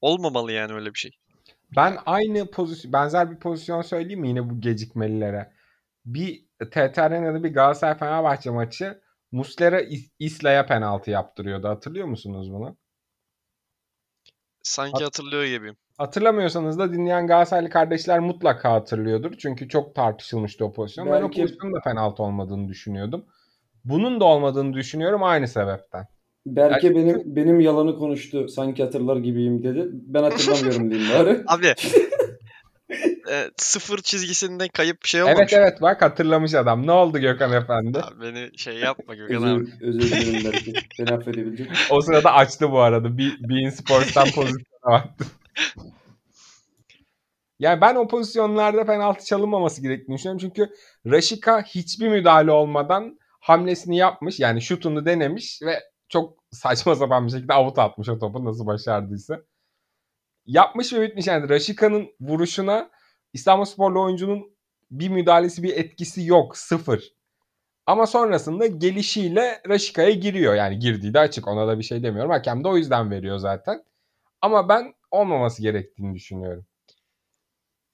Olmamalı 0.00 0.52
yani 0.52 0.72
öyle 0.72 0.94
bir 0.94 0.98
şey. 0.98 1.10
Ben 1.76 1.98
aynı 2.06 2.50
pozisyon 2.50 2.92
benzer 2.92 3.30
bir 3.30 3.38
pozisyon 3.38 3.82
söyleyeyim 3.82 4.20
mi 4.20 4.28
yine 4.28 4.50
bu 4.50 4.60
gecikmelilere? 4.60 5.52
Bir 6.04 6.46
TT 6.70 6.98
Arena'da 6.98 7.44
bir 7.44 7.54
Galatasaray 7.54 7.98
Fenerbahçe 7.98 8.50
maçı 8.50 9.00
Muslera 9.32 9.80
İs- 9.82 10.10
İsla'ya 10.18 10.66
penaltı 10.66 11.10
yaptırıyordu. 11.10 11.68
Hatırlıyor 11.68 12.06
musunuz 12.06 12.52
bunu? 12.52 12.76
Sanki 14.62 14.92
Hat- 14.92 15.02
hatırlıyor 15.02 15.44
gibiyim. 15.44 15.76
Hatırlamıyorsanız 15.98 16.78
da 16.78 16.92
dinleyen 16.92 17.26
Galatasaraylı 17.26 17.70
kardeşler 17.70 18.18
mutlaka 18.20 18.72
hatırlıyordur. 18.72 19.32
Çünkü 19.38 19.68
çok 19.68 19.94
tartışılmıştı 19.94 20.64
o 20.64 20.72
pozisyon. 20.72 21.06
Ben 21.06 21.12
o 21.12 21.22
Belki- 21.22 21.40
pozisyonun 21.40 21.74
da 21.74 21.80
penaltı 21.80 22.22
olmadığını 22.22 22.68
düşünüyordum. 22.68 23.24
Bunun 23.84 24.20
da 24.20 24.24
olmadığını 24.24 24.72
düşünüyorum 24.72 25.22
aynı 25.22 25.48
sebepten. 25.48 26.06
Berke 26.46 26.86
Yani- 26.86 26.96
benim 26.96 27.36
benim 27.36 27.60
yalanı 27.60 27.96
konuştu. 27.98 28.48
Sanki 28.48 28.82
hatırlar 28.82 29.16
gibiyim 29.16 29.62
dedi. 29.62 29.88
Ben 29.92 30.22
hatırlamıyorum 30.22 30.90
diyeyim 30.90 31.10
bari. 31.18 31.42
Abi 31.46 31.66
e, 33.30 33.50
sıfır 33.56 33.98
çizgisinde 33.98 34.68
kayıp 34.68 35.06
şey 35.06 35.22
olmamış. 35.22 35.38
Evet 35.40 35.52
evet 35.52 35.82
bak 35.82 36.02
hatırlamış 36.02 36.54
adam. 36.54 36.86
Ne 36.86 36.92
oldu 36.92 37.18
Gökhan 37.18 37.52
Efendi? 37.52 37.98
Abi 37.98 38.20
beni 38.20 38.58
şey 38.58 38.74
yapma 38.74 39.14
Gökhan 39.14 39.42
abi. 39.42 39.64
Özür, 39.80 39.80
özür 39.80 40.10
dilerim 40.10 40.52
Berke. 40.52 40.72
Beni 40.98 41.16
affedebilecek. 41.16 41.70
O 41.90 42.00
sırada 42.00 42.32
açtı 42.32 42.70
bu 42.70 42.80
arada. 42.80 43.18
Bir 43.18 43.48
Bein 43.48 43.70
Sports'tan 43.70 44.24
pozisyona 44.34 44.92
baktı. 44.92 45.24
Yani 47.58 47.80
ben 47.80 47.94
o 47.94 48.08
pozisyonlarda 48.08 48.86
penaltı 48.86 49.24
çalınmaması 49.24 49.82
gerektiğini 49.82 50.16
düşünüyorum. 50.16 50.38
Çünkü 50.38 50.74
Raşika 51.06 51.62
hiçbir 51.62 52.08
müdahale 52.08 52.50
olmadan 52.50 53.18
hamlesini 53.40 53.96
yapmış. 53.96 54.40
Yani 54.40 54.62
şutunu 54.62 55.06
denemiş 55.06 55.62
ve 55.62 55.80
çok 56.08 56.38
saçma 56.50 56.94
sapan 56.94 57.26
bir 57.26 57.32
şekilde 57.32 57.52
avut 57.52 57.78
atmış 57.78 58.08
o 58.08 58.18
topu 58.18 58.44
nasıl 58.44 58.66
başardıysa. 58.66 59.40
Yapmış 60.46 60.92
ve 60.92 61.02
bitmiş. 61.02 61.26
Yani 61.26 61.48
Raşika'nın 61.48 62.08
vuruşuna 62.20 62.90
İstanbulsporlu 63.36 64.02
oyuncunun 64.02 64.50
bir 64.90 65.08
müdahalesi 65.08 65.62
bir 65.62 65.76
etkisi 65.76 66.24
yok. 66.24 66.56
Sıfır. 66.56 67.12
Ama 67.86 68.06
sonrasında 68.06 68.66
gelişiyle 68.66 69.62
Raşika'ya 69.68 70.10
giriyor. 70.10 70.54
Yani 70.54 70.78
girdiği 70.78 71.14
de 71.14 71.18
açık. 71.18 71.48
Ona 71.48 71.68
da 71.68 71.78
bir 71.78 71.84
şey 71.84 72.02
demiyorum. 72.02 72.30
Hakem 72.30 72.64
de 72.64 72.68
o 72.68 72.76
yüzden 72.76 73.10
veriyor 73.10 73.38
zaten. 73.38 73.84
Ama 74.42 74.68
ben 74.68 74.94
olmaması 75.10 75.62
gerektiğini 75.62 76.14
düşünüyorum. 76.14 76.66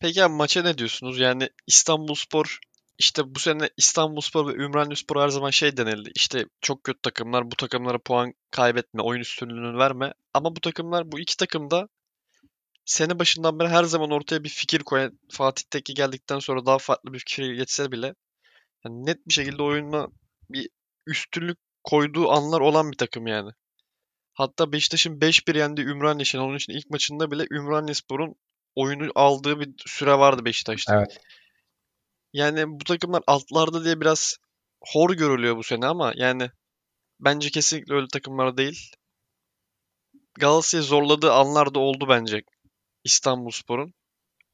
Peki 0.01 0.25
abi 0.25 0.35
maça 0.35 0.63
ne 0.63 0.79
diyorsunuz? 0.79 1.19
Yani 1.19 1.49
İstanbulspor 1.67 2.59
işte 2.99 3.35
bu 3.35 3.39
sene 3.39 3.71
İstanbulspor 3.77 4.47
ve 4.47 4.63
Ümraniyespor 4.63 5.23
her 5.23 5.29
zaman 5.29 5.51
şey 5.51 5.77
denildi. 5.77 6.11
İşte 6.15 6.47
çok 6.61 6.85
kötü 6.85 7.01
takımlar 7.03 7.51
bu 7.51 7.57
takımlara 7.57 7.99
puan 7.99 8.35
kaybetme, 8.51 9.03
oyun 9.03 9.21
üstünlüğünü 9.21 9.79
verme. 9.79 10.15
Ama 10.35 10.57
bu 10.57 10.61
takımlar 10.61 11.13
bu 11.13 11.21
iki 11.21 11.37
takım 11.37 11.71
da 11.71 11.89
sene 12.85 13.19
başından 13.19 13.59
beri 13.59 13.69
her 13.69 13.85
zaman 13.85 14.11
ortaya 14.11 14.45
bir 14.45 14.49
fikir 14.49 14.81
koyan 14.81 15.19
Fatih 15.31 15.65
Tekke 15.71 15.93
geldikten 15.93 16.39
sonra 16.39 16.67
daha 16.67 16.79
farklı 16.79 17.13
bir 17.13 17.19
fikir 17.19 17.53
geçse 17.53 17.93
bile 17.93 18.15
yani 18.85 19.07
net 19.07 19.29
bir 19.29 19.33
şekilde 19.33 19.63
oyuna 19.63 20.09
bir 20.51 20.69
üstünlük 21.07 21.59
koyduğu 21.85 22.31
anlar 22.31 22.61
olan 22.61 22.93
bir 22.93 22.97
takım 22.97 23.27
yani. 23.27 23.51
Hatta 24.35 24.73
Beşiktaş'ın 24.73 25.21
5-1 25.21 25.59
yendiği 25.59 25.87
Ümraniye 25.87 26.25
Şenol'un 26.25 26.57
için 26.57 26.73
ilk 26.73 26.91
maçında 26.91 27.31
bile 27.31 27.47
Ümraniyespor'un 27.51 28.35
oyunu 28.75 29.13
aldığı 29.15 29.61
bir 29.61 29.75
süre 29.87 30.19
vardı 30.19 30.45
Beşiktaş'ta. 30.45 30.97
Evet. 30.97 31.21
Yani 32.33 32.65
bu 32.67 32.85
takımlar 32.85 33.23
altlarda 33.27 33.85
diye 33.85 34.01
biraz 34.01 34.37
hor 34.81 35.11
görülüyor 35.11 35.57
bu 35.57 35.63
sene 35.63 35.87
ama 35.87 36.13
yani 36.17 36.51
bence 37.21 37.51
kesinlikle 37.51 37.95
öyle 37.95 38.07
takımlar 38.13 38.57
değil. 38.57 38.93
Galatasaray'ı 40.39 40.85
zorladığı 40.85 41.33
anlar 41.33 41.75
da 41.75 41.79
oldu 41.79 42.07
bence 42.09 42.43
İstanbulspor'un. 43.05 43.95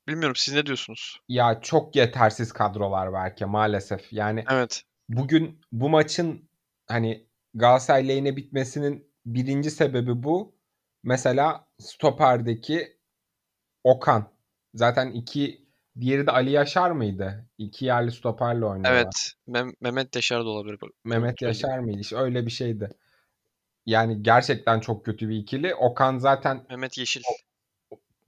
Bilmiyorum 0.09 0.37
siz 0.37 0.55
ne 0.55 0.67
diyorsunuz? 0.67 1.21
Ya 1.29 1.61
çok 1.61 1.97
yetersiz 1.97 2.53
kadrolar 2.53 3.13
belki 3.13 3.45
maalesef. 3.47 4.13
Yani 4.13 4.45
Evet. 4.51 4.83
bugün 5.09 5.61
bu 5.73 5.89
maçın 5.89 6.49
hani 6.87 7.27
Galatasaray 7.55 8.09
lehine 8.09 8.37
bitmesinin 8.37 9.13
birinci 9.27 9.71
sebebi 9.71 10.23
bu. 10.23 10.55
Mesela 11.03 11.69
stoperdeki 11.79 12.99
Okan. 13.85 14.33
Zaten 14.75 15.11
iki 15.11 15.67
diğeri 16.01 16.27
de 16.27 16.31
Ali 16.31 16.51
Yaşar 16.51 16.91
mıydı? 16.91 17.47
İki 17.59 17.85
yerli 17.85 18.13
stoperle 18.13 18.65
oynuyorlar. 18.65 18.93
Evet. 19.03 19.33
Mem- 19.49 19.75
Mehmet 19.81 20.17
Yaşar 20.17 20.41
da 20.45 20.49
olabilir. 20.49 20.79
Mehmet. 21.05 21.43
Yaşar 21.43 21.79
mıydı? 21.79 22.01
İşte 22.01 22.17
öyle 22.17 22.47
bir 22.47 22.51
şeydi. 22.51 22.89
Yani 23.87 24.23
gerçekten 24.23 24.81
çok 24.81 25.05
kötü 25.05 25.29
bir 25.29 25.37
ikili. 25.37 25.75
Okan 25.75 26.19
zaten 26.19 26.67
Mehmet 26.69 26.99
Yeşil. 26.99 27.23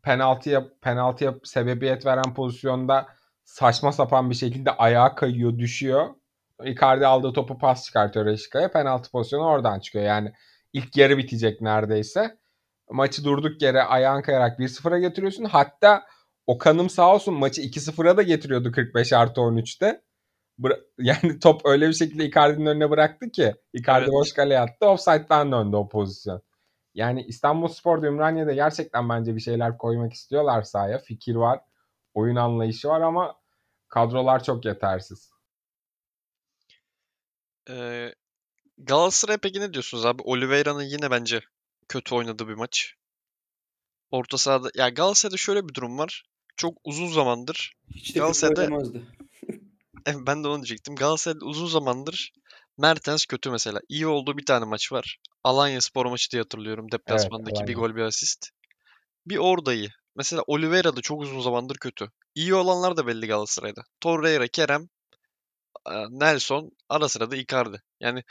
Penaltıya 0.03 0.68
penaltıya 0.82 1.34
sebebiyet 1.44 2.07
veren 2.07 2.34
pozisyonda 2.34 3.07
saçma 3.44 3.92
sapan 3.92 4.30
bir 4.30 4.34
şekilde 4.34 4.70
ayağa 4.70 5.14
kayıyor, 5.14 5.59
düşüyor. 5.59 6.09
Icardi 6.64 7.07
aldığı 7.07 7.32
topu 7.32 7.59
pas 7.59 7.84
çıkartıyor 7.84 8.26
Reşika'ya. 8.26 8.70
Penaltı 8.70 9.11
pozisyonu 9.11 9.44
oradan 9.44 9.80
çıkıyor. 9.80 10.05
Yani 10.05 10.32
ilk 10.72 10.96
yarı 10.96 11.18
bitecek 11.18 11.61
neredeyse. 11.61 12.38
Maçı 12.90 13.24
durduk 13.24 13.62
yere 13.62 13.82
ayağın 13.82 14.22
kayarak 14.22 14.59
1-0'a 14.59 14.98
getiriyorsun. 14.98 15.44
Hatta 15.44 16.05
Okan'ım 16.46 16.90
sağ 16.90 17.14
olsun 17.14 17.34
maçı 17.34 17.62
2-0'a 17.62 18.16
da 18.16 18.22
getiriyordu 18.22 18.72
45 18.72 19.12
artı 19.12 19.40
13'te. 19.40 20.03
Bıra- 20.61 20.80
yani 20.98 21.38
top 21.40 21.61
öyle 21.64 21.88
bir 21.88 21.94
şekilde 21.94 22.24
Icardi'nin 22.26 22.66
önüne 22.66 22.90
bıraktı 22.90 23.30
ki. 23.30 23.55
Icardi 23.72 24.05
Evet. 24.05 24.12
boş 24.12 24.32
kaleye 24.32 24.61
attı. 24.61 24.86
Offside'dan 24.86 25.53
döndü 25.53 25.76
o 25.76 25.88
pozisyon. 25.88 26.42
Yani 26.95 27.22
İstanbulspor 27.22 28.03
ve 28.03 28.07
Ümraniye'de 28.07 28.55
gerçekten 28.55 29.09
bence 29.09 29.36
bir 29.36 29.41
şeyler 29.41 29.78
koymak 29.78 30.12
istiyorlar 30.12 30.62
sahaya. 30.62 30.99
Fikir 30.99 31.34
var, 31.34 31.61
oyun 32.14 32.36
anlayışı 32.36 32.88
var 32.88 33.01
ama 33.01 33.36
kadrolar 33.88 34.45
çok 34.45 34.64
yetersiz. 34.64 35.30
Ee, 37.70 38.14
Galatasaray 38.78 39.38
peki 39.38 39.61
ne 39.61 39.72
diyorsunuz 39.72 40.07
abi? 40.07 40.22
Oliveira'nın 40.22 40.82
yine 40.82 41.11
bence 41.11 41.41
kötü 41.88 42.14
oynadığı 42.14 42.49
bir 42.49 42.55
maç. 42.55 42.95
Orta 44.11 44.38
sahada 44.38 44.70
ya 44.74 44.88
Galatasaray'da 44.88 45.36
şöyle 45.36 45.68
bir 45.68 45.74
durum 45.74 45.99
var. 45.99 46.24
Çok 46.57 46.78
uzun 46.84 47.09
zamandır 47.09 47.72
Hiç 47.95 48.14
de 48.14 48.18
Galatasaray'da-. 48.18 48.99
Eh, 50.07 50.14
ben 50.26 50.45
de 50.45 50.49
onu 50.49 50.57
diyecektim. 50.57 50.97
Galatasaray'da 50.97 51.45
uzun 51.45 51.66
zamandır 51.66 52.32
Mertens 52.78 53.26
kötü 53.26 53.50
mesela. 53.50 53.80
İyi 53.88 54.06
olduğu 54.06 54.38
bir 54.38 54.46
tane 54.46 54.64
maç 54.64 54.92
var. 54.92 55.18
Alanya 55.44 55.80
Spor 55.80 56.06
maçı 56.06 56.30
diye 56.30 56.42
hatırlıyorum. 56.42 56.92
Deplasmandaki 56.92 57.66
bir 57.66 57.74
Alanya. 57.74 57.88
gol 57.88 57.96
bir 57.96 58.02
asist. 58.02 58.48
Bir 59.26 59.36
orada 59.36 59.74
iyi. 59.74 59.90
Mesela 60.16 60.42
Oliveira 60.46 60.96
da 60.96 61.00
çok 61.00 61.20
uzun 61.22 61.40
zamandır 61.40 61.76
kötü. 61.76 62.10
İyi 62.34 62.54
olanlar 62.54 62.96
da 62.96 63.06
belli 63.06 63.26
Galatasaray'da. 63.26 63.82
Torreira, 64.00 64.48
Kerem, 64.48 64.88
Nelson, 66.10 66.70
ara 66.88 67.08
sıra 67.08 67.30
da 67.30 67.36
Icardi. 67.36 67.82
Yani 68.00 68.22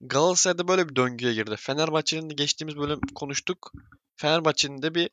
Galatasaray'da 0.00 0.68
böyle 0.68 0.88
bir 0.88 0.96
döngüye 0.96 1.34
girdi. 1.34 1.54
Fenerbahçe'nin 1.58 2.30
de 2.30 2.34
geçtiğimiz 2.34 2.76
bölüm 2.76 3.00
konuştuk. 3.14 3.72
Fenerbahçe'nin 4.16 4.82
de 4.82 4.94
bir 4.94 5.10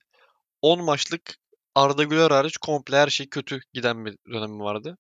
10 0.61 0.84
maçlık 0.84 1.38
Arda 1.75 2.03
Güler 2.03 2.32
hariç 2.32 2.57
komple 2.57 2.97
her 2.97 3.07
şey 3.07 3.29
kötü 3.29 3.59
giden 3.73 4.05
bir 4.05 4.17
dönemi 4.34 4.59
vardı. 4.59 4.97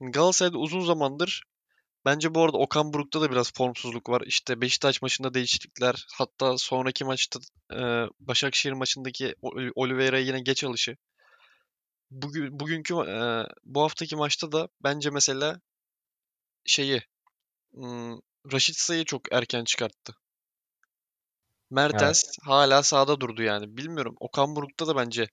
Galatasaray'da 0.00 0.58
uzun 0.58 0.84
zamandır 0.84 1.42
bence 2.04 2.34
bu 2.34 2.42
arada 2.44 2.58
Okan 2.58 2.92
Buruk'ta 2.92 3.20
da 3.20 3.30
biraz 3.30 3.52
formsuzluk 3.52 4.08
var. 4.08 4.22
İşte 4.26 4.60
Beşiktaş 4.60 5.02
maçında 5.02 5.34
değişiklikler 5.34 6.06
hatta 6.14 6.58
sonraki 6.58 7.04
maçta 7.04 7.40
e, 7.72 7.78
Başakşehir 8.20 8.72
maçındaki 8.72 9.34
Ol- 9.42 9.70
Oliveira'ya 9.74 10.24
yine 10.24 10.40
geç 10.40 10.64
alışı. 10.64 10.96
Bugün, 12.10 12.60
bugünkü 12.60 12.94
e, 12.94 13.46
bu 13.64 13.82
haftaki 13.82 14.16
maçta 14.16 14.52
da 14.52 14.68
bence 14.84 15.10
mesela 15.10 15.60
şeyi 16.66 17.02
hmm, 17.72 18.18
Raşit 18.52 18.76
Say'ı 18.76 19.04
çok 19.04 19.32
erken 19.32 19.64
çıkarttı. 19.64 20.14
Mertens 21.70 22.22
hala 22.42 22.82
sahada 22.82 23.20
durdu 23.20 23.42
yani. 23.42 23.76
Bilmiyorum. 23.76 24.14
Okan 24.20 24.56
Buruk'ta 24.56 24.86
da 24.86 24.96
bence 24.96 25.28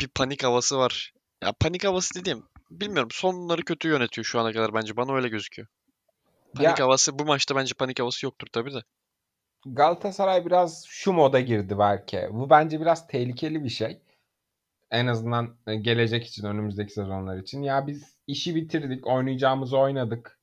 bir 0.00 0.08
panik 0.08 0.44
havası 0.44 0.78
var. 0.78 1.12
Ya 1.42 1.52
panik 1.52 1.84
havası 1.84 2.14
dediğim 2.14 2.42
bilmiyorum. 2.80 3.08
Sonları 3.12 3.62
kötü 3.62 3.88
yönetiyor 3.88 4.24
şu 4.24 4.40
ana 4.40 4.52
kadar 4.52 4.74
bence. 4.74 4.96
Bana 4.96 5.14
öyle 5.14 5.28
gözüküyor. 5.28 5.68
Panik 6.54 6.78
Ya 6.78 6.84
havası 6.84 7.18
bu 7.18 7.24
maçta 7.24 7.56
bence 7.56 7.74
panik 7.74 8.00
havası 8.00 8.26
yoktur 8.26 8.46
tabii 8.52 8.74
de. 8.74 8.78
Galatasaray 9.66 10.46
biraz 10.46 10.84
şu 10.86 11.12
moda 11.12 11.40
girdi 11.40 11.78
belki. 11.78 12.28
Bu 12.30 12.50
bence 12.50 12.80
biraz 12.80 13.06
tehlikeli 13.06 13.64
bir 13.64 13.68
şey. 13.68 14.00
En 14.90 15.06
azından 15.06 15.56
e, 15.66 15.76
gelecek 15.76 16.26
için, 16.26 16.46
önümüzdeki 16.46 16.92
sezonlar 16.92 17.38
için. 17.38 17.62
Ya 17.62 17.86
biz 17.86 18.16
işi 18.26 18.54
bitirdik, 18.54 19.06
oynayacağımızı 19.06 19.78
oynadık. 19.78 20.40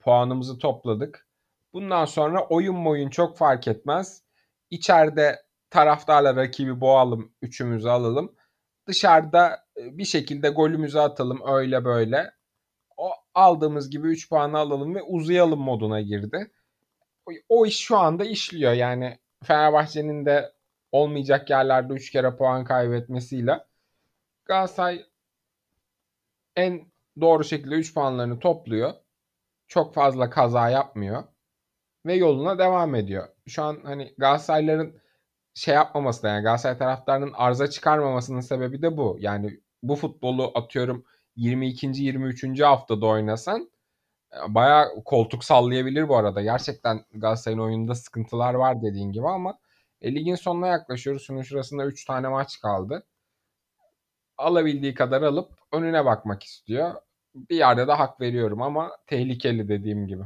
Puanımızı 0.00 0.58
topladık. 0.58 1.28
Bundan 1.72 2.04
sonra 2.04 2.46
oyun 2.46 2.84
boyun 2.84 3.10
çok 3.10 3.38
fark 3.38 3.68
etmez. 3.68 4.22
İçeride 4.70 5.42
taraftarla 5.70 6.36
rakibi 6.36 6.80
boğalım, 6.80 7.32
üçümüzü 7.42 7.88
alalım. 7.88 8.36
Dışarıda 8.86 9.63
bir 9.76 10.04
şekilde 10.04 10.48
golümüzü 10.48 10.98
atalım 10.98 11.40
öyle 11.46 11.84
böyle. 11.84 12.30
O 12.96 13.10
aldığımız 13.34 13.90
gibi 13.90 14.08
3 14.08 14.28
puanı 14.28 14.58
alalım 14.58 14.94
ve 14.94 15.02
uzayalım 15.02 15.60
moduna 15.60 16.00
girdi. 16.00 16.50
O, 17.26 17.32
o 17.48 17.66
iş 17.66 17.78
şu 17.78 17.98
anda 17.98 18.24
işliyor. 18.24 18.72
Yani 18.72 19.18
Fenerbahçe'nin 19.44 20.26
de 20.26 20.52
olmayacak 20.92 21.50
yerlerde 21.50 21.92
3 21.92 22.10
kere 22.10 22.36
puan 22.36 22.64
kaybetmesiyle 22.64 23.64
Galatasaray 24.44 25.06
en 26.56 26.92
doğru 27.20 27.44
şekilde 27.44 27.74
3 27.74 27.94
puanlarını 27.94 28.38
topluyor. 28.38 28.94
Çok 29.68 29.94
fazla 29.94 30.30
kaza 30.30 30.70
yapmıyor 30.70 31.24
ve 32.06 32.14
yoluna 32.14 32.58
devam 32.58 32.94
ediyor. 32.94 33.28
Şu 33.48 33.62
an 33.62 33.80
hani 33.84 34.14
Galatasarayların 34.18 35.00
şey 35.54 35.74
yapmaması 35.74 36.22
da 36.22 36.28
yani 36.28 36.42
Galatasaray 36.42 36.78
taraftarının 36.78 37.32
arıza 37.34 37.70
çıkarmamasının 37.70 38.40
sebebi 38.40 38.82
de 38.82 38.96
bu. 38.96 39.16
Yani 39.20 39.60
bu 39.88 39.96
futbolu 39.96 40.52
atıyorum 40.54 41.04
22. 41.36 41.86
23. 41.86 42.60
haftada 42.60 43.06
oynasan 43.06 43.70
e, 44.32 44.54
bayağı 44.54 45.04
koltuk 45.04 45.44
sallayabilir 45.44 46.08
bu 46.08 46.16
arada. 46.16 46.42
Gerçekten 46.42 47.04
Galatasaray'ın 47.14 47.60
oyununda 47.60 47.94
sıkıntılar 47.94 48.54
var 48.54 48.82
dediğin 48.82 49.12
gibi 49.12 49.28
ama 49.28 49.58
e, 50.00 50.14
ligin 50.14 50.34
sonuna 50.34 50.66
yaklaşıyoruz. 50.66 51.22
Şunun 51.26 51.42
şurasında 51.42 51.86
3 51.86 52.04
tane 52.04 52.28
maç 52.28 52.60
kaldı. 52.60 53.06
Alabildiği 54.38 54.94
kadar 54.94 55.22
alıp 55.22 55.52
önüne 55.72 56.04
bakmak 56.04 56.42
istiyor. 56.42 56.94
Bir 57.34 57.56
yerde 57.56 57.88
de 57.88 57.92
hak 57.92 58.20
veriyorum 58.20 58.62
ama 58.62 58.92
tehlikeli 59.06 59.68
dediğim 59.68 60.06
gibi. 60.06 60.24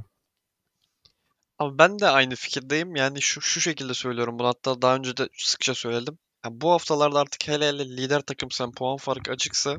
Ama 1.58 1.78
ben 1.78 1.98
de 1.98 2.08
aynı 2.08 2.34
fikirdeyim. 2.34 2.96
Yani 2.96 3.20
şu 3.22 3.40
şu 3.40 3.60
şekilde 3.60 3.94
söylüyorum 3.94 4.38
bunu. 4.38 4.46
Hatta 4.48 4.82
daha 4.82 4.96
önce 4.96 5.16
de 5.16 5.28
sıkça 5.36 5.74
söyledim. 5.74 6.18
Ya 6.44 6.60
bu 6.60 6.70
haftalarda 6.70 7.20
artık 7.20 7.48
hele 7.48 7.68
hele 7.68 7.96
lider 7.96 8.20
takımsan 8.20 8.72
puan 8.72 8.96
farkı 8.96 9.30
açıksa 9.30 9.78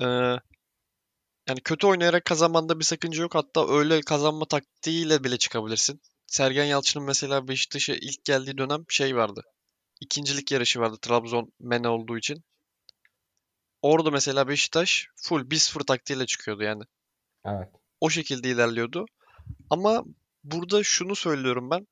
e, 0.00 0.06
yani 1.48 1.60
kötü 1.64 1.86
oynayarak 1.86 2.24
kazanmanda 2.24 2.78
bir 2.78 2.84
sakınca 2.84 3.22
yok. 3.22 3.34
Hatta 3.34 3.68
öyle 3.68 4.00
kazanma 4.00 4.44
taktiğiyle 4.46 5.24
bile 5.24 5.38
çıkabilirsin. 5.38 6.00
Sergen 6.26 6.64
Yalçın'ın 6.64 7.06
mesela 7.06 7.48
Beşiktaş'a 7.48 7.94
ilk 7.94 8.24
geldiği 8.24 8.58
dönem 8.58 8.84
şey 8.88 9.16
vardı. 9.16 9.42
İkincilik 10.00 10.52
yarışı 10.52 10.80
vardı 10.80 10.96
Trabzon 11.02 11.52
mene 11.60 11.88
olduğu 11.88 12.18
için. 12.18 12.44
Orada 13.82 14.10
mesela 14.10 14.48
Beşiktaş 14.48 15.08
full 15.16 15.50
1-0 15.50 15.86
taktiğiyle 15.86 16.26
çıkıyordu 16.26 16.62
yani. 16.62 16.82
Evet. 17.44 17.68
O 18.00 18.10
şekilde 18.10 18.50
ilerliyordu. 18.50 19.06
Ama 19.70 20.04
burada 20.44 20.82
şunu 20.82 21.16
söylüyorum 21.16 21.70
ben. 21.70 21.86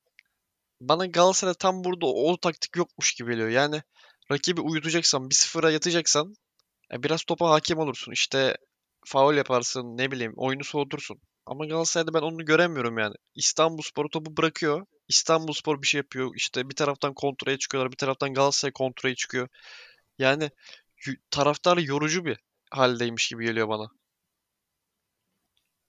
Bana 0.89 1.07
Galatasaray 1.07 1.55
tam 1.55 1.85
burada 1.85 2.07
o, 2.07 2.33
o 2.33 2.37
taktik 2.37 2.76
yokmuş 2.76 3.14
gibi 3.14 3.30
geliyor. 3.30 3.49
Yani 3.49 3.83
rakibi 4.30 4.61
uyutacaksan, 4.61 5.22
1-0'a 5.30 5.70
yatacaksan 5.70 6.35
e, 6.93 7.03
biraz 7.03 7.24
topa 7.24 7.51
hakim 7.51 7.78
olursun. 7.78 8.12
İşte 8.12 8.57
faul 9.07 9.35
yaparsın, 9.35 9.97
ne 9.97 10.11
bileyim, 10.11 10.33
oyunu 10.37 10.64
soğutursun. 10.64 11.20
Ama 11.47 11.66
Galatasaray'da 11.66 12.14
ben 12.14 12.20
onu 12.20 12.45
göremiyorum 12.45 12.99
yani. 12.99 13.14
İstanbulspor 13.35 14.09
topu 14.09 14.37
bırakıyor. 14.37 14.87
İstanbulspor 15.09 15.83
bir 15.83 15.87
şey 15.87 15.99
yapıyor. 15.99 16.30
İşte 16.37 16.70
bir 16.70 16.74
taraftan 16.74 17.14
kontraya 17.14 17.59
çıkıyorlar, 17.59 17.93
bir 17.93 17.97
taraftan 17.97 18.35
Galatasaray 18.35 18.72
kontraya 18.72 19.14
çıkıyor. 19.14 19.49
Yani 20.18 20.51
taraftar 21.30 21.78
yorucu 21.78 22.24
bir 22.24 22.39
haldeymiş 22.70 23.28
gibi 23.28 23.45
geliyor 23.45 23.68
bana. 23.68 23.89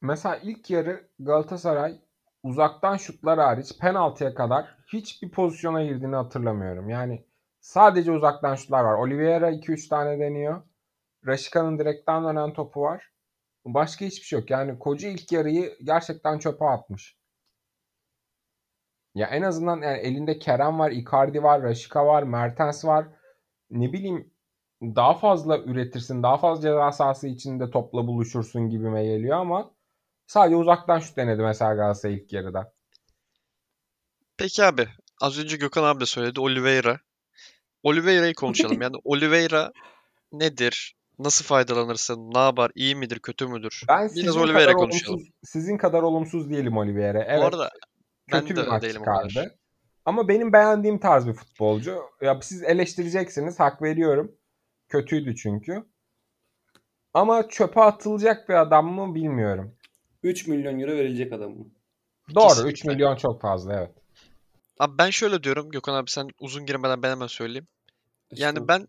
Mesela 0.01 0.37
ilk 0.37 0.69
yarı 0.69 1.09
Galatasaray 1.19 2.01
uzaktan 2.43 2.97
şutlar 2.97 3.39
hariç 3.39 3.79
penaltıya 3.79 4.33
kadar 4.33 4.77
hiçbir 4.87 5.31
pozisyona 5.31 5.83
girdiğini 5.83 6.15
hatırlamıyorum. 6.15 6.89
Yani 6.89 7.25
sadece 7.59 8.11
uzaktan 8.11 8.55
şutlar 8.55 8.83
var. 8.83 8.93
Oliveira 8.93 9.51
2-3 9.51 9.89
tane 9.89 10.19
deniyor. 10.19 10.61
Raşika'nın 11.27 11.79
direkten 11.79 12.23
dönen 12.23 12.53
topu 12.53 12.81
var. 12.81 13.11
Başka 13.65 14.05
hiçbir 14.05 14.25
şey 14.25 14.39
yok. 14.39 14.49
Yani 14.49 14.79
koca 14.79 15.09
ilk 15.09 15.31
yarıyı 15.31 15.77
gerçekten 15.83 16.39
çöpe 16.39 16.65
atmış. 16.65 17.17
Ya 19.15 19.27
en 19.27 19.41
azından 19.41 19.81
yani 19.81 19.97
elinde 19.97 20.39
Kerem 20.39 20.79
var, 20.79 20.91
Icardi 20.91 21.43
var, 21.43 21.63
Raşika 21.63 22.05
var, 22.05 22.23
Mertens 22.23 22.85
var. 22.85 23.07
Ne 23.69 23.93
bileyim 23.93 24.33
daha 24.81 25.13
fazla 25.13 25.59
üretirsin, 25.59 26.23
daha 26.23 26.37
fazla 26.37 26.61
ceza 26.61 26.91
sahası 26.91 27.27
içinde 27.27 27.69
topla 27.69 28.07
buluşursun 28.07 28.69
gibime 28.69 29.05
geliyor 29.05 29.37
ama 29.37 29.71
sadece 30.27 30.55
uzaktan 30.55 30.99
şut 30.99 31.17
denedi 31.17 31.41
mesela 31.41 31.73
Galatasaray 31.73 32.15
ilk 32.15 32.33
yarıda. 32.33 32.73
Peki 34.37 34.63
abi, 34.63 34.87
az 35.21 35.39
önce 35.39 35.57
Gökhan 35.57 35.83
abi 35.83 35.99
de 35.99 36.05
söyledi 36.05 36.39
Oliveira. 36.39 36.99
Oliveira'yı 37.83 38.33
konuşalım. 38.33 38.81
Yani 38.81 38.95
Oliveira 39.03 39.71
nedir? 40.31 40.95
Nasıl 41.19 41.45
faydalanırsın? 41.45 42.33
Ne 42.33 42.39
yapar? 42.39 42.71
İyi 42.75 42.95
midir? 42.95 43.19
Kötü 43.19 43.47
müdür? 43.47 43.83
Ben 43.89 43.99
Biraz 43.99 44.13
sizin 44.13 44.39
Oliveira 44.39 44.65
kadar 44.71 44.77
konuşalım. 44.77 45.13
olumsuz, 45.13 45.33
sizin 45.43 45.77
kadar 45.77 46.03
olumsuz 46.03 46.49
değilim 46.49 46.77
Oliveira. 46.77 47.23
Evet, 47.23 47.41
Bu 47.41 47.45
arada 47.45 47.69
ben 48.31 48.41
kötü 48.41 48.55
de 48.55 48.61
bir 48.61 48.67
maç 48.67 48.83
değilim 48.83 48.95
çıkardı. 48.95 49.55
Ama 50.05 50.27
benim 50.27 50.53
beğendiğim 50.53 50.99
tarz 50.99 51.27
bir 51.27 51.33
futbolcu. 51.33 52.01
Ya 52.21 52.39
siz 52.41 52.63
eleştireceksiniz, 52.63 53.59
hak 53.59 53.81
veriyorum. 53.81 54.35
Kötüydü 54.89 55.35
çünkü. 55.35 55.83
Ama 57.13 57.49
çöpe 57.49 57.81
atılacak 57.81 58.49
bir 58.49 58.53
adam 58.53 58.93
mı 58.93 59.15
bilmiyorum. 59.15 59.75
3 60.23 60.47
milyon 60.47 60.79
euro 60.79 60.91
verilecek 60.91 61.33
adam 61.33 61.51
mı? 61.51 61.65
Doğru, 62.35 62.45
3 62.45 62.55
Kesinlikle. 62.55 62.89
milyon 62.89 63.15
çok 63.15 63.41
fazla 63.41 63.73
evet. 63.73 63.91
Abi 64.79 64.97
ben 64.97 65.09
şöyle 65.09 65.43
diyorum. 65.43 65.69
Gökhan 65.71 65.93
abi 65.93 66.11
sen 66.11 66.29
uzun 66.39 66.65
girmeden 66.65 67.03
ben 67.03 67.09
hemen 67.09 67.27
söyleyeyim. 67.27 67.67
Yani 68.31 68.67
ben 68.67 68.87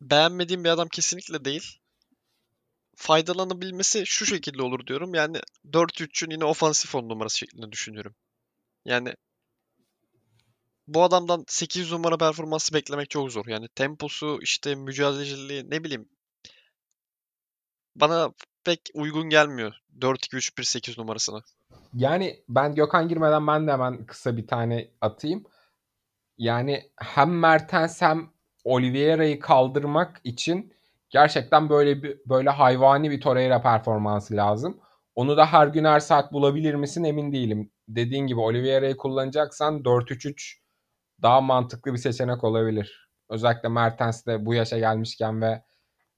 beğenmediğim 0.00 0.64
bir 0.64 0.68
adam 0.68 0.88
kesinlikle 0.88 1.44
değil. 1.44 1.78
Faydalanabilmesi 2.96 4.06
şu 4.06 4.26
şekilde 4.26 4.62
olur 4.62 4.86
diyorum. 4.86 5.14
Yani 5.14 5.40
4-3'ün 5.72 6.30
yine 6.30 6.44
ofansif 6.44 6.94
on 6.94 7.08
numarası 7.08 7.38
şeklinde 7.38 7.72
düşünüyorum. 7.72 8.14
Yani 8.84 9.14
bu 10.88 11.02
adamdan 11.02 11.44
8 11.48 11.92
numara 11.92 12.16
performansı 12.16 12.74
beklemek 12.74 13.10
çok 13.10 13.32
zor. 13.32 13.46
Yani 13.46 13.68
temposu, 13.68 14.38
işte 14.42 14.74
mücadeleciliği 14.74 15.70
ne 15.70 15.84
bileyim. 15.84 16.08
Bana 17.96 18.32
pek 18.66 18.80
uygun 18.94 19.28
gelmiyor 19.28 19.74
4-2-3-1-8 20.00 21.00
numarasına. 21.00 21.42
Yani 21.94 22.44
ben 22.48 22.74
Gökhan 22.74 23.08
girmeden 23.08 23.46
ben 23.46 23.66
de 23.66 23.72
hemen 23.72 24.06
kısa 24.06 24.36
bir 24.36 24.46
tane 24.46 24.90
atayım. 25.00 25.44
Yani 26.38 26.90
hem 26.96 27.38
Mertens 27.38 28.02
hem 28.02 28.30
Oliveira'yı 28.64 29.40
kaldırmak 29.40 30.20
için 30.24 30.72
gerçekten 31.10 31.68
böyle 31.68 32.02
bir 32.02 32.20
böyle 32.26 32.50
hayvani 32.50 33.10
bir 33.10 33.20
Torreira 33.20 33.62
performansı 33.62 34.36
lazım. 34.36 34.80
Onu 35.14 35.36
da 35.36 35.46
her 35.46 35.66
gün 35.66 35.84
her 35.84 36.00
saat 36.00 36.32
bulabilir 36.32 36.74
misin 36.74 37.04
emin 37.04 37.32
değilim. 37.32 37.70
Dediğin 37.88 38.26
gibi 38.26 38.40
Oliveira'yı 38.40 38.96
kullanacaksan 38.96 39.82
4-3-3 39.82 40.54
daha 41.22 41.40
mantıklı 41.40 41.92
bir 41.92 41.98
seçenek 41.98 42.44
olabilir. 42.44 43.10
Özellikle 43.30 43.68
Mertens 43.68 44.26
de 44.26 44.46
bu 44.46 44.54
yaşa 44.54 44.78
gelmişken 44.78 45.42
ve 45.42 45.62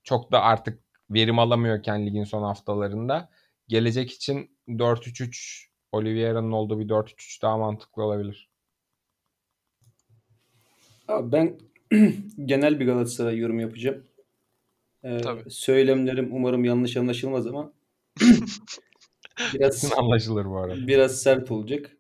çok 0.02 0.32
da 0.32 0.42
artık 0.42 0.87
verim 1.10 1.38
alamıyorken 1.38 2.06
ligin 2.06 2.24
son 2.24 2.42
haftalarında 2.42 3.30
gelecek 3.68 4.10
için 4.12 4.50
4-3-3 4.68 5.64
Oliveira'nın 5.92 6.52
olduğu 6.52 6.80
bir 6.80 6.88
4-3-3 6.88 7.42
daha 7.42 7.58
mantıklı 7.58 8.02
olabilir. 8.02 8.48
Abi 11.08 11.32
ben 11.32 11.58
genel 12.44 12.80
bir 12.80 12.86
Galatasaray 12.86 13.38
yorum 13.38 13.60
yapacağım. 13.60 14.04
Ee, 15.04 15.18
Tabii. 15.18 15.50
söylemlerim 15.50 16.28
umarım 16.32 16.64
yanlış 16.64 16.96
anlaşılmaz 16.96 17.46
ama 17.46 17.72
biraz 19.54 19.92
Anlaşılır 19.98 20.44
bu 20.46 20.58
arada. 20.58 20.86
biraz 20.86 21.22
sert 21.22 21.50
olacak. 21.50 21.96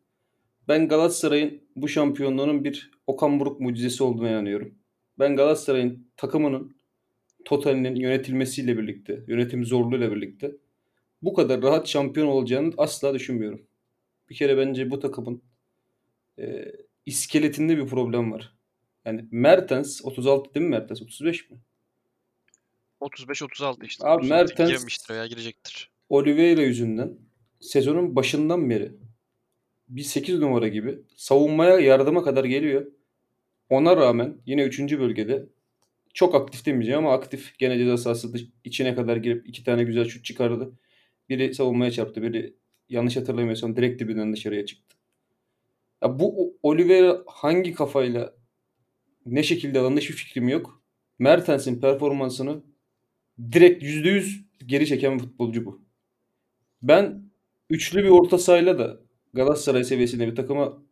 Ben 0.68 0.88
Galatasaray'ın 0.88 1.62
bu 1.76 1.88
şampiyonluğunun 1.88 2.64
bir 2.64 2.90
Okan 3.06 3.40
Buruk 3.40 3.60
mucizesi 3.60 4.02
olduğuna 4.02 4.30
inanıyorum. 4.30 4.74
Ben 5.18 5.36
Galatasaray'ın 5.36 6.10
takımının 6.16 6.76
totalinin 7.44 7.94
yönetilmesiyle 7.94 8.78
birlikte, 8.78 9.24
yönetim 9.26 9.64
zorluğuyla 9.64 10.12
birlikte 10.12 10.52
bu 11.22 11.34
kadar 11.34 11.62
rahat 11.62 11.88
şampiyon 11.88 12.26
olacağını 12.26 12.72
asla 12.76 13.14
düşünmüyorum. 13.14 13.62
Bir 14.30 14.34
kere 14.34 14.56
bence 14.56 14.90
bu 14.90 15.00
takımın 15.00 15.42
e, 16.38 16.72
iskeletinde 17.06 17.78
bir 17.78 17.86
problem 17.86 18.32
var. 18.32 18.54
Yani 19.04 19.24
Mertens 19.30 20.04
36 20.04 20.54
değil 20.54 20.66
mi 20.66 20.70
Mertens? 20.70 21.02
35 21.02 21.50
mi? 21.50 21.58
35-36 23.00 23.86
işte. 23.86 24.06
Abi 24.06 24.26
Mertens- 24.26 24.68
girmiştir 24.68 25.14
veya 25.14 25.26
girecektir. 25.26 25.90
Oliveira 26.08 26.62
yüzünden 26.62 27.18
sezonun 27.60 28.16
başından 28.16 28.70
beri 28.70 28.92
bir 29.88 30.02
8 30.02 30.38
numara 30.38 30.68
gibi 30.68 30.98
savunmaya 31.16 31.78
yardıma 31.78 32.24
kadar 32.24 32.44
geliyor. 32.44 32.86
Ona 33.70 33.96
rağmen 33.96 34.36
yine 34.46 34.62
3. 34.62 34.98
bölgede 34.98 35.46
çok 36.14 36.34
aktif 36.34 36.66
demeyeceğim 36.66 36.98
ama 36.98 37.12
aktif. 37.12 37.58
Gene 37.58 37.78
ceza 37.78 37.96
sahası 37.96 38.32
içine 38.64 38.94
kadar 38.94 39.16
girip 39.16 39.48
iki 39.48 39.64
tane 39.64 39.84
güzel 39.84 40.04
şut 40.04 40.24
çıkardı. 40.24 40.72
Biri 41.28 41.54
savunmaya 41.54 41.90
çarptı. 41.90 42.22
Biri 42.22 42.54
yanlış 42.88 43.16
hatırlamıyorsam 43.16 43.76
direkt 43.76 44.02
dibinden 44.02 44.32
dışarıya 44.32 44.66
çıktı. 44.66 44.96
Ya 46.02 46.18
bu 46.18 46.58
Oliveira 46.62 47.22
hangi 47.26 47.74
kafayla 47.74 48.34
ne 49.26 49.42
şekilde 49.42 49.78
alındı 49.78 50.00
hiçbir 50.00 50.14
fikrim 50.14 50.48
yok. 50.48 50.82
Mertens'in 51.18 51.80
performansını 51.80 52.62
direkt 53.52 53.82
%100 53.82 54.44
geri 54.66 54.86
çeken 54.86 55.14
bir 55.14 55.18
futbolcu 55.18 55.64
bu. 55.64 55.82
Ben 56.82 57.22
üçlü 57.70 58.04
bir 58.04 58.08
orta 58.08 58.38
sahayla 58.38 58.78
da 58.78 59.00
Galatasaray 59.34 59.84
seviyesinde 59.84 60.26
bir 60.26 60.36
takıma 60.36 60.82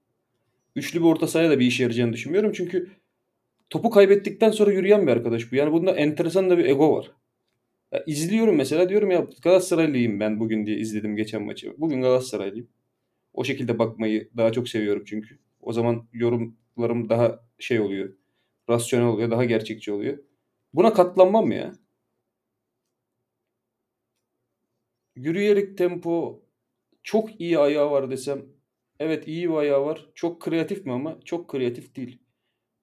üçlü 0.76 1.00
bir 1.00 1.04
orta 1.04 1.26
sahaya 1.26 1.50
da 1.50 1.58
bir 1.58 1.66
işe 1.66 1.82
yarayacağını 1.82 2.12
düşünmüyorum. 2.12 2.52
Çünkü 2.52 2.90
topu 3.70 3.90
kaybettikten 3.90 4.50
sonra 4.50 4.72
yürüyen 4.72 5.06
bir 5.06 5.12
arkadaş 5.12 5.52
bu. 5.52 5.56
Yani 5.56 5.72
bunda 5.72 5.92
enteresan 5.96 6.50
da 6.50 6.58
bir 6.58 6.64
ego 6.64 6.96
var. 6.96 7.12
Ya 7.92 8.04
izliyorum 8.06 8.56
mesela 8.56 8.88
diyorum 8.88 9.10
ya 9.10 9.26
Galatasaraylıyım 9.42 10.20
ben 10.20 10.40
bugün 10.40 10.66
diye 10.66 10.78
izledim 10.78 11.16
geçen 11.16 11.42
maçı. 11.42 11.74
Bugün 11.78 12.02
Galatasaraylıyım. 12.02 12.68
O 13.34 13.44
şekilde 13.44 13.78
bakmayı 13.78 14.30
daha 14.36 14.52
çok 14.52 14.68
seviyorum 14.68 15.04
çünkü. 15.06 15.38
O 15.60 15.72
zaman 15.72 16.08
yorumlarım 16.12 17.08
daha 17.08 17.40
şey 17.58 17.80
oluyor. 17.80 18.14
Rasyonel 18.70 19.06
oluyor, 19.06 19.30
daha 19.30 19.44
gerçekçi 19.44 19.92
oluyor. 19.92 20.18
Buna 20.74 20.92
katlanmam 20.94 21.52
ya. 21.52 21.74
Yürüyerek 25.16 25.78
tempo 25.78 26.42
çok 27.02 27.40
iyi 27.40 27.58
ayağı 27.58 27.90
var 27.90 28.10
desem. 28.10 28.42
Evet 28.98 29.28
iyi 29.28 29.50
bir 29.50 29.54
ayağı 29.54 29.86
var. 29.86 30.06
Çok 30.14 30.42
kreatif 30.42 30.86
mi 30.86 30.92
ama? 30.92 31.18
Çok 31.24 31.48
kreatif 31.50 31.96
değil. 31.96 32.18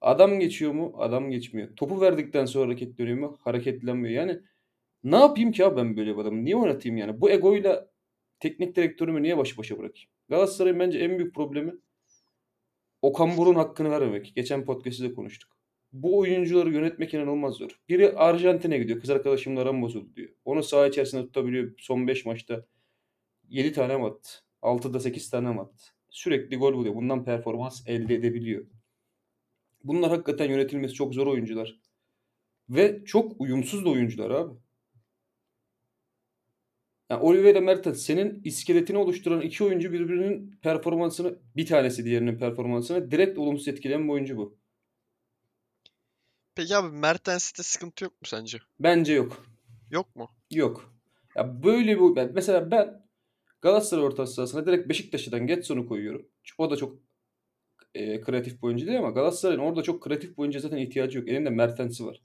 Adam 0.04 0.40
geçiyor 0.40 0.72
mu? 0.72 0.94
Adam 0.98 1.30
geçmiyor. 1.30 1.76
Topu 1.76 2.00
verdikten 2.00 2.44
sonra 2.44 2.66
hareketleniyor 2.66 3.18
mu? 3.18 3.38
Hareketlenmiyor. 3.40 4.14
Yani 4.14 4.40
ne 5.04 5.16
yapayım 5.16 5.52
ki 5.52 5.64
abi 5.64 5.76
ben 5.76 5.96
böyle 5.96 6.16
bir 6.16 6.20
adamı? 6.20 6.44
Niye 6.44 6.56
oynatayım 6.56 6.96
yani? 6.96 7.20
Bu 7.20 7.30
egoyla 7.30 7.90
teknik 8.40 8.76
direktörümü 8.76 9.22
niye 9.22 9.38
baş 9.38 9.58
başa 9.58 9.78
bırakayım? 9.78 10.10
Galatasaray'ın 10.28 10.80
bence 10.80 10.98
en 10.98 11.18
büyük 11.18 11.34
problemi 11.34 11.74
Okan 13.02 13.36
Buruk'un 13.36 13.54
hakkını 13.54 13.90
vermemek. 13.90 14.32
Geçen 14.36 14.64
podcast'te 14.64 15.04
de 15.04 15.14
konuştuk. 15.14 15.50
Bu 15.92 16.18
oyuncuları 16.18 16.72
yönetmek 16.72 17.14
inanılmaz 17.14 17.54
zor. 17.54 17.80
Biri 17.88 18.12
Arjantin'e 18.12 18.78
gidiyor. 18.78 19.00
Kız 19.00 19.10
arkadaşımla 19.10 19.60
aram 19.60 19.82
bozuldu 19.82 20.16
diyor. 20.16 20.28
Onu 20.44 20.62
saha 20.62 20.86
içerisinde 20.86 21.22
tutabiliyor. 21.22 21.72
Son 21.78 22.08
5 22.08 22.26
maçta 22.26 22.66
7 23.48 23.72
tane 23.72 23.96
mi 23.96 24.06
attı? 24.06 24.30
6'da 24.62 25.00
8 25.00 25.30
tane 25.30 25.52
mi 25.52 25.60
attı? 25.60 25.84
Sürekli 26.10 26.56
gol 26.56 26.74
buluyor. 26.74 26.94
Bundan 26.94 27.24
performans 27.24 27.82
elde 27.86 28.14
edebiliyor. 28.14 28.66
Bunlar 29.84 30.10
hakikaten 30.10 30.50
yönetilmesi 30.50 30.94
çok 30.94 31.14
zor 31.14 31.26
oyuncular. 31.26 31.80
Ve 32.68 33.04
çok 33.04 33.40
uyumsuz 33.40 33.84
da 33.84 33.90
oyuncular 33.90 34.30
abi. 34.30 34.54
Yani 37.10 37.22
Oliveira 37.22 37.60
Mertens 37.60 38.02
senin 38.02 38.42
iskeletini 38.44 38.98
oluşturan 38.98 39.40
iki 39.40 39.64
oyuncu 39.64 39.92
birbirinin 39.92 40.58
performansını 40.62 41.38
bir 41.56 41.66
tanesi 41.66 42.04
diğerinin 42.04 42.38
performansını 42.38 43.10
direkt 43.10 43.38
olumsuz 43.38 43.68
etkileyen 43.68 44.04
bir 44.04 44.12
oyuncu 44.12 44.36
bu. 44.36 44.58
Peki 46.54 46.76
abi 46.76 46.96
Mertens'te 46.96 47.62
sıkıntı 47.62 48.04
yok 48.04 48.12
mu 48.12 48.26
sence? 48.26 48.58
Bence 48.80 49.12
yok. 49.12 49.46
Yok 49.90 50.16
mu? 50.16 50.30
Yok. 50.50 50.94
Ya 51.36 51.62
böyle 51.62 52.00
bir 52.00 52.30
mesela 52.34 52.70
ben 52.70 53.04
Galatasaray 53.60 54.04
orta 54.04 54.26
sahasına 54.26 54.66
direkt 54.66 54.88
Beşiktaş'tan 54.88 55.46
Getson'u 55.46 55.86
koyuyorum. 55.86 56.28
O 56.58 56.70
da 56.70 56.76
çok 56.76 56.98
e, 57.94 58.20
kreatif 58.20 58.62
bir 58.62 58.66
oyuncu 58.66 58.86
değil 58.86 58.98
ama 58.98 59.10
Galatasaray'ın 59.10 59.60
orada 59.60 59.82
çok 59.82 60.02
kreatif 60.02 60.30
bir 60.30 60.42
oyuncuya 60.42 60.60
zaten 60.62 60.76
ihtiyacı 60.76 61.18
yok. 61.18 61.28
Elinde 61.28 61.50
Mertens'i 61.50 62.06
var. 62.06 62.22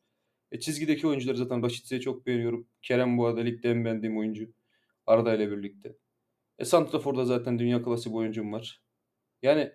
E, 0.52 0.60
çizgideki 0.60 1.08
oyuncuları 1.08 1.38
zaten 1.38 1.64
Raşit'i 1.64 2.02
çok 2.02 2.26
beğeniyorum. 2.26 2.68
Kerem 2.82 3.18
bu 3.18 3.26
arada 3.26 3.42
ligde 3.42 3.70
en 3.72 3.86
beğendiğim 3.86 4.18
oyuncu. 4.18 4.54
Arda 5.08 5.36
ile 5.36 5.52
birlikte. 5.52 5.96
E 6.60 6.66
Santrafor'da 6.66 7.26
zaten 7.26 7.60
dünya 7.60 7.84
klası 7.84 8.10
bir 8.10 8.16
oyuncum 8.16 8.54
var. 8.54 8.82
Yani 9.42 9.72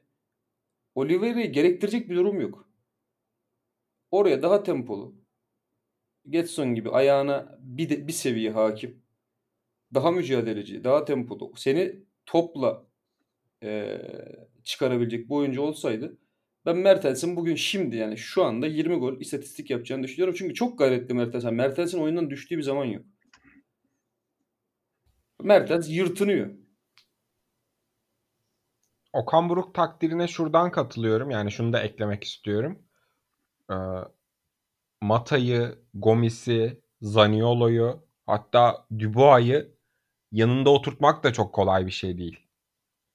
Oliveira'yı 0.95 1.53
gerektirecek 1.53 2.11
bir 2.11 2.16
durum 2.16 2.40
yok. 2.40 2.68
Oraya 4.11 4.42
daha 4.42 4.62
tempolu. 4.62 5.14
Getson 6.30 6.74
gibi 6.74 6.90
ayağına 6.90 7.59
bir, 7.61 7.90
de, 7.90 8.09
bir 8.09 8.12
seviye 8.12 8.51
hakim. 8.51 9.03
Daha 9.95 10.11
mücadeleci, 10.11 10.84
daha 10.84 11.05
tempolu. 11.05 11.53
Seni 11.57 11.97
topla 12.26 12.86
eee, 13.62 14.49
çıkarabilecek 14.64 15.28
bir 15.28 15.34
oyuncu 15.34 15.62
olsaydı 15.62 16.18
ben 16.66 16.76
Mertens'in 16.76 17.36
bugün 17.36 17.54
şimdi 17.54 17.96
yani 17.96 18.18
şu 18.18 18.44
anda 18.44 18.66
20 18.66 18.96
gol 18.96 19.20
istatistik 19.20 19.70
yapacağını 19.70 20.02
düşünüyorum. 20.02 20.34
Çünkü 20.38 20.54
çok 20.54 20.78
gayretli 20.78 21.14
Mertens. 21.14 21.44
Yani 21.44 21.56
Mertens'in 21.56 22.00
oyundan 22.00 22.30
düştüğü 22.30 22.56
bir 22.56 22.62
zaman 22.62 22.84
yok. 22.84 23.04
Mertens 25.42 25.88
yırtınıyor. 25.90 26.50
Okan 29.12 29.48
Buruk 29.48 29.74
takdirine 29.74 30.28
şuradan 30.28 30.70
katılıyorum. 30.70 31.30
Yani 31.30 31.50
şunu 31.52 31.72
da 31.72 31.80
eklemek 31.82 32.24
istiyorum. 32.24 32.82
e, 33.70 33.74
Mata'yı, 35.00 35.78
Gomis'i, 35.94 36.82
Zaniolo'yu 37.00 38.06
hatta 38.26 38.86
Dubois'ı 38.98 39.74
yanında 40.32 40.70
oturtmak 40.70 41.24
da 41.24 41.32
çok 41.32 41.54
kolay 41.54 41.86
bir 41.86 41.90
şey 41.90 42.18
değil. 42.18 42.40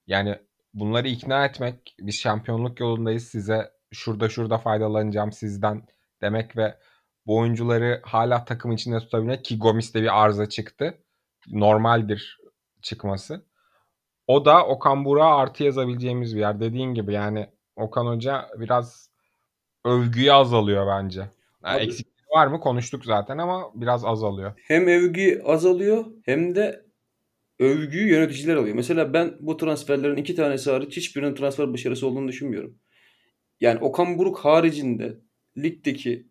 Yani 0.07 0.39
bunları 0.73 1.07
ikna 1.07 1.45
etmek, 1.45 1.95
biz 1.99 2.19
şampiyonluk 2.19 2.79
yolundayız 2.79 3.23
size 3.27 3.71
şurada 3.91 4.29
şurada 4.29 4.57
faydalanacağım 4.57 5.31
sizden 5.31 5.87
demek 6.21 6.57
ve 6.57 6.77
bu 7.25 7.37
oyuncuları 7.37 8.01
hala 8.05 8.45
takım 8.45 8.71
içinde 8.71 8.99
tutabilmek 8.99 9.45
ki 9.45 9.59
Gomis'te 9.59 10.01
bir 10.01 10.23
arıza 10.23 10.49
çıktı. 10.49 10.97
Normaldir 11.47 12.39
çıkması. 12.81 13.45
O 14.27 14.45
da 14.45 14.67
Okan 14.67 15.05
Burak'a 15.05 15.35
artı 15.35 15.63
yazabileceğimiz 15.63 16.35
bir 16.35 16.39
yer. 16.39 16.59
Dediğin 16.59 16.93
gibi 16.93 17.13
yani 17.13 17.49
Okan 17.75 18.05
Hoca 18.05 18.49
biraz 18.57 19.09
övgüyü 19.85 20.33
azalıyor 20.33 20.87
bence. 20.87 21.29
Yani 21.65 21.81
eksikliği 21.81 22.27
var 22.35 22.47
mı 22.47 22.59
konuştuk 22.59 23.05
zaten 23.05 23.37
ama 23.37 23.71
biraz 23.73 24.05
azalıyor. 24.05 24.53
Hem 24.67 24.87
övgü 24.87 25.41
azalıyor 25.45 26.05
hem 26.25 26.55
de 26.55 26.88
övgüyü 27.59 28.07
yöneticiler 28.07 28.55
alıyor. 28.55 28.75
Mesela 28.75 29.13
ben 29.13 29.37
bu 29.39 29.57
transferlerin 29.57 30.15
iki 30.15 30.35
tanesi 30.35 30.71
hariç 30.71 30.97
hiçbirinin 30.97 31.35
transfer 31.35 31.73
başarısı 31.73 32.07
olduğunu 32.07 32.27
düşünmüyorum. 32.27 32.79
Yani 33.59 33.79
Okan 33.79 34.17
Buruk 34.17 34.37
haricinde 34.37 35.17
ligdeki 35.57 36.27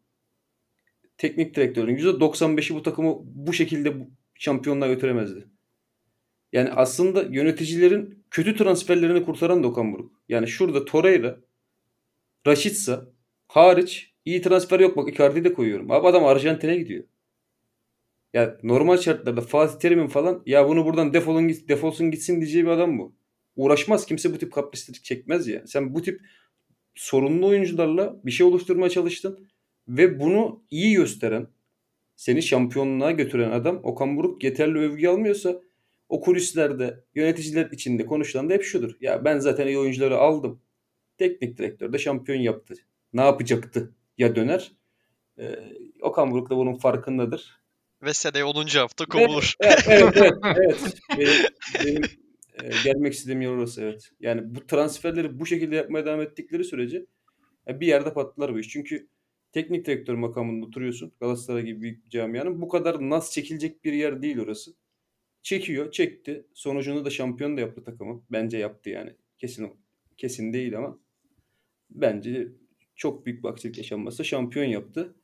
teknik 1.18 1.57
direktörün 1.57 1.97
%95'i 1.97 2.74
bu 2.74 2.83
takımı 2.83 3.16
bu 3.22 3.53
şekilde 3.53 3.95
şampiyonluğa 4.35 4.89
götüremezdi. 4.89 5.49
Yani 6.53 6.70
aslında 6.70 7.22
yöneticilerin 7.22 8.24
kötü 8.31 8.57
transferlerini 8.57 9.24
kurtaran 9.24 9.62
da 9.62 9.68
Okan 9.68 9.93
Buruk. 9.93 10.12
Yani 10.29 10.49
şurada 10.49 10.85
Torreira, 10.85 11.39
Rashica 12.47 13.07
hariç 13.49 14.14
iyi 14.24 14.43
transfer 14.43 14.81
yok. 14.81 14.97
Bak 14.97 15.09
Icardi'yi 15.09 15.45
de 15.45 15.53
koyuyorum. 15.53 15.91
Abi 15.91 16.07
adam 16.07 16.24
Arjantin'e 16.24 16.76
gidiyor. 16.76 17.05
Ya 18.35 18.59
normal 18.62 18.97
şartlarda 18.97 19.41
Fatih 19.41 19.79
Terim'in 19.79 20.07
falan 20.07 20.43
ya 20.47 20.68
bunu 20.68 20.85
buradan 20.85 21.12
defolun 21.14 21.49
git, 21.49 21.68
defolsun 21.68 22.11
gitsin 22.11 22.41
diyeceği 22.41 22.64
bir 22.64 22.70
adam 22.70 22.99
bu. 22.99 23.16
Uğraşmaz. 23.57 24.07
Kimse 24.07 24.35
bu 24.35 24.39
tip 24.39 24.53
kaprislik 24.53 25.05
çekmez 25.05 25.49
ya. 25.49 25.66
Sen 25.66 25.95
bu 25.95 26.03
tip 26.03 26.20
sorunlu 26.95 27.47
oyuncularla 27.47 28.20
bir 28.24 28.31
şey 28.31 28.47
oluşturmaya 28.47 28.91
çalıştın 28.91 29.49
ve 29.89 30.20
bunu 30.20 30.62
iyi 30.70 30.95
gösteren, 30.95 31.49
seni 32.16 32.43
şampiyonluğa 32.43 33.11
götüren 33.11 33.51
adam 33.51 33.81
Okan 33.85 34.16
Buruk 34.16 34.45
yeterli 34.45 34.79
övgü 34.79 35.09
almıyorsa 35.09 35.61
o 36.09 36.20
kulislerde 36.20 37.05
yöneticiler 37.14 37.70
içinde 37.72 38.07
konuşulan 38.07 38.51
da 38.51 38.55
hep 38.55 38.62
şudur. 38.62 38.97
Ya 39.01 39.24
ben 39.24 39.39
zaten 39.39 39.66
iyi 39.66 39.79
oyuncuları 39.79 40.18
aldım. 40.18 40.62
Teknik 41.18 41.59
direktör 41.59 41.93
de 41.93 41.99
şampiyon 41.99 42.39
yaptı. 42.41 42.74
Ne 43.12 43.20
yapacaktı? 43.20 43.95
Ya 44.18 44.37
döner. 44.37 44.72
Ee, 45.39 45.57
Okan 46.03 46.31
Buruk 46.31 46.51
da 46.51 46.57
bunun 46.57 46.74
farkındadır. 46.74 47.57
Ve 48.03 48.14
seneye 48.14 48.44
10. 48.44 48.66
hafta 48.66 49.05
kovulur. 49.05 49.55
Evet, 49.61 49.84
evet, 49.86 50.16
evet. 50.16 50.34
evet. 51.18 51.53
Benim, 51.84 52.03
benim 52.03 52.03
e, 52.64 52.70
gelmek 52.84 53.12
istediğim 53.12 53.42
yer 53.42 53.51
orası 53.51 53.82
evet. 53.82 54.11
Yani 54.20 54.55
bu 54.55 54.66
transferleri 54.66 55.40
bu 55.40 55.46
şekilde 55.46 55.76
yapmaya 55.76 56.07
devam 56.07 56.20
ettikleri 56.20 56.64
sürece 56.64 57.07
e, 57.68 57.80
bir 57.80 57.86
yerde 57.86 58.12
patlar 58.12 58.55
bu 58.55 58.59
iş. 58.59 58.68
Çünkü 58.68 59.09
teknik 59.53 59.86
direktör 59.86 60.14
makamında 60.14 60.66
oturuyorsun. 60.66 61.12
Galatasaray 61.20 61.62
gibi 61.62 61.80
büyük 61.80 62.05
bir 62.05 62.11
camianın. 62.11 62.61
Bu 62.62 62.68
kadar 62.68 63.11
nas 63.11 63.32
çekilecek 63.32 63.84
bir 63.84 63.92
yer 63.92 64.22
değil 64.22 64.38
orası. 64.38 64.74
Çekiyor, 65.42 65.92
çekti. 65.92 66.46
Sonucunda 66.55 67.05
da 67.05 67.11
şampiyon 67.11 67.57
da 67.57 67.61
yaptı 67.61 67.84
takımı. 67.84 68.22
Bence 68.30 68.59
yaptı 68.59 68.90
yani. 68.90 69.14
Kesin 69.38 69.72
kesin 70.16 70.53
değil 70.53 70.78
ama 70.78 70.99
bence 71.90 72.49
çok 72.96 73.26
büyük 73.26 73.44
bir 73.44 73.49
aksilik 73.49 73.78
yaşanmazsa 73.78 74.24
şampiyon 74.24 74.66
yaptı. 74.66 75.14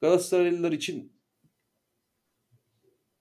Galatasaraylılar 0.00 0.72
için 0.72 1.12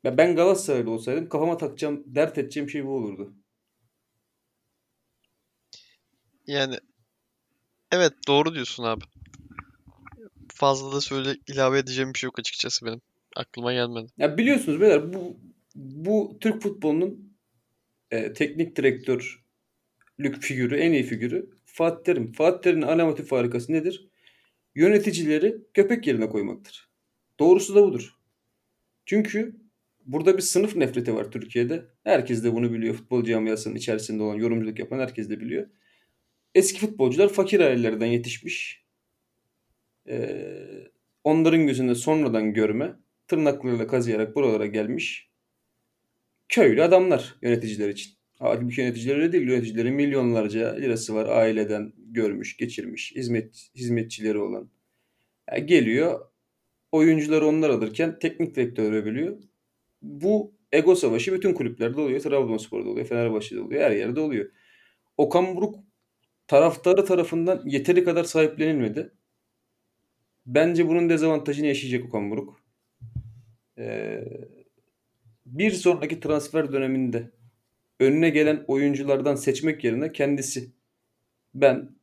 ya 0.04 0.18
ben 0.18 0.36
Galatasaraylı 0.36 0.91
olsaydım 0.91 1.30
kafama 1.30 1.58
takacağım, 1.58 2.04
dert 2.06 2.38
edeceğim 2.38 2.70
şey 2.70 2.86
bu 2.86 2.89
olurdu. 2.89 3.34
Yani 6.47 6.76
evet 7.91 8.14
doğru 8.28 8.56
diyorsun 8.56 8.84
abi. 8.84 9.04
Fazla 10.54 10.91
da 10.91 11.02
söyle 11.02 11.36
ilave 11.47 11.80
edeceğim 11.80 12.14
bir 12.14 12.20
şey 12.20 12.28
yok 12.28 12.39
açıkçası 12.39 12.86
benim. 12.86 13.02
Aklıma 13.36 13.74
gelmedi. 13.74 14.12
Ya 14.18 14.38
biliyorsunuz 14.38 14.82
beyler 14.82 15.14
bu 15.14 15.38
bu 15.76 16.38
Türk 16.41 16.62
futbolunun 16.62 17.34
e, 18.12 18.34
teknik 18.34 18.76
direktörlük 18.76 20.41
figürü, 20.41 20.78
en 20.78 20.91
iyi 20.91 21.04
figürü 21.04 21.50
Fatih 21.66 22.04
Terim. 22.04 22.32
Fatih 22.32 22.62
Terim'in 22.62 22.88
alamet 22.88 23.28
farikası 23.28 23.72
nedir? 23.72 24.10
Yöneticileri 24.76 25.58
köpek 25.74 26.08
yerine 26.08 26.30
koymaktır. 26.30 26.89
Doğrusu 27.39 27.76
da 27.76 27.84
budur. 27.84 28.16
Çünkü 29.06 29.56
burada 30.12 30.38
bir 30.38 30.41
sınıf 30.41 30.76
nefreti 30.76 31.16
var 31.16 31.32
Türkiye'de. 31.32 31.86
Herkes 32.03 32.43
de 32.43 32.53
bunu 32.53 32.74
biliyor. 32.74 32.95
Futbol 32.95 33.24
camiasının 33.24 33.76
içerisinde 33.76 34.24
olan 34.24 34.36
yorumculuk 34.36 34.80
yapan 34.80 34.99
herkes 34.99 35.30
de 35.30 35.39
biliyor. 35.39 35.68
Eski 36.55 36.80
futbolcular 36.80 37.30
fakir 37.30 37.60
ailelerden 37.60 38.05
yetişmiş. 38.05 38.86
Ee, 40.10 40.88
onların 41.24 41.68
gözünde 41.68 41.95
sonradan 41.95 42.53
görme, 42.53 42.95
tırnaklarıyla 43.28 43.88
kazıyarak 43.88 44.36
buralara 44.36 44.66
gelmiş 44.66 45.30
köylü 46.49 46.84
adamlar 46.84 47.36
yöneticiler 47.41 47.89
için. 47.89 48.14
Halbuki 48.39 48.82
yöneticiler 48.82 49.16
öyle 49.16 49.32
değil. 49.32 49.47
Yöneticilerin 49.47 49.93
milyonlarca 49.93 50.76
lirası 50.76 51.16
var. 51.16 51.26
Aileden 51.26 51.93
görmüş, 51.97 52.57
geçirmiş, 52.57 53.16
hizmet 53.16 53.70
hizmetçileri 53.76 54.38
olan. 54.38 54.70
Yani 55.51 55.66
geliyor, 55.66 56.20
oyuncuları 56.91 57.47
onlar 57.47 57.70
alırken 57.70 58.20
teknik 58.20 58.55
direktör 58.55 58.93
övülüyor. 58.93 59.38
Bu 60.02 60.54
ego 60.72 60.95
savaşı 60.95 61.34
bütün 61.34 61.54
kulüplerde 61.54 62.02
oluyor. 62.02 62.20
Trabzonspor'da 62.20 62.89
oluyor, 62.89 63.08
Fenerbahçe'de 63.08 63.62
oluyor, 63.62 63.82
her 63.82 63.91
yerde 63.91 64.20
oluyor. 64.20 64.52
Okan 65.18 65.56
Buruk 65.56 65.76
taraftarı 66.47 67.06
tarafından 67.06 67.62
yeteri 67.66 68.04
kadar 68.04 68.24
sahiplenilmedi. 68.24 69.12
Bence 70.45 70.88
bunun 70.88 71.10
dezavantajını 71.10 71.68
yaşayacak 71.68 72.06
Okan 72.06 72.32
Buruk. 72.32 72.62
Ee, 73.78 74.24
bir 75.45 75.72
sonraki 75.72 76.20
transfer 76.20 76.74
döneminde 76.74 77.32
önüne 78.00 78.30
gelen 78.30 78.66
oyunculardan 78.68 79.36
seçmek 79.36 79.84
yerine 79.84 80.12
kendisi 80.12 80.72
ben 81.54 81.95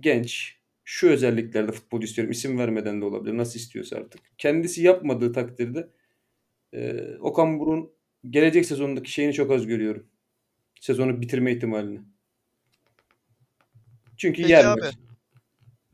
genç 0.00 0.58
şu 0.84 1.08
özelliklerde 1.08 1.72
futbolcu 1.72 2.04
istiyorum 2.04 2.32
isim 2.32 2.58
vermeden 2.58 3.00
de 3.00 3.04
olabilir 3.04 3.36
nasıl 3.36 3.58
istiyorsa 3.58 3.96
artık. 3.96 4.20
Kendisi 4.38 4.82
yapmadığı 4.82 5.32
takdirde 5.32 5.88
e, 6.72 7.04
Okan 7.20 7.58
Buruk'un 7.58 7.90
gelecek 8.30 8.66
sezondaki 8.66 9.10
şeyini 9.12 9.32
çok 9.32 9.50
az 9.50 9.66
görüyorum. 9.66 10.06
Sezonu 10.80 11.20
bitirme 11.20 11.52
ihtimalini. 11.52 12.00
Çünkü 14.16 14.42
Peki 14.42 14.52
yerler. 14.52 14.72
abi. 14.72 14.90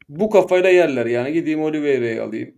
Bu 0.09 0.31
kafayla 0.31 0.69
yerler 0.69 1.07
yani 1.07 1.33
gideyim 1.33 1.63
Oliveira'yı 1.63 2.23
alayım. 2.23 2.55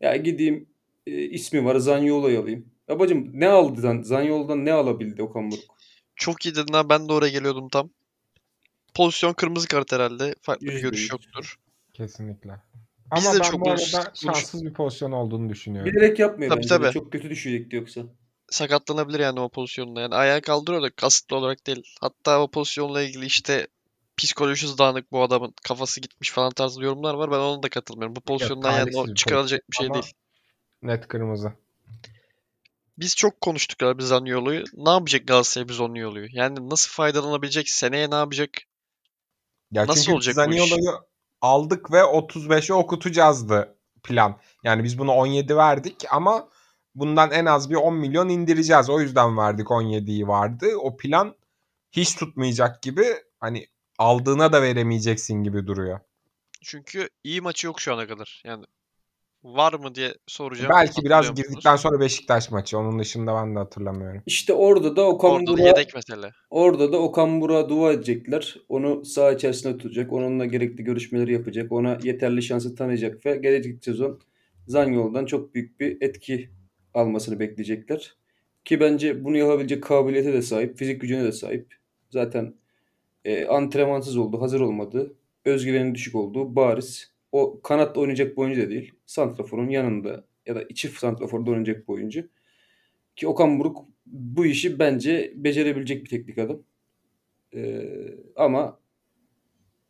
Ya 0.00 0.16
gideyim 0.16 0.68
e, 1.06 1.22
ismi 1.22 1.64
var 1.64 1.76
Zaniolo'yu 1.76 2.40
alayım. 2.40 2.72
Babacım 2.88 3.30
ne 3.32 3.48
aldı 3.48 3.80
Zan- 3.80 4.02
Zaniolo'dan 4.02 4.64
ne 4.64 4.72
alabildi 4.72 5.22
Okan 5.22 5.50
Buruk? 5.50 5.64
Çok 6.16 6.46
iyi 6.46 6.54
dedin 6.54 6.72
abi 6.72 6.88
ben 6.88 7.08
de 7.08 7.12
oraya 7.12 7.30
geliyordum 7.30 7.68
tam. 7.68 7.90
Pozisyon 8.94 9.32
kırmızı 9.32 9.68
kart 9.68 9.92
herhalde. 9.92 10.34
Farklı 10.42 10.66
bir 10.66 10.82
görüş 10.82 11.10
yoktur. 11.10 11.56
Kesinlikle. 11.92 12.60
Biz 13.14 13.26
Ama 13.26 13.36
de 13.36 13.40
ben 13.40 13.50
çok 13.50 13.60
bu 13.60 13.70
arada 13.70 14.12
şanssız 14.14 14.64
bir 14.64 14.72
pozisyon 14.72 15.12
olduğunu 15.12 15.48
düşünüyorum. 15.48 15.92
Bilerek 15.92 16.18
yapmıyor 16.18 16.50
Tabii, 16.50 16.62
bence. 16.62 16.74
de. 16.74 16.78
tabii. 16.78 16.92
Çok 16.92 17.12
kötü 17.12 17.30
düşecekti 17.30 17.76
yoksa. 17.76 18.00
Sakatlanabilir 18.48 19.20
yani 19.20 19.40
o 19.40 19.48
pozisyonda. 19.48 20.00
Yani 20.00 20.14
ayağı 20.14 20.40
kaldırıyor 20.40 20.82
da 20.82 20.90
kasıtlı 20.90 21.36
olarak 21.36 21.66
değil. 21.66 21.94
Hatta 22.00 22.42
o 22.42 22.50
pozisyonla 22.50 23.02
ilgili 23.02 23.26
işte 23.26 23.66
psikolojisi 24.16 24.78
dağınık 24.78 25.12
bu 25.12 25.22
adamın 25.22 25.54
kafası 25.62 26.00
gitmiş 26.00 26.30
falan 26.30 26.50
tarzı 26.50 26.82
yorumlar 26.82 27.14
var. 27.14 27.30
Ben 27.30 27.38
ona 27.38 27.62
da 27.62 27.68
katılmıyorum. 27.68 28.16
Bu 28.16 28.20
pozisyondan 28.20 28.72
yani 28.72 28.90
talihsiz 28.90 29.10
o 29.10 29.14
çıkarılacak 29.14 29.70
bir 29.70 29.76
şey 29.76 29.86
Ama 29.86 29.94
değil. 29.94 30.12
Net 30.82 31.08
kırmızı. 31.08 31.52
Biz 32.98 33.16
çok 33.16 33.40
konuştuk 33.40 33.82
abi 33.82 34.02
Zaniolo'yu. 34.02 34.64
Ne 34.74 34.90
yapacak 34.90 35.26
Galatasaray 35.26 35.68
biz 35.68 35.76
Zaniolo'yu? 35.76 36.28
Yani 36.32 36.70
nasıl 36.70 36.90
faydalanabilecek? 36.90 37.68
Seneye 37.68 38.10
ne 38.10 38.14
yapacak? 38.14 38.50
Ya 39.70 39.86
Nasıl 39.86 40.00
çünkü 40.00 40.14
olacak 40.14 40.36
bu 40.36 40.54
iş? 40.54 40.58
Zaniolo'yu 40.58 41.06
aldık 41.40 41.92
ve 41.92 41.98
35'e 41.98 42.74
okutacağızdı 42.74 43.76
plan. 44.02 44.40
Yani 44.64 44.84
biz 44.84 44.98
bunu 44.98 45.12
17 45.12 45.56
verdik 45.56 46.04
ama 46.10 46.48
bundan 46.94 47.30
en 47.30 47.46
az 47.46 47.70
bir 47.70 47.74
10 47.74 47.94
milyon 47.94 48.28
indireceğiz. 48.28 48.90
O 48.90 49.00
yüzden 49.00 49.36
verdik 49.36 49.66
17'yi 49.66 50.28
vardı. 50.28 50.66
O 50.80 50.96
plan 50.96 51.36
hiç 51.92 52.14
tutmayacak 52.14 52.82
gibi 52.82 53.06
hani 53.40 53.66
aldığına 53.98 54.52
da 54.52 54.62
veremeyeceksin 54.62 55.42
gibi 55.42 55.66
duruyor. 55.66 56.00
Çünkü 56.62 57.08
iyi 57.24 57.40
maçı 57.40 57.66
yok 57.66 57.80
şu 57.80 57.94
ana 57.94 58.06
kadar. 58.06 58.42
Yani 58.46 58.64
var 59.54 59.72
mı 59.72 59.94
diye 59.94 60.14
soracağım. 60.26 60.72
Belki 60.74 61.04
biraz 61.04 61.34
girdikten 61.34 61.76
sonra 61.76 62.00
Beşiktaş 62.00 62.50
maçı. 62.50 62.78
Onun 62.78 62.98
dışında 62.98 63.34
ben 63.34 63.54
de 63.54 63.58
hatırlamıyorum. 63.58 64.22
İşte 64.26 64.52
orada 64.52 64.96
da 64.96 65.06
Okan 65.06 65.30
Orada 65.30 65.46
da 65.46 65.52
Burak'a 65.52 65.68
yedek 65.68 65.94
mesele. 65.94 66.32
Orada 66.50 66.92
da 66.92 66.98
Okan 66.98 67.40
Burak'a 67.40 67.68
dua 67.68 67.92
edecekler. 67.92 68.56
Onu 68.68 69.04
saha 69.04 69.32
içerisinde 69.32 69.78
tutacak. 69.78 70.12
Onunla 70.12 70.44
gerekli 70.46 70.84
görüşmeleri 70.84 71.32
yapacak. 71.32 71.72
Ona 71.72 71.98
yeterli 72.02 72.42
şansı 72.42 72.74
tanıyacak 72.74 73.26
ve 73.26 73.36
gelecek 73.36 73.84
sezon 73.84 74.20
Zanyol'dan 74.66 75.26
çok 75.26 75.54
büyük 75.54 75.80
bir 75.80 75.98
etki 76.00 76.50
almasını 76.94 77.40
bekleyecekler. 77.40 78.16
Ki 78.64 78.80
bence 78.80 79.24
bunu 79.24 79.36
yapabilecek 79.36 79.82
kabiliyete 79.82 80.32
de 80.32 80.42
sahip, 80.42 80.78
fizik 80.78 81.00
gücüne 81.00 81.24
de 81.24 81.32
sahip. 81.32 81.74
Zaten 82.10 82.54
e, 83.24 83.46
antrenmansız 83.46 84.16
oldu, 84.16 84.40
hazır 84.40 84.60
olmadı. 84.60 85.16
Özgüvenin 85.44 85.94
düşük 85.94 86.14
olduğu 86.14 86.56
bariz. 86.56 87.15
O 87.36 87.60
kanatta 87.62 88.00
oynayacak 88.00 88.36
bir 88.36 88.42
oyuncu 88.42 88.62
da 88.62 88.70
değil. 88.70 88.94
Santrafor'un 89.06 89.68
yanında 89.68 90.24
ya 90.46 90.54
da 90.54 90.62
içi 90.62 90.88
santraforda 90.88 91.50
oynayacak 91.50 91.88
bir 91.88 91.92
oyuncu. 91.92 92.28
Ki 93.16 93.28
Okan 93.28 93.60
Buruk 93.60 93.84
bu 94.06 94.46
işi 94.46 94.78
bence 94.78 95.32
becerebilecek 95.36 96.04
bir 96.04 96.08
teknik 96.08 96.38
adam. 96.38 96.62
Ee, 97.54 97.88
ama 98.36 98.80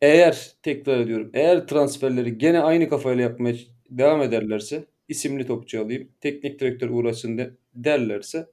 eğer 0.01 0.55
tekrar 0.63 0.99
ediyorum 0.99 1.29
eğer 1.33 1.67
transferleri 1.67 2.37
gene 2.37 2.59
aynı 2.59 2.89
kafayla 2.89 3.23
yapmaya 3.23 3.55
devam 3.89 4.21
ederlerse 4.21 4.85
isimli 5.07 5.47
topçu 5.47 5.81
alayım 5.81 6.11
teknik 6.21 6.59
direktör 6.59 6.89
uğraşsın 6.89 7.37
de, 7.37 7.53
derlerse 7.75 8.47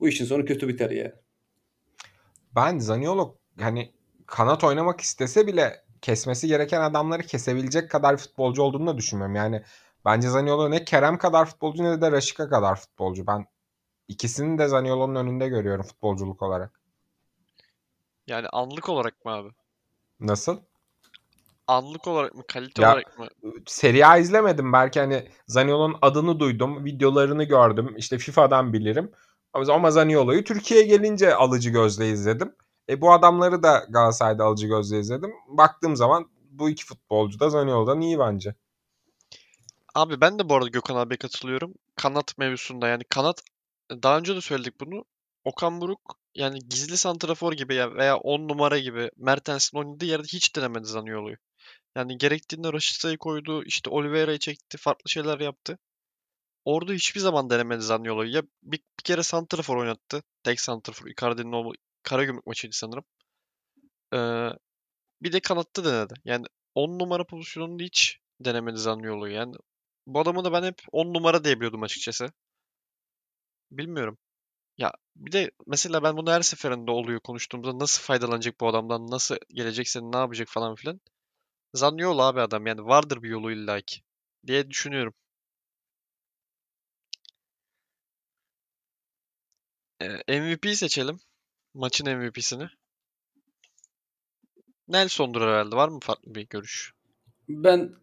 bu 0.00 0.08
işin 0.08 0.24
sonu 0.24 0.44
kötü 0.44 0.68
biter 0.68 0.90
yani. 0.90 1.12
Ben 2.56 2.78
Zaniolo 2.78 3.36
hani 3.60 3.92
kanat 4.26 4.64
oynamak 4.64 5.00
istese 5.00 5.46
bile 5.46 5.89
kesmesi 6.02 6.46
gereken 6.48 6.80
adamları 6.80 7.22
kesebilecek 7.22 7.90
kadar 7.90 8.16
futbolcu 8.16 8.62
olduğunu 8.62 8.86
da 8.86 8.98
düşünmüyorum. 8.98 9.34
Yani 9.36 9.62
bence 10.04 10.28
Zaniolo 10.28 10.70
ne 10.70 10.84
Kerem 10.84 11.18
kadar 11.18 11.46
futbolcu 11.46 11.84
ne 11.84 12.00
de 12.00 12.12
Raşika 12.12 12.48
kadar 12.48 12.76
futbolcu. 12.76 13.26
Ben 13.26 13.46
ikisini 14.08 14.58
de 14.58 14.68
Zaniolo'nun 14.68 15.14
önünde 15.14 15.48
görüyorum 15.48 15.84
futbolculuk 15.84 16.42
olarak. 16.42 16.80
Yani 18.26 18.48
anlık 18.48 18.88
olarak 18.88 19.24
mı 19.24 19.30
abi? 19.32 19.48
Nasıl? 20.20 20.60
Anlık 21.66 22.06
olarak 22.08 22.34
mı? 22.34 22.42
Kalite 22.48 22.82
Ya- 22.82 22.92
olarak 22.92 23.18
mı? 23.18 23.28
Serie 23.66 24.04
A 24.04 24.16
izlemedim. 24.18 24.72
Belki 24.72 25.00
hani 25.00 25.28
Zaniolo'nun 25.46 25.98
adını 26.02 26.40
duydum. 26.40 26.84
Videolarını 26.84 27.44
gördüm. 27.44 27.94
İşte 27.96 28.18
FIFA'dan 28.18 28.72
bilirim. 28.72 29.12
Ama 29.52 29.90
Zaniolo'yu 29.90 30.44
Türkiye'ye 30.44 30.86
gelince 30.86 31.34
alıcı 31.34 31.70
gözle 31.70 32.08
izledim. 32.10 32.54
E 32.90 33.00
bu 33.00 33.12
adamları 33.12 33.62
da 33.62 33.86
Galatasaray'da 33.88 34.44
alıcı 34.44 34.66
gözle 34.66 35.00
izledim. 35.00 35.32
Baktığım 35.48 35.96
zaman 35.96 36.30
bu 36.50 36.70
iki 36.70 36.84
futbolcu 36.84 37.40
da 37.40 37.50
Zaniolo'dan 37.50 38.00
iyi 38.00 38.18
bence. 38.18 38.54
Abi 39.94 40.20
ben 40.20 40.38
de 40.38 40.48
bu 40.48 40.54
arada 40.54 40.68
Gökhan 40.68 40.96
abiye 40.96 41.18
katılıyorum. 41.18 41.74
Kanat 41.96 42.38
mevzusunda 42.38 42.88
yani 42.88 43.04
kanat 43.04 43.42
daha 43.90 44.18
önce 44.18 44.36
de 44.36 44.40
söyledik 44.40 44.80
bunu. 44.80 45.04
Okan 45.44 45.80
Buruk 45.80 46.16
yani 46.34 46.58
gizli 46.68 46.96
santrafor 46.96 47.52
gibi 47.52 47.74
ya 47.74 47.94
veya 47.94 48.16
10 48.16 48.48
numara 48.48 48.78
gibi 48.78 49.10
Mertens'in 49.16 49.78
oynadığı 49.78 50.04
yerde 50.04 50.26
hiç 50.26 50.56
denemedi 50.56 50.86
Zaniolo'yu. 50.86 51.36
Yani 51.96 52.18
gerektiğinde 52.18 52.72
Raşitsa'yı 52.72 53.18
koydu, 53.18 53.64
işte 53.64 53.90
Oliveira'yı 53.90 54.38
çekti, 54.38 54.78
farklı 54.78 55.10
şeyler 55.10 55.40
yaptı. 55.40 55.78
Orada 56.64 56.92
hiçbir 56.92 57.20
zaman 57.20 57.50
denemedi 57.50 57.82
Zaniolo'yu. 57.82 58.32
Ya 58.32 58.42
bir, 58.62 58.78
bir 58.78 59.04
kere 59.04 59.22
santrafor 59.22 59.76
oynattı. 59.76 60.22
Tek 60.42 60.60
santrafor. 60.60 61.06
Icardi'nin 61.06 61.52
Karagümrük 62.02 62.46
maçıydı 62.46 62.76
sanırım. 62.76 63.04
Ee, 64.14 64.50
bir 65.22 65.32
de 65.32 65.40
kanatta 65.40 65.84
denedi. 65.84 66.14
Yani 66.24 66.46
10 66.74 66.98
numara 66.98 67.24
pozisyonunda 67.24 67.82
hiç 67.84 68.20
denemedi 68.40 68.78
Zaniolo'yu. 68.78 69.34
Yani 69.34 69.56
bu 70.06 70.20
adamı 70.20 70.44
da 70.44 70.52
ben 70.52 70.62
hep 70.62 70.82
10 70.92 71.14
numara 71.14 71.44
diye 71.44 71.56
biliyordum 71.56 71.82
açıkçası. 71.82 72.30
Bilmiyorum. 73.70 74.18
Ya 74.78 74.92
bir 75.16 75.32
de 75.32 75.50
mesela 75.66 76.02
ben 76.02 76.16
bunu 76.16 76.32
her 76.32 76.42
seferinde 76.42 76.90
oluyor 76.90 77.20
konuştuğumuzda 77.20 77.78
nasıl 77.78 78.02
faydalanacak 78.02 78.60
bu 78.60 78.68
adamdan, 78.68 79.10
nasıl 79.10 79.36
gelecek 79.54 79.88
seni 79.88 80.12
ne 80.12 80.16
yapacak 80.18 80.48
falan 80.48 80.74
filan. 80.74 81.00
Zaniolo 81.74 82.22
abi 82.22 82.40
adam 82.42 82.66
yani 82.66 82.84
vardır 82.86 83.22
bir 83.22 83.30
yolu 83.30 83.52
illaki 83.52 84.02
diye 84.46 84.70
düşünüyorum. 84.70 85.14
MVP 90.28 90.74
seçelim. 90.76 91.20
Maçın 91.74 92.18
MVP'sini. 92.18 92.68
Nelson'dur 94.88 95.42
herhalde. 95.42 95.76
Var 95.76 95.88
mı 95.88 96.00
farklı 96.02 96.34
bir 96.34 96.46
görüş? 96.48 96.94
Ben 97.48 97.94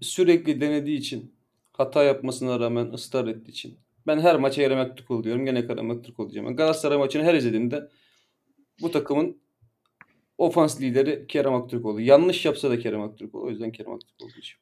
sürekli 0.00 0.60
denediği 0.60 0.98
için 0.98 1.34
hata 1.72 2.02
yapmasına 2.02 2.60
rağmen 2.60 2.92
ısrar 2.92 3.26
ettiği 3.26 3.50
için 3.50 3.78
ben 4.06 4.20
her 4.20 4.36
maça 4.36 4.62
Kerem 4.62 4.78
Aktürkoğlu 4.78 5.24
diyorum. 5.24 5.44
Gene 5.44 5.66
Kerem 5.66 5.90
Aktürkoğlu 5.90 6.30
diyeceğim. 6.30 6.56
Galatasaray 6.56 6.98
maçını 6.98 7.22
her 7.22 7.34
izlediğimde 7.34 7.90
bu 8.80 8.90
takımın 8.90 9.42
ofans 10.38 10.80
lideri 10.80 11.26
Kerem 11.26 11.54
Aktürkoğlu. 11.54 12.00
Yanlış 12.00 12.44
yapsa 12.44 12.70
da 12.70 12.78
Kerem 12.78 13.00
Aktürkoğlu. 13.02 13.44
O 13.44 13.50
yüzden 13.50 13.72
Kerem 13.72 13.92
Aktürkoğlu 13.92 14.32
diyeceğim. 14.32 14.58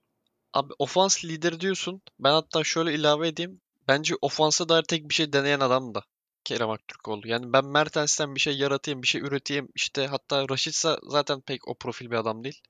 Abi 0.53 0.73
ofans 0.79 1.25
lideri 1.25 1.61
diyorsun. 1.61 2.03
Ben 2.19 2.33
hatta 2.33 2.65
şöyle 2.65 2.95
ilave 2.95 3.29
edeyim. 3.29 3.61
Bence 3.89 4.15
ofansa 4.21 4.69
dair 4.69 4.83
tek 4.83 5.09
bir 5.09 5.15
şey 5.15 5.33
deneyen 5.33 5.61
adam 5.61 5.95
da 5.95 6.03
Kerem 6.47 6.71
Aktürkoğlu. 6.71 7.29
Yani 7.29 7.53
ben 7.53 7.65
Mertens'ten 7.65 8.35
bir 8.35 8.41
şey 8.41 8.57
yaratayım, 8.59 9.03
bir 9.03 9.07
şey 9.07 9.21
üreteyim. 9.21 9.69
İşte 9.75 10.07
hatta 10.07 10.49
Raşitsa 10.49 10.99
zaten 11.03 11.41
pek 11.41 11.69
o 11.69 11.75
profil 11.75 12.11
bir 12.11 12.17
adam 12.17 12.45
değil. 12.45 12.61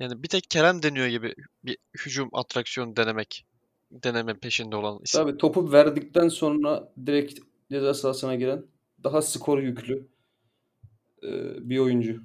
Yani 0.00 0.22
bir 0.22 0.28
tek 0.28 0.50
Kerem 0.50 0.82
deniyor 0.82 1.06
gibi 1.06 1.34
bir 1.64 1.78
hücum 2.04 2.28
atraksiyonu 2.32 2.96
denemek. 2.96 3.46
Deneme 3.90 4.34
peşinde 4.34 4.76
olan 4.76 5.00
isim. 5.04 5.20
Tabii 5.22 5.36
topu 5.36 5.72
verdikten 5.72 6.28
sonra 6.28 6.92
direkt 7.06 7.40
ceza 7.70 7.94
sahasına 7.94 8.34
giren 8.34 8.64
daha 9.04 9.22
skor 9.22 9.58
yüklü 9.58 10.08
bir 11.60 11.78
oyuncu. 11.78 12.22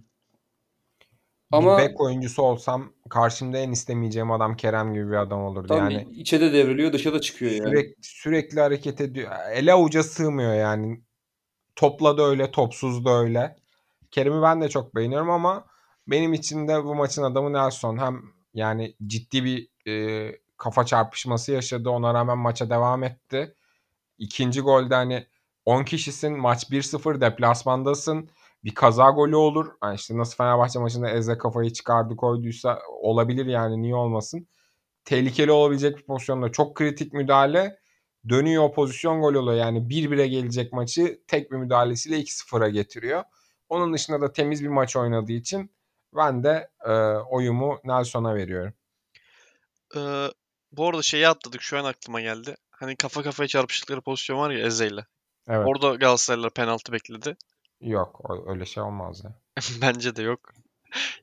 Ama 1.52 1.78
Bir 1.78 1.84
bek 1.84 2.02
oyuncusu 2.02 2.41
olsam 2.41 2.94
karşımda 3.14 3.57
en 3.57 3.72
istemeyeceğim 3.72 4.32
adam 4.32 4.55
Kerem 4.55 4.93
gibi 4.93 5.07
bir 5.07 5.16
adam 5.16 5.43
olurdu. 5.43 5.68
tabii 5.68 5.93
Yani 5.93 6.07
içe 6.11 6.41
de 6.41 6.53
devriliyor, 6.53 6.93
dışa 6.93 7.14
da 7.14 7.22
çıkıyor 7.22 7.51
yani. 7.51 7.70
sürekli, 7.70 7.95
sürekli 8.01 8.61
hareket 8.61 9.01
ediyor. 9.01 9.32
Ele 9.51 9.74
avuca 9.74 10.03
sığmıyor 10.03 10.53
yani. 10.53 11.01
Topla 11.76 12.18
da 12.18 12.24
öyle, 12.24 12.51
topsuz 12.51 13.05
da 13.05 13.11
öyle. 13.20 13.55
Kerem'i 14.11 14.41
ben 14.41 14.61
de 14.61 14.70
çok 14.70 14.95
beğeniyorum 14.95 15.30
ama 15.30 15.66
benim 16.07 16.34
için 16.34 16.68
de 16.68 16.84
bu 16.84 16.95
maçın 16.95 17.24
adamı 17.24 17.53
Nelson. 17.53 17.97
Hem 17.97 18.22
yani 18.53 18.95
ciddi 19.07 19.43
bir 19.43 19.68
e, 19.91 20.32
kafa 20.57 20.86
çarpışması 20.86 21.51
yaşadı. 21.51 21.89
Ona 21.89 22.14
rağmen 22.14 22.38
maça 22.38 22.70
devam 22.70 23.03
etti. 23.03 23.55
İkinci 24.18 24.61
golde 24.61 24.95
hani 24.95 25.28
10 25.66 25.84
kişisin, 25.84 26.38
maç 26.38 26.64
1-0, 26.64 27.22
deplasmandasın. 27.22 28.30
Bir 28.64 28.76
kaza 28.76 29.09
golü 29.09 29.36
olur. 29.36 29.72
Yani 29.84 29.95
işte 29.95 30.18
nasıl 30.18 30.36
Fenerbahçe 30.36 30.80
maçında 30.80 31.09
Eze 31.09 31.38
kafayı 31.38 31.74
çıkardı 31.74 32.16
koyduysa 32.16 32.80
olabilir 33.01 33.45
yani 33.45 33.82
niye 33.82 33.95
olmasın. 33.95 34.47
Tehlikeli 35.05 35.51
olabilecek 35.51 35.97
bir 35.97 36.05
pozisyonda 36.05 36.51
çok 36.51 36.76
kritik 36.76 37.14
müdahale. 37.14 37.80
Dönüyor 38.30 38.74
pozisyon 38.74 39.22
gol 39.22 39.34
oluyor. 39.34 39.57
Yani 39.57 39.80
1-1'e 39.80 40.28
gelecek 40.28 40.74
maçı 40.74 41.22
tek 41.28 41.51
bir 41.51 41.57
müdahalesiyle 41.57 42.20
2-0'a 42.20 42.70
getiriyor. 42.70 43.24
Onun 43.70 43.93
dışında 43.93 44.22
da 44.22 44.34
temiz 44.34 44.64
bir 44.64 44.70
maç 44.70 44.95
oynadığı 44.95 45.32
için 45.32 45.72
ben 46.16 46.43
de 46.43 46.70
e, 46.86 46.91
oyumu 47.30 47.80
Nelson'a 47.84 48.36
veriyorum. 48.36 48.74
Ee, 49.95 50.28
bu 50.72 50.89
arada 50.89 51.01
şeyi 51.01 51.28
atladık 51.28 51.61
şu 51.61 51.80
an 51.80 51.86
aklıma 51.86 52.22
geldi. 52.22 52.55
Hani 52.72 52.95
kafa 52.95 53.24
kafaya 53.24 53.47
çarpıştıkları 53.47 54.01
pozisyon 54.01 54.39
var 54.39 54.51
ya 54.51 54.66
Eze 54.66 54.88
ile. 54.88 55.05
Evet. 55.47 55.68
Orada 55.68 55.95
Galatasaraylılar 55.95 56.53
penaltı 56.53 56.91
bekledi. 56.91 57.36
Yok 57.84 58.30
o- 58.30 58.50
öyle 58.52 58.66
şey 58.66 58.84
olmaz 58.84 59.24
ya. 59.24 59.34
Bence 59.82 60.16
de 60.16 60.22
yok. 60.22 60.54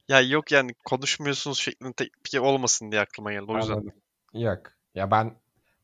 Ya 0.09 0.21
yok 0.21 0.53
yani 0.53 0.75
konuşmuyorsunuz 0.85 1.59
şeklinde 1.59 1.93
tepki 1.93 2.41
olmasın 2.41 2.91
diye 2.93 3.01
aklıma 3.01 3.33
geldi. 3.33 3.45
O 3.49 3.57
yüzden. 3.57 3.73
Anladım. 3.73 3.93
Yok. 4.35 4.59
Ya 4.95 5.11
ben 5.11 5.35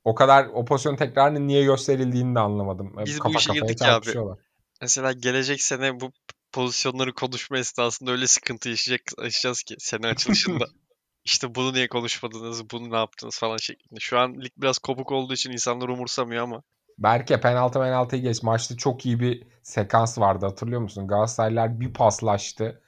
o 0.04 0.14
kadar 0.14 0.46
o 0.46 0.64
pozisyon 0.64 0.96
tekrarının 0.96 1.48
niye 1.48 1.64
gösterildiğini 1.64 2.34
de 2.34 2.40
anlamadım. 2.40 2.94
Biz 3.06 3.18
bu 3.18 3.22
Kafa 3.22 3.38
işe 3.38 3.46
kafaya 3.48 3.60
girdik 3.60 3.80
ya 3.80 3.86
abi. 3.86 3.92
çarpışıyorlar. 3.92 4.38
Mesela 4.80 5.12
gelecek 5.12 5.62
sene 5.62 6.00
bu 6.00 6.12
pozisyonları 6.52 7.12
konuşma 7.12 7.58
esnasında 7.58 8.10
öyle 8.10 8.26
sıkıntı 8.26 8.68
yaşayacak, 8.68 9.02
yaşayacağız 9.18 9.62
ki 9.62 9.76
sene 9.78 10.06
açılışında. 10.06 10.64
İşte 11.24 11.54
bunu 11.54 11.72
niye 11.72 11.88
konuşmadınız, 11.88 12.70
bunu 12.70 12.90
ne 12.90 12.96
yaptınız 12.96 13.38
falan 13.38 13.56
şeklinde. 13.56 14.00
Şu 14.00 14.18
an 14.18 14.40
lig 14.40 14.52
biraz 14.56 14.78
kopuk 14.78 15.12
olduğu 15.12 15.34
için 15.34 15.50
insanlar 15.50 15.88
umursamıyor 15.88 16.42
ama. 16.42 16.62
Berke 16.98 17.40
penaltı 17.40 17.78
penaltıyı 17.78 18.22
geç. 18.22 18.42
Maçta 18.42 18.76
çok 18.76 19.06
iyi 19.06 19.20
bir 19.20 19.44
sekans 19.62 20.18
vardı 20.18 20.46
hatırlıyor 20.46 20.80
musun? 20.80 21.08
Galatasaraylılar 21.08 21.80
bir 21.80 21.92
paslaştı. 21.92 22.82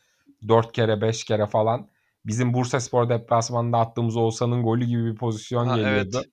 4 0.48 0.72
kere 0.72 1.00
5 1.00 1.24
kere 1.24 1.46
falan. 1.46 1.88
Bizim 2.26 2.54
Bursaspor 2.54 3.08
deplasmanında 3.08 3.78
attığımız 3.78 4.16
Oğuzhan'ın 4.16 4.62
golü 4.62 4.84
gibi 4.84 5.04
bir 5.12 5.16
pozisyon 5.16 5.66
Ha, 5.66 5.76
geliyordu. 5.76 6.16
evet. 6.16 6.28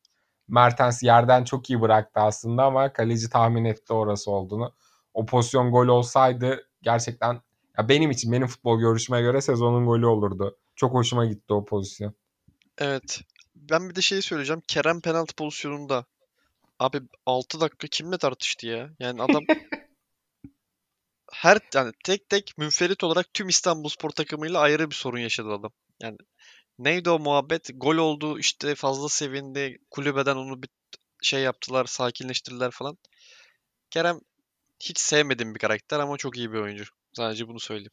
Mertens 0.47 1.03
yerden 1.03 1.43
çok 1.43 1.69
iyi 1.69 1.81
bıraktı 1.81 2.19
aslında 2.19 2.63
ama 2.63 2.93
kaleci 2.93 3.29
tahmin 3.29 3.65
etti 3.65 3.93
orası 3.93 4.31
olduğunu. 4.31 4.73
O 5.13 5.25
pozisyon 5.25 5.71
gol 5.71 5.87
olsaydı 5.87 6.67
gerçekten 6.81 7.41
ya 7.77 7.89
benim 7.89 8.11
için 8.11 8.31
benim 8.31 8.47
futbol 8.47 8.79
görüşüme 8.79 9.21
göre 9.21 9.41
sezonun 9.41 9.85
golü 9.85 10.05
olurdu. 10.05 10.57
Çok 10.75 10.93
hoşuma 10.93 11.25
gitti 11.25 11.53
o 11.53 11.65
pozisyon. 11.65 12.13
Evet. 12.77 13.21
ben 13.55 13.89
bir 13.89 13.95
de 13.95 14.01
şey 14.01 14.21
söyleyeceğim. 14.21 14.61
Kerem 14.67 15.01
penaltı 15.01 15.35
pozisyonunda 15.35 16.05
abi 16.79 17.01
6 17.25 17.59
dakika 17.61 17.87
kimle 17.87 18.17
tartıştı 18.17 18.67
ya? 18.67 18.89
Yani 18.99 19.21
adam 19.21 19.43
her 21.33 21.59
yani 21.73 21.91
tek 22.03 22.29
tek 22.29 22.57
münferit 22.57 23.03
olarak 23.03 23.33
tüm 23.33 23.47
İstanbulspor 23.49 24.09
takımıyla 24.09 24.59
ayrı 24.59 24.89
bir 24.89 24.95
sorun 24.95 25.19
yaşadı 25.19 25.49
adam. 25.49 25.71
Yani 26.01 26.17
neydi 26.79 27.09
o 27.09 27.19
muhabbet? 27.19 27.69
Gol 27.73 27.97
oldu 27.97 28.39
işte 28.39 28.75
fazla 28.75 29.09
sevindi. 29.09 29.77
Kulübeden 29.91 30.35
onu 30.35 30.63
bir 30.63 30.69
şey 31.21 31.41
yaptılar, 31.41 31.85
sakinleştirdiler 31.85 32.71
falan. 32.71 32.97
Kerem 33.89 34.19
hiç 34.79 34.99
sevmediğim 34.99 35.53
bir 35.55 35.59
karakter 35.59 35.99
ama 35.99 36.17
çok 36.17 36.37
iyi 36.37 36.51
bir 36.51 36.57
oyuncu. 36.57 36.83
Sadece 37.13 37.47
bunu 37.47 37.59
söyleyeyim. 37.59 37.91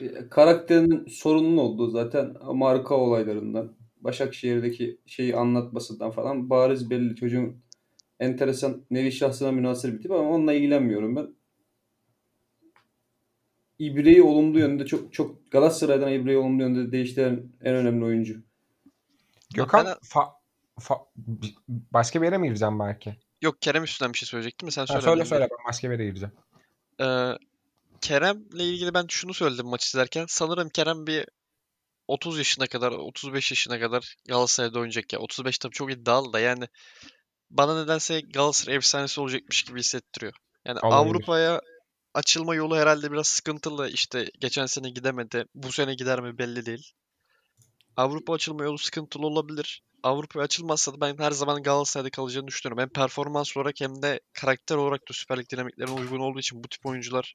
E, 0.00 0.28
Karakterinin 0.28 1.06
sorunun 1.06 1.56
olduğu 1.56 1.90
zaten 1.90 2.36
marka 2.54 2.94
olaylarından, 2.94 3.76
Başakşehir'deki 3.96 5.00
şeyi 5.06 5.36
anlatmasından 5.36 6.10
falan 6.10 6.50
bariz 6.50 6.90
belli. 6.90 7.16
Çocuğun 7.16 7.62
enteresan 8.20 8.84
nevi 8.90 9.12
şahsına 9.12 9.52
münasır 9.52 9.92
bir 9.92 10.02
tip 10.02 10.10
ama 10.12 10.30
onunla 10.30 10.52
ilgilenmiyorum 10.52 11.16
ben. 11.16 11.28
İbre'yi 13.78 14.22
olumlu 14.22 14.58
yönde 14.58 14.86
çok 14.86 15.12
çok 15.12 15.50
Galatasaray'dan 15.50 16.12
İbre'yi 16.12 16.38
olumlu 16.38 16.62
yönde 16.62 16.92
değiştiren 16.92 17.52
en 17.64 17.74
önemli 17.74 18.04
oyuncu. 18.04 18.42
Gökhan 19.54 19.86
ben- 19.86 19.92
fa- 19.92 20.32
fa- 20.80 21.06
başka 21.68 22.20
bir 22.20 22.26
yere 22.26 22.38
mi 22.38 22.46
gireceğim 22.46 22.78
belki? 22.78 23.16
Yok 23.42 23.62
Kerem 23.62 23.84
üstünden 23.84 24.12
bir 24.12 24.18
şey 24.18 24.26
söyleyecektim 24.26 24.66
mi? 24.66 24.72
Sen 24.72 24.80
Ha, 24.82 24.86
söyle. 24.86 25.02
söyle 25.02 25.20
ben 25.20 25.24
söyle 25.24 25.48
ben 25.50 25.58
başka 25.68 25.90
bir 25.90 25.92
yere 25.92 26.04
gireceğim. 26.06 26.34
Ee, 27.00 27.32
Kerem'le 28.00 28.60
ilgili 28.60 28.94
ben 28.94 29.06
şunu 29.08 29.34
söyledim 29.34 29.66
maç 29.66 29.86
izlerken. 29.86 30.24
Sanırım 30.28 30.68
Kerem 30.68 31.06
bir 31.06 31.26
30 32.08 32.38
yaşına 32.38 32.66
kadar, 32.66 32.92
35 32.92 33.50
yaşına 33.52 33.80
kadar 33.80 34.16
Galatasaray'da 34.28 34.78
oynayacak 34.78 35.12
ya. 35.12 35.18
35 35.18 35.58
tabii 35.58 35.72
çok 35.72 35.92
iddialı 35.92 36.32
da 36.32 36.40
yani 36.40 36.64
bana 37.50 37.82
nedense 37.82 38.20
Galatasaray 38.20 38.76
efsanesi 38.76 39.20
olacakmış 39.20 39.62
gibi 39.62 39.78
hissettiriyor. 39.78 40.32
Yani 40.66 40.78
Olabilir. 40.80 40.96
Avrupa'ya 40.96 41.60
açılma 42.14 42.54
yolu 42.54 42.76
herhalde 42.76 43.12
biraz 43.12 43.26
sıkıntılı. 43.26 43.88
İşte 43.88 44.26
geçen 44.40 44.66
sene 44.66 44.90
gidemedi. 44.90 45.44
Bu 45.54 45.72
sene 45.72 45.94
gider 45.94 46.20
mi 46.20 46.38
belli 46.38 46.66
değil. 46.66 46.92
Avrupa 47.96 48.32
açılma 48.32 48.64
yolu 48.64 48.78
sıkıntılı 48.78 49.26
olabilir. 49.26 49.82
Avrupa'ya 50.02 50.44
açılmazsa 50.44 50.92
da 50.92 51.00
ben 51.00 51.18
her 51.18 51.30
zaman 51.30 51.62
Galatasaray'da 51.62 52.10
kalacağını 52.10 52.46
düşünüyorum. 52.46 52.82
Hem 52.82 52.88
performans 52.88 53.56
olarak 53.56 53.74
hem 53.80 54.02
de 54.02 54.20
karakter 54.32 54.76
olarak 54.76 55.00
da 55.00 55.12
Süper 55.12 55.38
Lig 55.38 55.50
dinamiklerine 55.52 55.94
uygun 55.94 56.20
olduğu 56.20 56.38
için 56.38 56.64
bu 56.64 56.68
tip 56.68 56.86
oyuncular 56.86 57.34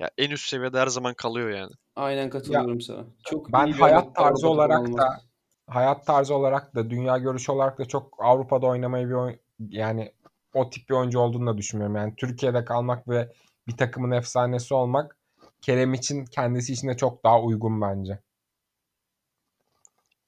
ya 0.00 0.10
en 0.18 0.30
üst 0.30 0.48
seviyede 0.48 0.78
her 0.78 0.86
zaman 0.86 1.14
kalıyor 1.14 1.50
yani. 1.50 1.72
Aynen 1.96 2.30
katılıyorum 2.30 2.80
sana. 2.80 3.06
Çok 3.24 3.52
Ben 3.52 3.72
hayat 3.72 4.04
Avrupa 4.04 4.22
tarzı 4.22 4.48
olarak 4.48 4.80
olmaz. 4.80 4.98
da 4.98 5.20
hayat 5.66 6.06
tarzı 6.06 6.34
olarak 6.34 6.74
da 6.74 6.90
dünya 6.90 7.18
görüşü 7.18 7.52
olarak 7.52 7.78
da 7.78 7.84
çok 7.84 8.14
Avrupa'da 8.18 8.66
oynamayı 8.66 9.08
bir 9.08 9.12
oy- 9.14 9.38
yani 9.68 10.12
o 10.54 10.70
tip 10.70 10.88
bir 10.88 10.94
oyuncu 10.94 11.18
olduğunu 11.18 11.46
da 11.46 11.58
düşünmüyorum. 11.58 11.96
Yani 11.96 12.14
Türkiye'de 12.16 12.64
kalmak 12.64 13.08
ve 13.08 13.32
bir 13.66 13.76
takımın 13.76 14.10
efsanesi 14.10 14.74
olmak 14.74 15.16
Kerem 15.60 15.94
için 15.94 16.24
kendisi 16.24 16.72
için 16.72 16.88
de 16.88 16.96
çok 16.96 17.24
daha 17.24 17.42
uygun 17.42 17.80
bence. 17.80 18.20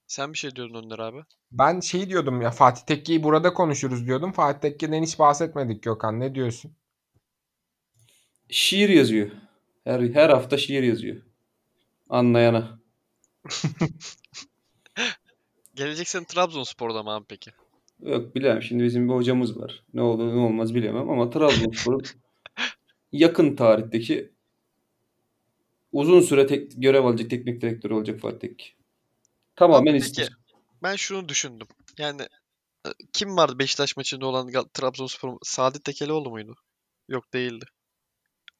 Sen 0.06 0.32
bir 0.32 0.38
şey 0.38 0.56
diyordun 0.56 0.84
Önder 0.84 0.98
abi. 0.98 1.24
Ben 1.52 1.80
şey 1.80 2.08
diyordum 2.08 2.42
ya 2.42 2.50
Fatih 2.50 2.82
Tekke'yi 2.82 3.22
burada 3.22 3.54
konuşuruz 3.54 4.06
diyordum. 4.06 4.32
Fatih 4.32 4.60
Tekke'den 4.60 5.02
hiç 5.02 5.18
bahsetmedik 5.18 5.82
Gökhan. 5.82 6.20
Ne 6.20 6.34
diyorsun? 6.34 6.76
Şiir 8.48 8.88
yazıyor. 8.88 9.30
Her 9.84 10.00
her 10.00 10.30
hafta 10.30 10.56
şiir 10.58 10.82
yazıyor. 10.82 11.22
Anlayana. 12.08 12.78
Geleceksin 15.76 16.24
Trabzonspor'da 16.24 17.02
mı 17.02 17.10
abi 17.10 17.24
peki? 17.28 17.50
Yok 18.00 18.34
bilemem. 18.34 18.62
Şimdi 18.62 18.84
bizim 18.84 19.08
bir 19.08 19.14
hocamız 19.14 19.58
var. 19.58 19.84
Ne 19.94 20.02
olur 20.02 20.34
ne 20.36 20.40
olmaz 20.40 20.74
bilemem 20.74 21.10
ama 21.10 21.30
Trabzonspor'un 21.30 22.02
yakın 23.12 23.56
tarihteki 23.56 24.32
uzun 25.92 26.20
süre 26.20 26.46
tek, 26.46 26.72
görev 26.76 27.04
alacak 27.04 27.30
teknik 27.30 27.60
direktörü 27.60 27.94
olacak 27.94 28.20
Fatih 28.20 28.38
Tekke. 28.38 28.64
Tamamen 29.56 29.94
Abi 29.94 30.00
peki 30.00 30.28
ben 30.82 30.96
şunu 30.96 31.28
düşündüm. 31.28 31.66
Yani 31.98 32.22
e, 32.86 32.88
kim 33.12 33.36
vardı 33.36 33.58
Beşiktaş 33.58 33.96
maçında 33.96 34.26
olan 34.26 34.48
Gal- 34.48 34.68
Trabzonspor? 34.74 35.38
Sadi 35.42 35.82
Tekelioğlu 35.82 36.30
muydu? 36.30 36.56
Yok 37.08 37.32
değildi. 37.32 37.64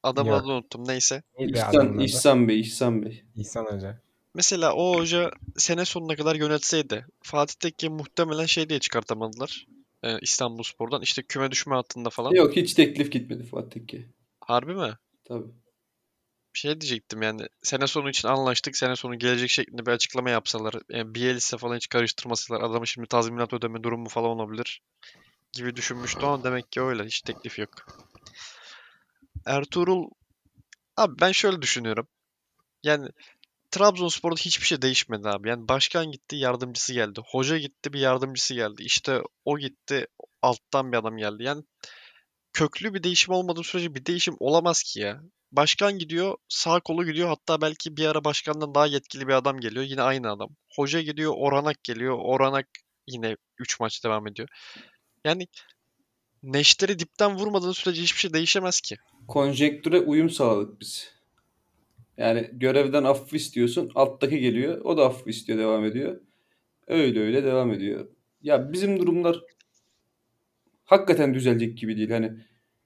Adamın 0.02 0.30
Yok. 0.30 0.40
adını 0.40 0.52
unuttum. 0.52 0.88
Neyse. 0.88 1.22
İhsan? 1.38 1.98
İhsan 1.98 2.48
Bey, 2.48 2.60
İhsan 2.60 3.02
Bey. 3.02 3.24
İhsan 3.36 3.64
Hoca. 3.64 4.05
Mesela 4.37 4.74
o 4.74 4.97
hoca 4.97 5.30
sene 5.57 5.84
sonuna 5.84 6.16
kadar 6.16 6.34
yönetseydi 6.34 7.07
Fatih 7.22 7.55
Tekke 7.55 7.89
muhtemelen 7.89 8.47
şey 8.47 8.68
diye 8.68 8.78
çıkartamadılar. 8.78 9.66
E, 10.03 10.18
İstanbulspor'dan 10.18 11.03
işte 11.03 11.22
küme 11.22 11.51
düşme 11.51 11.74
hattında 11.74 12.11
falan. 12.11 12.34
Yok 12.34 12.57
hiç 12.57 12.74
teklif 12.74 13.12
gitmedi 13.12 13.43
Fatih 13.43 13.70
Tekke. 13.70 14.07
Harbi 14.41 14.74
mi? 14.74 14.95
Tabii. 15.24 15.47
Şey 16.53 16.80
diyecektim 16.80 17.22
yani 17.22 17.43
sene 17.62 17.87
sonu 17.87 18.11
için 18.11 18.28
anlaştık. 18.28 18.76
Sene 18.76 18.97
sonu 18.97 19.18
gelecek 19.18 19.51
şeklinde 19.51 19.87
bir 19.87 19.91
açıklama 19.91 20.30
yapsalar. 20.30 20.74
Yani 20.91 21.14
Bielsa 21.14 21.57
falan 21.57 21.76
hiç 21.76 21.89
karıştırmasalar. 21.89 22.61
Adamı 22.61 22.87
şimdi 22.87 23.09
tazminat 23.09 23.53
ödeme 23.53 23.82
durumu 23.82 24.09
falan 24.09 24.30
olabilir. 24.30 24.82
Gibi 25.53 25.76
düşünmüştüm 25.76 26.28
ama 26.28 26.45
demek 26.45 26.72
ki 26.72 26.80
öyle. 26.80 27.05
Hiç 27.05 27.20
teklif 27.20 27.59
yok. 27.59 27.70
Ertuğrul 29.47 30.11
abi 30.97 31.14
ben 31.20 31.32
şöyle 31.32 31.62
düşünüyorum. 31.62 32.09
Yani 32.82 33.09
Trabzonspor'da 33.70 34.36
hiçbir 34.36 34.66
şey 34.66 34.82
değişmedi 34.82 35.28
abi. 35.28 35.48
Yani 35.48 35.68
başkan 35.68 36.10
gitti, 36.12 36.36
yardımcısı 36.36 36.92
geldi. 36.92 37.20
Hoca 37.30 37.58
gitti, 37.58 37.92
bir 37.92 38.00
yardımcısı 38.00 38.54
geldi. 38.54 38.82
İşte 38.82 39.22
o 39.44 39.58
gitti, 39.58 40.06
alttan 40.42 40.92
bir 40.92 40.96
adam 40.96 41.16
geldi. 41.16 41.42
Yani 41.42 41.62
köklü 42.52 42.94
bir 42.94 43.02
değişim 43.02 43.34
olmadığı 43.34 43.62
sürece 43.62 43.94
bir 43.94 44.06
değişim 44.06 44.36
olamaz 44.40 44.82
ki 44.82 45.00
ya. 45.00 45.20
Başkan 45.52 45.98
gidiyor, 45.98 46.36
sağ 46.48 46.80
kolu 46.80 47.06
gidiyor. 47.06 47.28
Hatta 47.28 47.60
belki 47.60 47.96
bir 47.96 48.06
ara 48.06 48.24
başkandan 48.24 48.74
daha 48.74 48.86
yetkili 48.86 49.28
bir 49.28 49.32
adam 49.32 49.60
geliyor. 49.60 49.84
Yine 49.84 50.02
aynı 50.02 50.32
adam. 50.32 50.48
Hoca 50.76 51.00
gidiyor, 51.00 51.32
Oranak 51.36 51.84
geliyor. 51.84 52.18
Oranak 52.22 52.66
yine 53.06 53.36
3 53.58 53.80
maç 53.80 54.04
devam 54.04 54.26
ediyor. 54.26 54.48
Yani 55.24 55.46
neşteri 56.42 56.98
dipten 56.98 57.36
vurmadığın 57.36 57.72
sürece 57.72 58.02
hiçbir 58.02 58.18
şey 58.18 58.32
değişemez 58.32 58.80
ki. 58.80 58.96
Konjektüre 59.28 60.00
uyum 60.00 60.30
sağladık 60.30 60.80
biz. 60.80 61.15
Yani 62.18 62.50
görevden 62.52 63.04
affı 63.04 63.36
istiyorsun. 63.36 63.90
Alttaki 63.94 64.40
geliyor. 64.40 64.80
O 64.84 64.96
da 64.96 65.06
affı 65.06 65.30
istiyor. 65.30 65.58
Devam 65.58 65.84
ediyor. 65.84 66.20
Öyle 66.86 67.20
öyle 67.20 67.44
devam 67.44 67.72
ediyor. 67.72 68.08
Ya 68.42 68.72
bizim 68.72 68.98
durumlar 68.98 69.42
hakikaten 70.84 71.34
düzelecek 71.34 71.78
gibi 71.78 71.96
değil. 71.96 72.10
Hani 72.10 72.32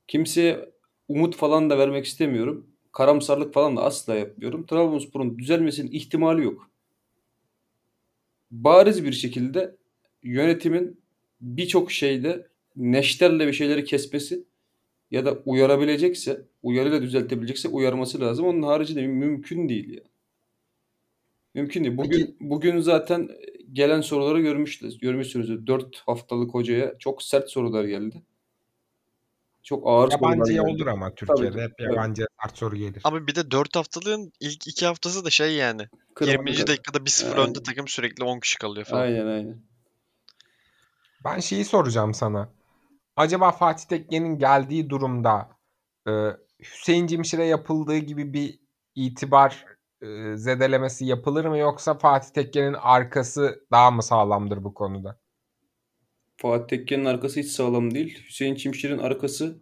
kimseye 0.09 0.71
umut 1.09 1.37
falan 1.37 1.71
da 1.71 1.79
vermek 1.79 2.05
istemiyorum. 2.05 2.67
Karamsarlık 2.93 3.55
falan 3.55 3.77
da 3.77 3.83
asla 3.83 4.15
yapmıyorum. 4.15 4.67
Trabzonspor'un 4.67 5.39
düzelmesinin 5.39 5.93
ihtimali 5.93 6.45
yok. 6.45 6.71
Bariz 8.51 9.05
bir 9.05 9.13
şekilde 9.13 9.77
yönetimin 10.23 11.01
birçok 11.41 11.93
şeyde 11.93 12.49
neşterle 12.77 13.47
bir 13.47 13.53
şeyleri 13.53 13.85
kesmesi 13.85 14.45
ya 15.11 15.25
da 15.25 15.33
uyarabilecekse, 15.45 16.43
uyarıyla 16.63 17.03
düzeltebilecekse 17.03 17.69
uyarması 17.69 18.21
lazım. 18.21 18.47
Onun 18.47 18.63
haricinde 18.63 19.07
mümkün 19.07 19.69
değil 19.69 19.93
ya. 19.93 20.03
Mümkün 21.55 21.85
değil. 21.85 21.97
Bugün 21.97 22.37
bugün 22.41 22.81
zaten 22.81 23.29
gelen 23.73 24.01
soruları 24.01 24.41
görmüştünüz. 24.41 24.99
Görmüşsünüz. 24.99 25.67
4 25.67 25.97
haftalık 26.07 26.55
hocaya 26.55 26.99
çok 26.99 27.23
sert 27.23 27.51
sorular 27.51 27.85
geldi. 27.85 28.23
Çok 29.63 29.87
ağır 29.87 30.11
sorular 30.11 30.31
Yabancıya 30.33 30.63
geldi. 30.63 30.75
olur 30.75 30.87
ama 30.87 31.15
Türkiye'de 31.15 31.51
tabii, 31.53 31.63
hep 31.63 31.79
tabii. 31.79 31.89
yabancıya 31.95 32.27
sert 32.43 32.59
soru 32.59 32.77
gelir. 32.77 33.01
Ama 33.05 33.27
bir 33.27 33.35
de 33.35 33.51
4 33.51 33.77
haftalığın 33.77 34.33
ilk 34.41 34.69
2 34.69 34.87
haftası 34.87 35.25
da 35.25 35.31
şey 35.31 35.55
yani. 35.55 35.83
Kırmızı 36.15 36.39
20. 36.39 36.55
kart. 36.57 36.69
dakikada 36.69 36.99
1-0 36.99 37.31
Aynen. 37.31 37.49
önde 37.49 37.63
takım 37.63 37.89
sürekli 37.89 38.25
10 38.25 38.41
kişi 38.41 38.59
kalıyor 38.59 38.87
falan. 38.87 39.03
Aynen 39.03 39.27
aynen. 39.27 39.63
Ben 41.25 41.41
şeyi 41.41 41.65
soracağım 41.65 42.15
sana. 42.15 42.49
Acaba 43.17 43.53
Fatih 43.53 43.85
Tekke'nin 43.89 44.39
geldiği 44.39 44.91
durumda 44.91 45.49
e, 46.09 46.11
Hüseyin 46.63 47.07
Cimşir'e 47.07 47.45
yapıldığı 47.45 47.97
gibi 47.97 48.33
bir 48.33 48.59
itibar 48.95 49.65
e, 50.03 50.37
zedelemesi 50.37 51.05
yapılır 51.05 51.45
mı 51.45 51.59
yoksa 51.59 51.99
Fatih 51.99 52.29
Tekke'nin 52.29 52.75
arkası 52.75 53.65
daha 53.71 53.91
mı 53.91 54.03
sağlamdır 54.03 54.65
bu 54.65 54.75
konuda? 54.75 55.21
Fatih 56.37 56.67
Tekke'nin 56.79 57.05
arkası 57.05 57.41
hiç 57.41 57.49
sağlam 57.49 57.95
değil. 57.95 58.25
Hüseyin 58.29 58.55
Çimşir'in 58.55 58.99
arkası 58.99 59.59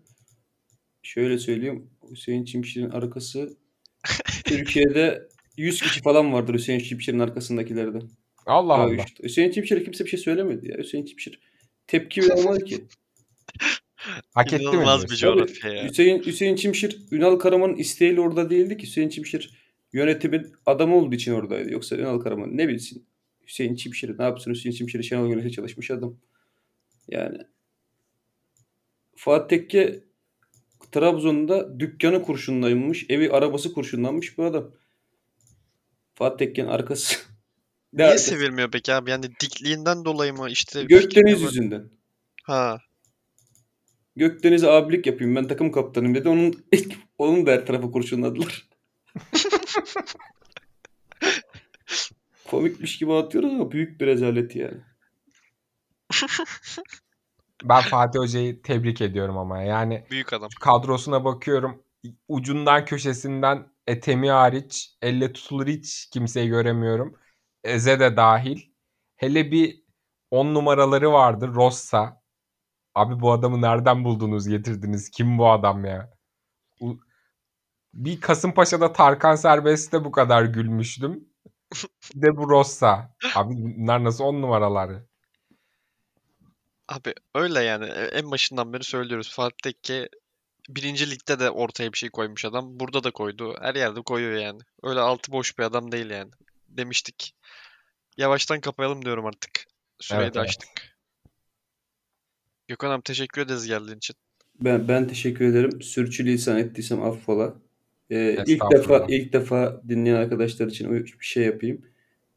şöyle 1.02 1.38
söyleyeyim. 1.38 1.90
Hüseyin 2.10 2.44
Çimşir'in 2.44 2.90
arkası 2.90 3.56
Türkiye'de 4.44 5.28
100 5.56 5.82
kişi 5.82 6.02
falan 6.02 6.32
vardır 6.32 6.54
Hüseyin 6.54 6.80
Çimşir'in 6.80 7.18
arkasındakilerden. 7.18 8.02
Allah 8.46 8.76
Ya 8.76 8.82
Allah. 8.82 9.04
işte 9.06 9.24
Hüseyin 9.24 9.50
Çimşir'e 9.50 9.84
kimse 9.84 10.04
bir 10.04 10.10
şey 10.10 10.20
söylemedi 10.20 10.70
ya. 10.70 10.78
Hüseyin 10.78 11.04
Çimşir 11.04 11.40
tepki 11.86 12.20
bile 12.22 12.32
almadı 12.32 12.64
ki. 12.64 12.84
Hak 14.34 14.52
etti 14.52 14.64
mi 14.64 14.70
İnanılmaz 14.70 15.10
bir 15.10 15.16
coğrafya 15.16 15.72
ya. 15.72 15.84
Hüseyin, 15.84 16.22
Hüseyin 16.22 16.56
Çimşir, 16.56 16.98
Ünal 17.10 17.38
Karaman'ın 17.38 17.76
isteğiyle 17.76 18.20
orada 18.20 18.50
değildi 18.50 18.76
ki. 18.76 18.86
Hüseyin 18.86 19.08
Çimşir 19.08 19.50
yönetimin 19.92 20.52
adamı 20.66 20.96
olduğu 20.96 21.14
için 21.14 21.32
oradaydı. 21.32 21.72
Yoksa 21.72 21.96
Ünal 21.96 22.20
Karaman 22.20 22.56
ne 22.56 22.68
bilsin. 22.68 23.06
Hüseyin 23.46 23.74
Çimşir'i 23.74 24.18
ne 24.18 24.22
yapsın 24.22 24.50
Hüseyin 24.50 24.76
Çimşir'i 24.76 25.04
Şenol 25.04 25.28
Güneş'e 25.28 25.50
çalışmış 25.50 25.90
adam. 25.90 26.16
Yani 27.08 27.38
Fatih 29.16 29.48
Tekke 29.48 30.00
Trabzon'da 30.92 31.80
dükkanı 31.80 32.22
kurşunlanmış, 32.22 33.06
evi 33.08 33.30
arabası 33.30 33.72
kurşunlanmış 33.72 34.38
bir 34.38 34.42
adam. 34.42 34.70
Fatih 36.14 36.46
Tekke'nin 36.46 36.68
arkası. 36.68 37.16
Niye 37.92 38.18
sevilmiyor 38.18 38.70
peki 38.70 38.94
abi? 38.94 39.10
Yani 39.10 39.24
dikliğinden 39.40 40.04
dolayı 40.04 40.32
mı 40.32 40.50
işte 40.50 40.84
Gökdeniz 40.84 41.42
yüzünden. 41.42 41.90
Ha. 42.42 42.78
Gökdeniz'e 44.18 44.70
abilik 44.70 45.06
yapayım 45.06 45.36
ben 45.36 45.48
takım 45.48 45.72
kaptanıyım 45.72 46.14
dedi. 46.14 46.28
Onun 46.28 46.54
onun 47.18 47.46
da 47.46 47.50
her 47.50 47.66
tarafa 47.66 47.90
kurşunladılar. 47.90 48.68
Komikmiş 52.50 52.98
gibi 52.98 53.12
atıyoruz 53.14 53.52
ama 53.52 53.72
büyük 53.72 54.00
bir 54.00 54.06
rezalet 54.06 54.56
yani. 54.56 54.80
Ben 57.64 57.80
Fatih 57.80 58.20
Hoca'yı 58.20 58.62
tebrik 58.62 59.00
ediyorum 59.00 59.38
ama 59.38 59.62
yani 59.62 60.04
Büyük 60.10 60.32
adam. 60.32 60.48
kadrosuna 60.60 61.24
bakıyorum. 61.24 61.82
Ucundan 62.28 62.84
köşesinden 62.84 63.66
Etemi 63.88 64.30
hariç 64.30 64.90
elle 65.02 65.32
tutulur 65.32 65.66
hiç 65.66 66.10
kimseyi 66.12 66.48
göremiyorum. 66.48 67.14
Eze 67.64 68.00
de 68.00 68.16
dahil. 68.16 68.60
Hele 69.16 69.52
bir 69.52 69.82
10 70.30 70.54
numaraları 70.54 71.12
vardı 71.12 71.50
Rossa. 71.54 72.22
Abi 72.98 73.20
bu 73.20 73.32
adamı 73.32 73.62
nereden 73.62 74.04
buldunuz 74.04 74.48
getirdiniz? 74.48 75.10
Kim 75.10 75.38
bu 75.38 75.50
adam 75.50 75.84
ya? 75.84 76.10
Bir 77.94 78.20
Kasımpaşa'da 78.20 78.92
Tarkan 78.92 79.36
Serbest'te 79.36 80.04
bu 80.04 80.12
kadar 80.12 80.44
gülmüştüm. 80.44 81.28
Bir 82.14 82.22
de 82.22 82.36
bu 82.36 82.50
Rossa. 82.50 83.14
Abi 83.34 83.54
bunlar 83.54 84.04
nasıl 84.04 84.24
10 84.24 84.42
numaraları? 84.42 85.06
Abi 86.88 87.14
öyle 87.34 87.60
yani. 87.60 87.84
E, 87.84 88.04
En 88.04 88.30
başından 88.30 88.72
beri 88.72 88.84
söylüyoruz. 88.84 89.34
Fatih 89.34 89.56
Tekke 89.62 90.08
birinci 90.68 91.10
ligde 91.10 91.38
de 91.38 91.50
ortaya 91.50 91.92
bir 91.92 91.98
şey 91.98 92.10
koymuş 92.10 92.44
adam. 92.44 92.80
Burada 92.80 93.04
da 93.04 93.10
koydu. 93.10 93.56
Her 93.60 93.74
yerde 93.74 94.02
koyuyor 94.02 94.40
yani. 94.40 94.60
Öyle 94.82 95.00
altı 95.00 95.32
boş 95.32 95.58
bir 95.58 95.64
adam 95.64 95.92
değil 95.92 96.10
yani. 96.10 96.30
Demiştik. 96.68 97.34
Yavaştan 98.16 98.60
kapayalım 98.60 99.04
diyorum 99.04 99.26
artık. 99.26 99.64
Süreyi 100.00 100.22
Evet, 100.22 100.34
de 100.34 100.40
evet. 100.40 100.56
Gökhan 102.68 102.90
abi 102.90 103.02
teşekkür 103.02 103.42
ederiz 103.42 103.66
geldiğin 103.66 103.96
için. 103.96 104.16
Ben 104.60 104.88
ben 104.88 105.08
teşekkür 105.08 105.44
ederim. 105.44 105.82
Sürçülisan 105.82 106.58
ettiysem 106.58 107.02
affola. 107.02 107.54
Ee, 108.10 108.44
ilk 108.46 108.62
defa 108.72 109.06
ilk 109.08 109.32
defa 109.32 109.82
dinleyen 109.88 110.16
arkadaşlar 110.16 110.66
için 110.66 110.92
bir 110.92 111.16
şey 111.20 111.44
yapayım. 111.44 111.82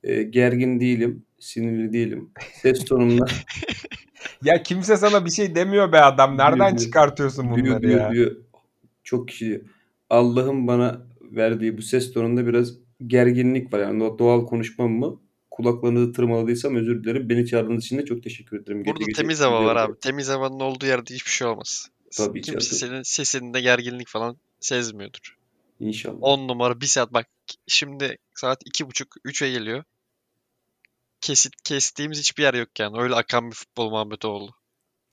Ee, 0.04 0.24
gergin 0.24 0.80
değilim, 0.80 1.26
sinirli 1.40 1.94
değilim. 1.94 2.32
Ses 2.54 2.86
tonumla 2.86 3.26
Ya 4.44 4.64
kimse 4.64 4.98
sana 4.98 5.26
bir 5.26 5.32
şey 5.32 5.56
demiyor 5.56 5.92
be 5.92 6.00
adam. 6.00 6.38
Nereden 6.38 6.58
Diyor, 6.58 6.70
diyor. 6.70 6.80
çıkartıyorsun 6.80 7.52
bunları 7.52 7.64
diyor, 7.66 7.82
diyor, 7.82 8.00
ya? 8.00 8.12
diyor. 8.12 8.36
Çok 9.04 9.28
kişi 9.28 9.46
diyor. 9.46 9.62
Allah'ın 10.10 10.68
bana 10.68 11.02
verdiği 11.22 11.78
bu 11.78 11.82
ses 11.82 12.14
tonunda 12.14 12.48
biraz 12.48 12.74
gerginlik 13.08 13.74
var. 13.74 13.80
Yani 13.80 14.20
doğal 14.20 14.46
konuşmam 14.46 14.92
mı? 14.92 15.20
Kulaklarınızı 15.52 16.14
tırmaladıysam 16.14 16.76
özür 16.76 17.04
dilerim. 17.04 17.30
Beni 17.30 17.48
çağırdığınız 17.48 17.86
için 17.86 17.98
de 17.98 18.06
çok 18.06 18.24
teşekkür 18.24 18.62
ederim. 18.62 18.84
Gece 18.84 18.92
Burada 18.92 19.06
gece 19.06 19.22
temiz 19.22 19.42
hava 19.42 19.66
var 19.66 19.76
abi. 19.76 20.00
Temiz 20.00 20.30
havanın 20.30 20.60
olduğu 20.60 20.86
yerde 20.86 21.14
hiçbir 21.14 21.32
şey 21.32 21.48
olmaz. 21.48 21.90
Tabii 22.18 22.42
Kimse 22.42 22.76
canım. 22.76 22.80
senin 22.80 23.04
sesinde 23.04 23.62
gerginlik 23.62 24.08
falan 24.08 24.38
sezmiyordur. 24.60 25.38
İnşallah. 25.80 26.18
10 26.22 26.48
numara 26.48 26.82
bir 26.82 26.86
saat 26.86 27.14
bak 27.14 27.28
şimdi 27.68 28.18
saat 28.36 28.62
iki 28.66 28.88
buçuk 28.88 29.08
3'e 29.26 29.52
geliyor. 29.52 29.84
Kesit 31.22 31.54
kestiğimiz 31.64 32.20
hiçbir 32.20 32.44
yer 32.44 32.54
yok 32.54 32.80
yani. 32.80 33.02
Öyle 33.02 33.16
akan 33.16 33.50
bir 33.50 33.56
futbol 33.56 33.90
muhabbeti 33.90 34.28
oldu. 34.28 34.56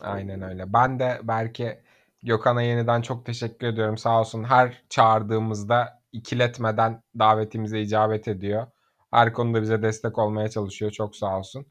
Aynen 0.00 0.42
öyle. 0.42 0.72
Ben 0.72 0.98
de 0.98 1.20
belki 1.22 1.78
Gökhan'a 2.22 2.62
yeniden 2.62 3.02
çok 3.02 3.26
teşekkür 3.26 3.66
ediyorum. 3.66 3.98
Sağ 3.98 4.20
olsun 4.20 4.44
her 4.44 4.82
çağırdığımızda 4.90 6.02
ikiletmeden 6.12 7.02
davetimize 7.18 7.80
icabet 7.80 8.28
ediyor. 8.28 8.66
Her 9.10 9.32
konuda 9.32 9.62
bize 9.62 9.82
destek 9.82 10.18
olmaya 10.18 10.48
çalışıyor. 10.48 10.90
Çok 10.90 11.16
sağ 11.16 11.38
olsun. 11.38 11.66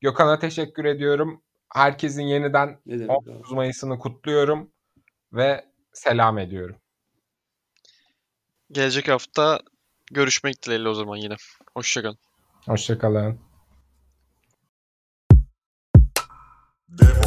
Gökhan'a 0.00 0.38
teşekkür 0.38 0.84
ediyorum. 0.84 1.42
Herkesin 1.74 2.22
yeniden 2.22 2.80
Ne 2.86 2.98
demek 2.98 3.10
abi? 3.10 3.30
19 3.30 3.52
Mayıs'ını 3.52 3.98
kutluyorum 3.98 4.70
ve 5.32 5.64
selam 5.92 6.38
ediyorum. 6.38 6.76
Gelecek 8.72 9.08
hafta 9.08 9.60
görüşmek 10.12 10.62
dileğiyle 10.62 10.88
o 10.88 10.94
zaman 10.94 11.16
yine. 11.16 11.34
Hoşçakalın. 11.74 12.18
Hoşçakalın. 12.66 13.40
Defo 16.88 17.21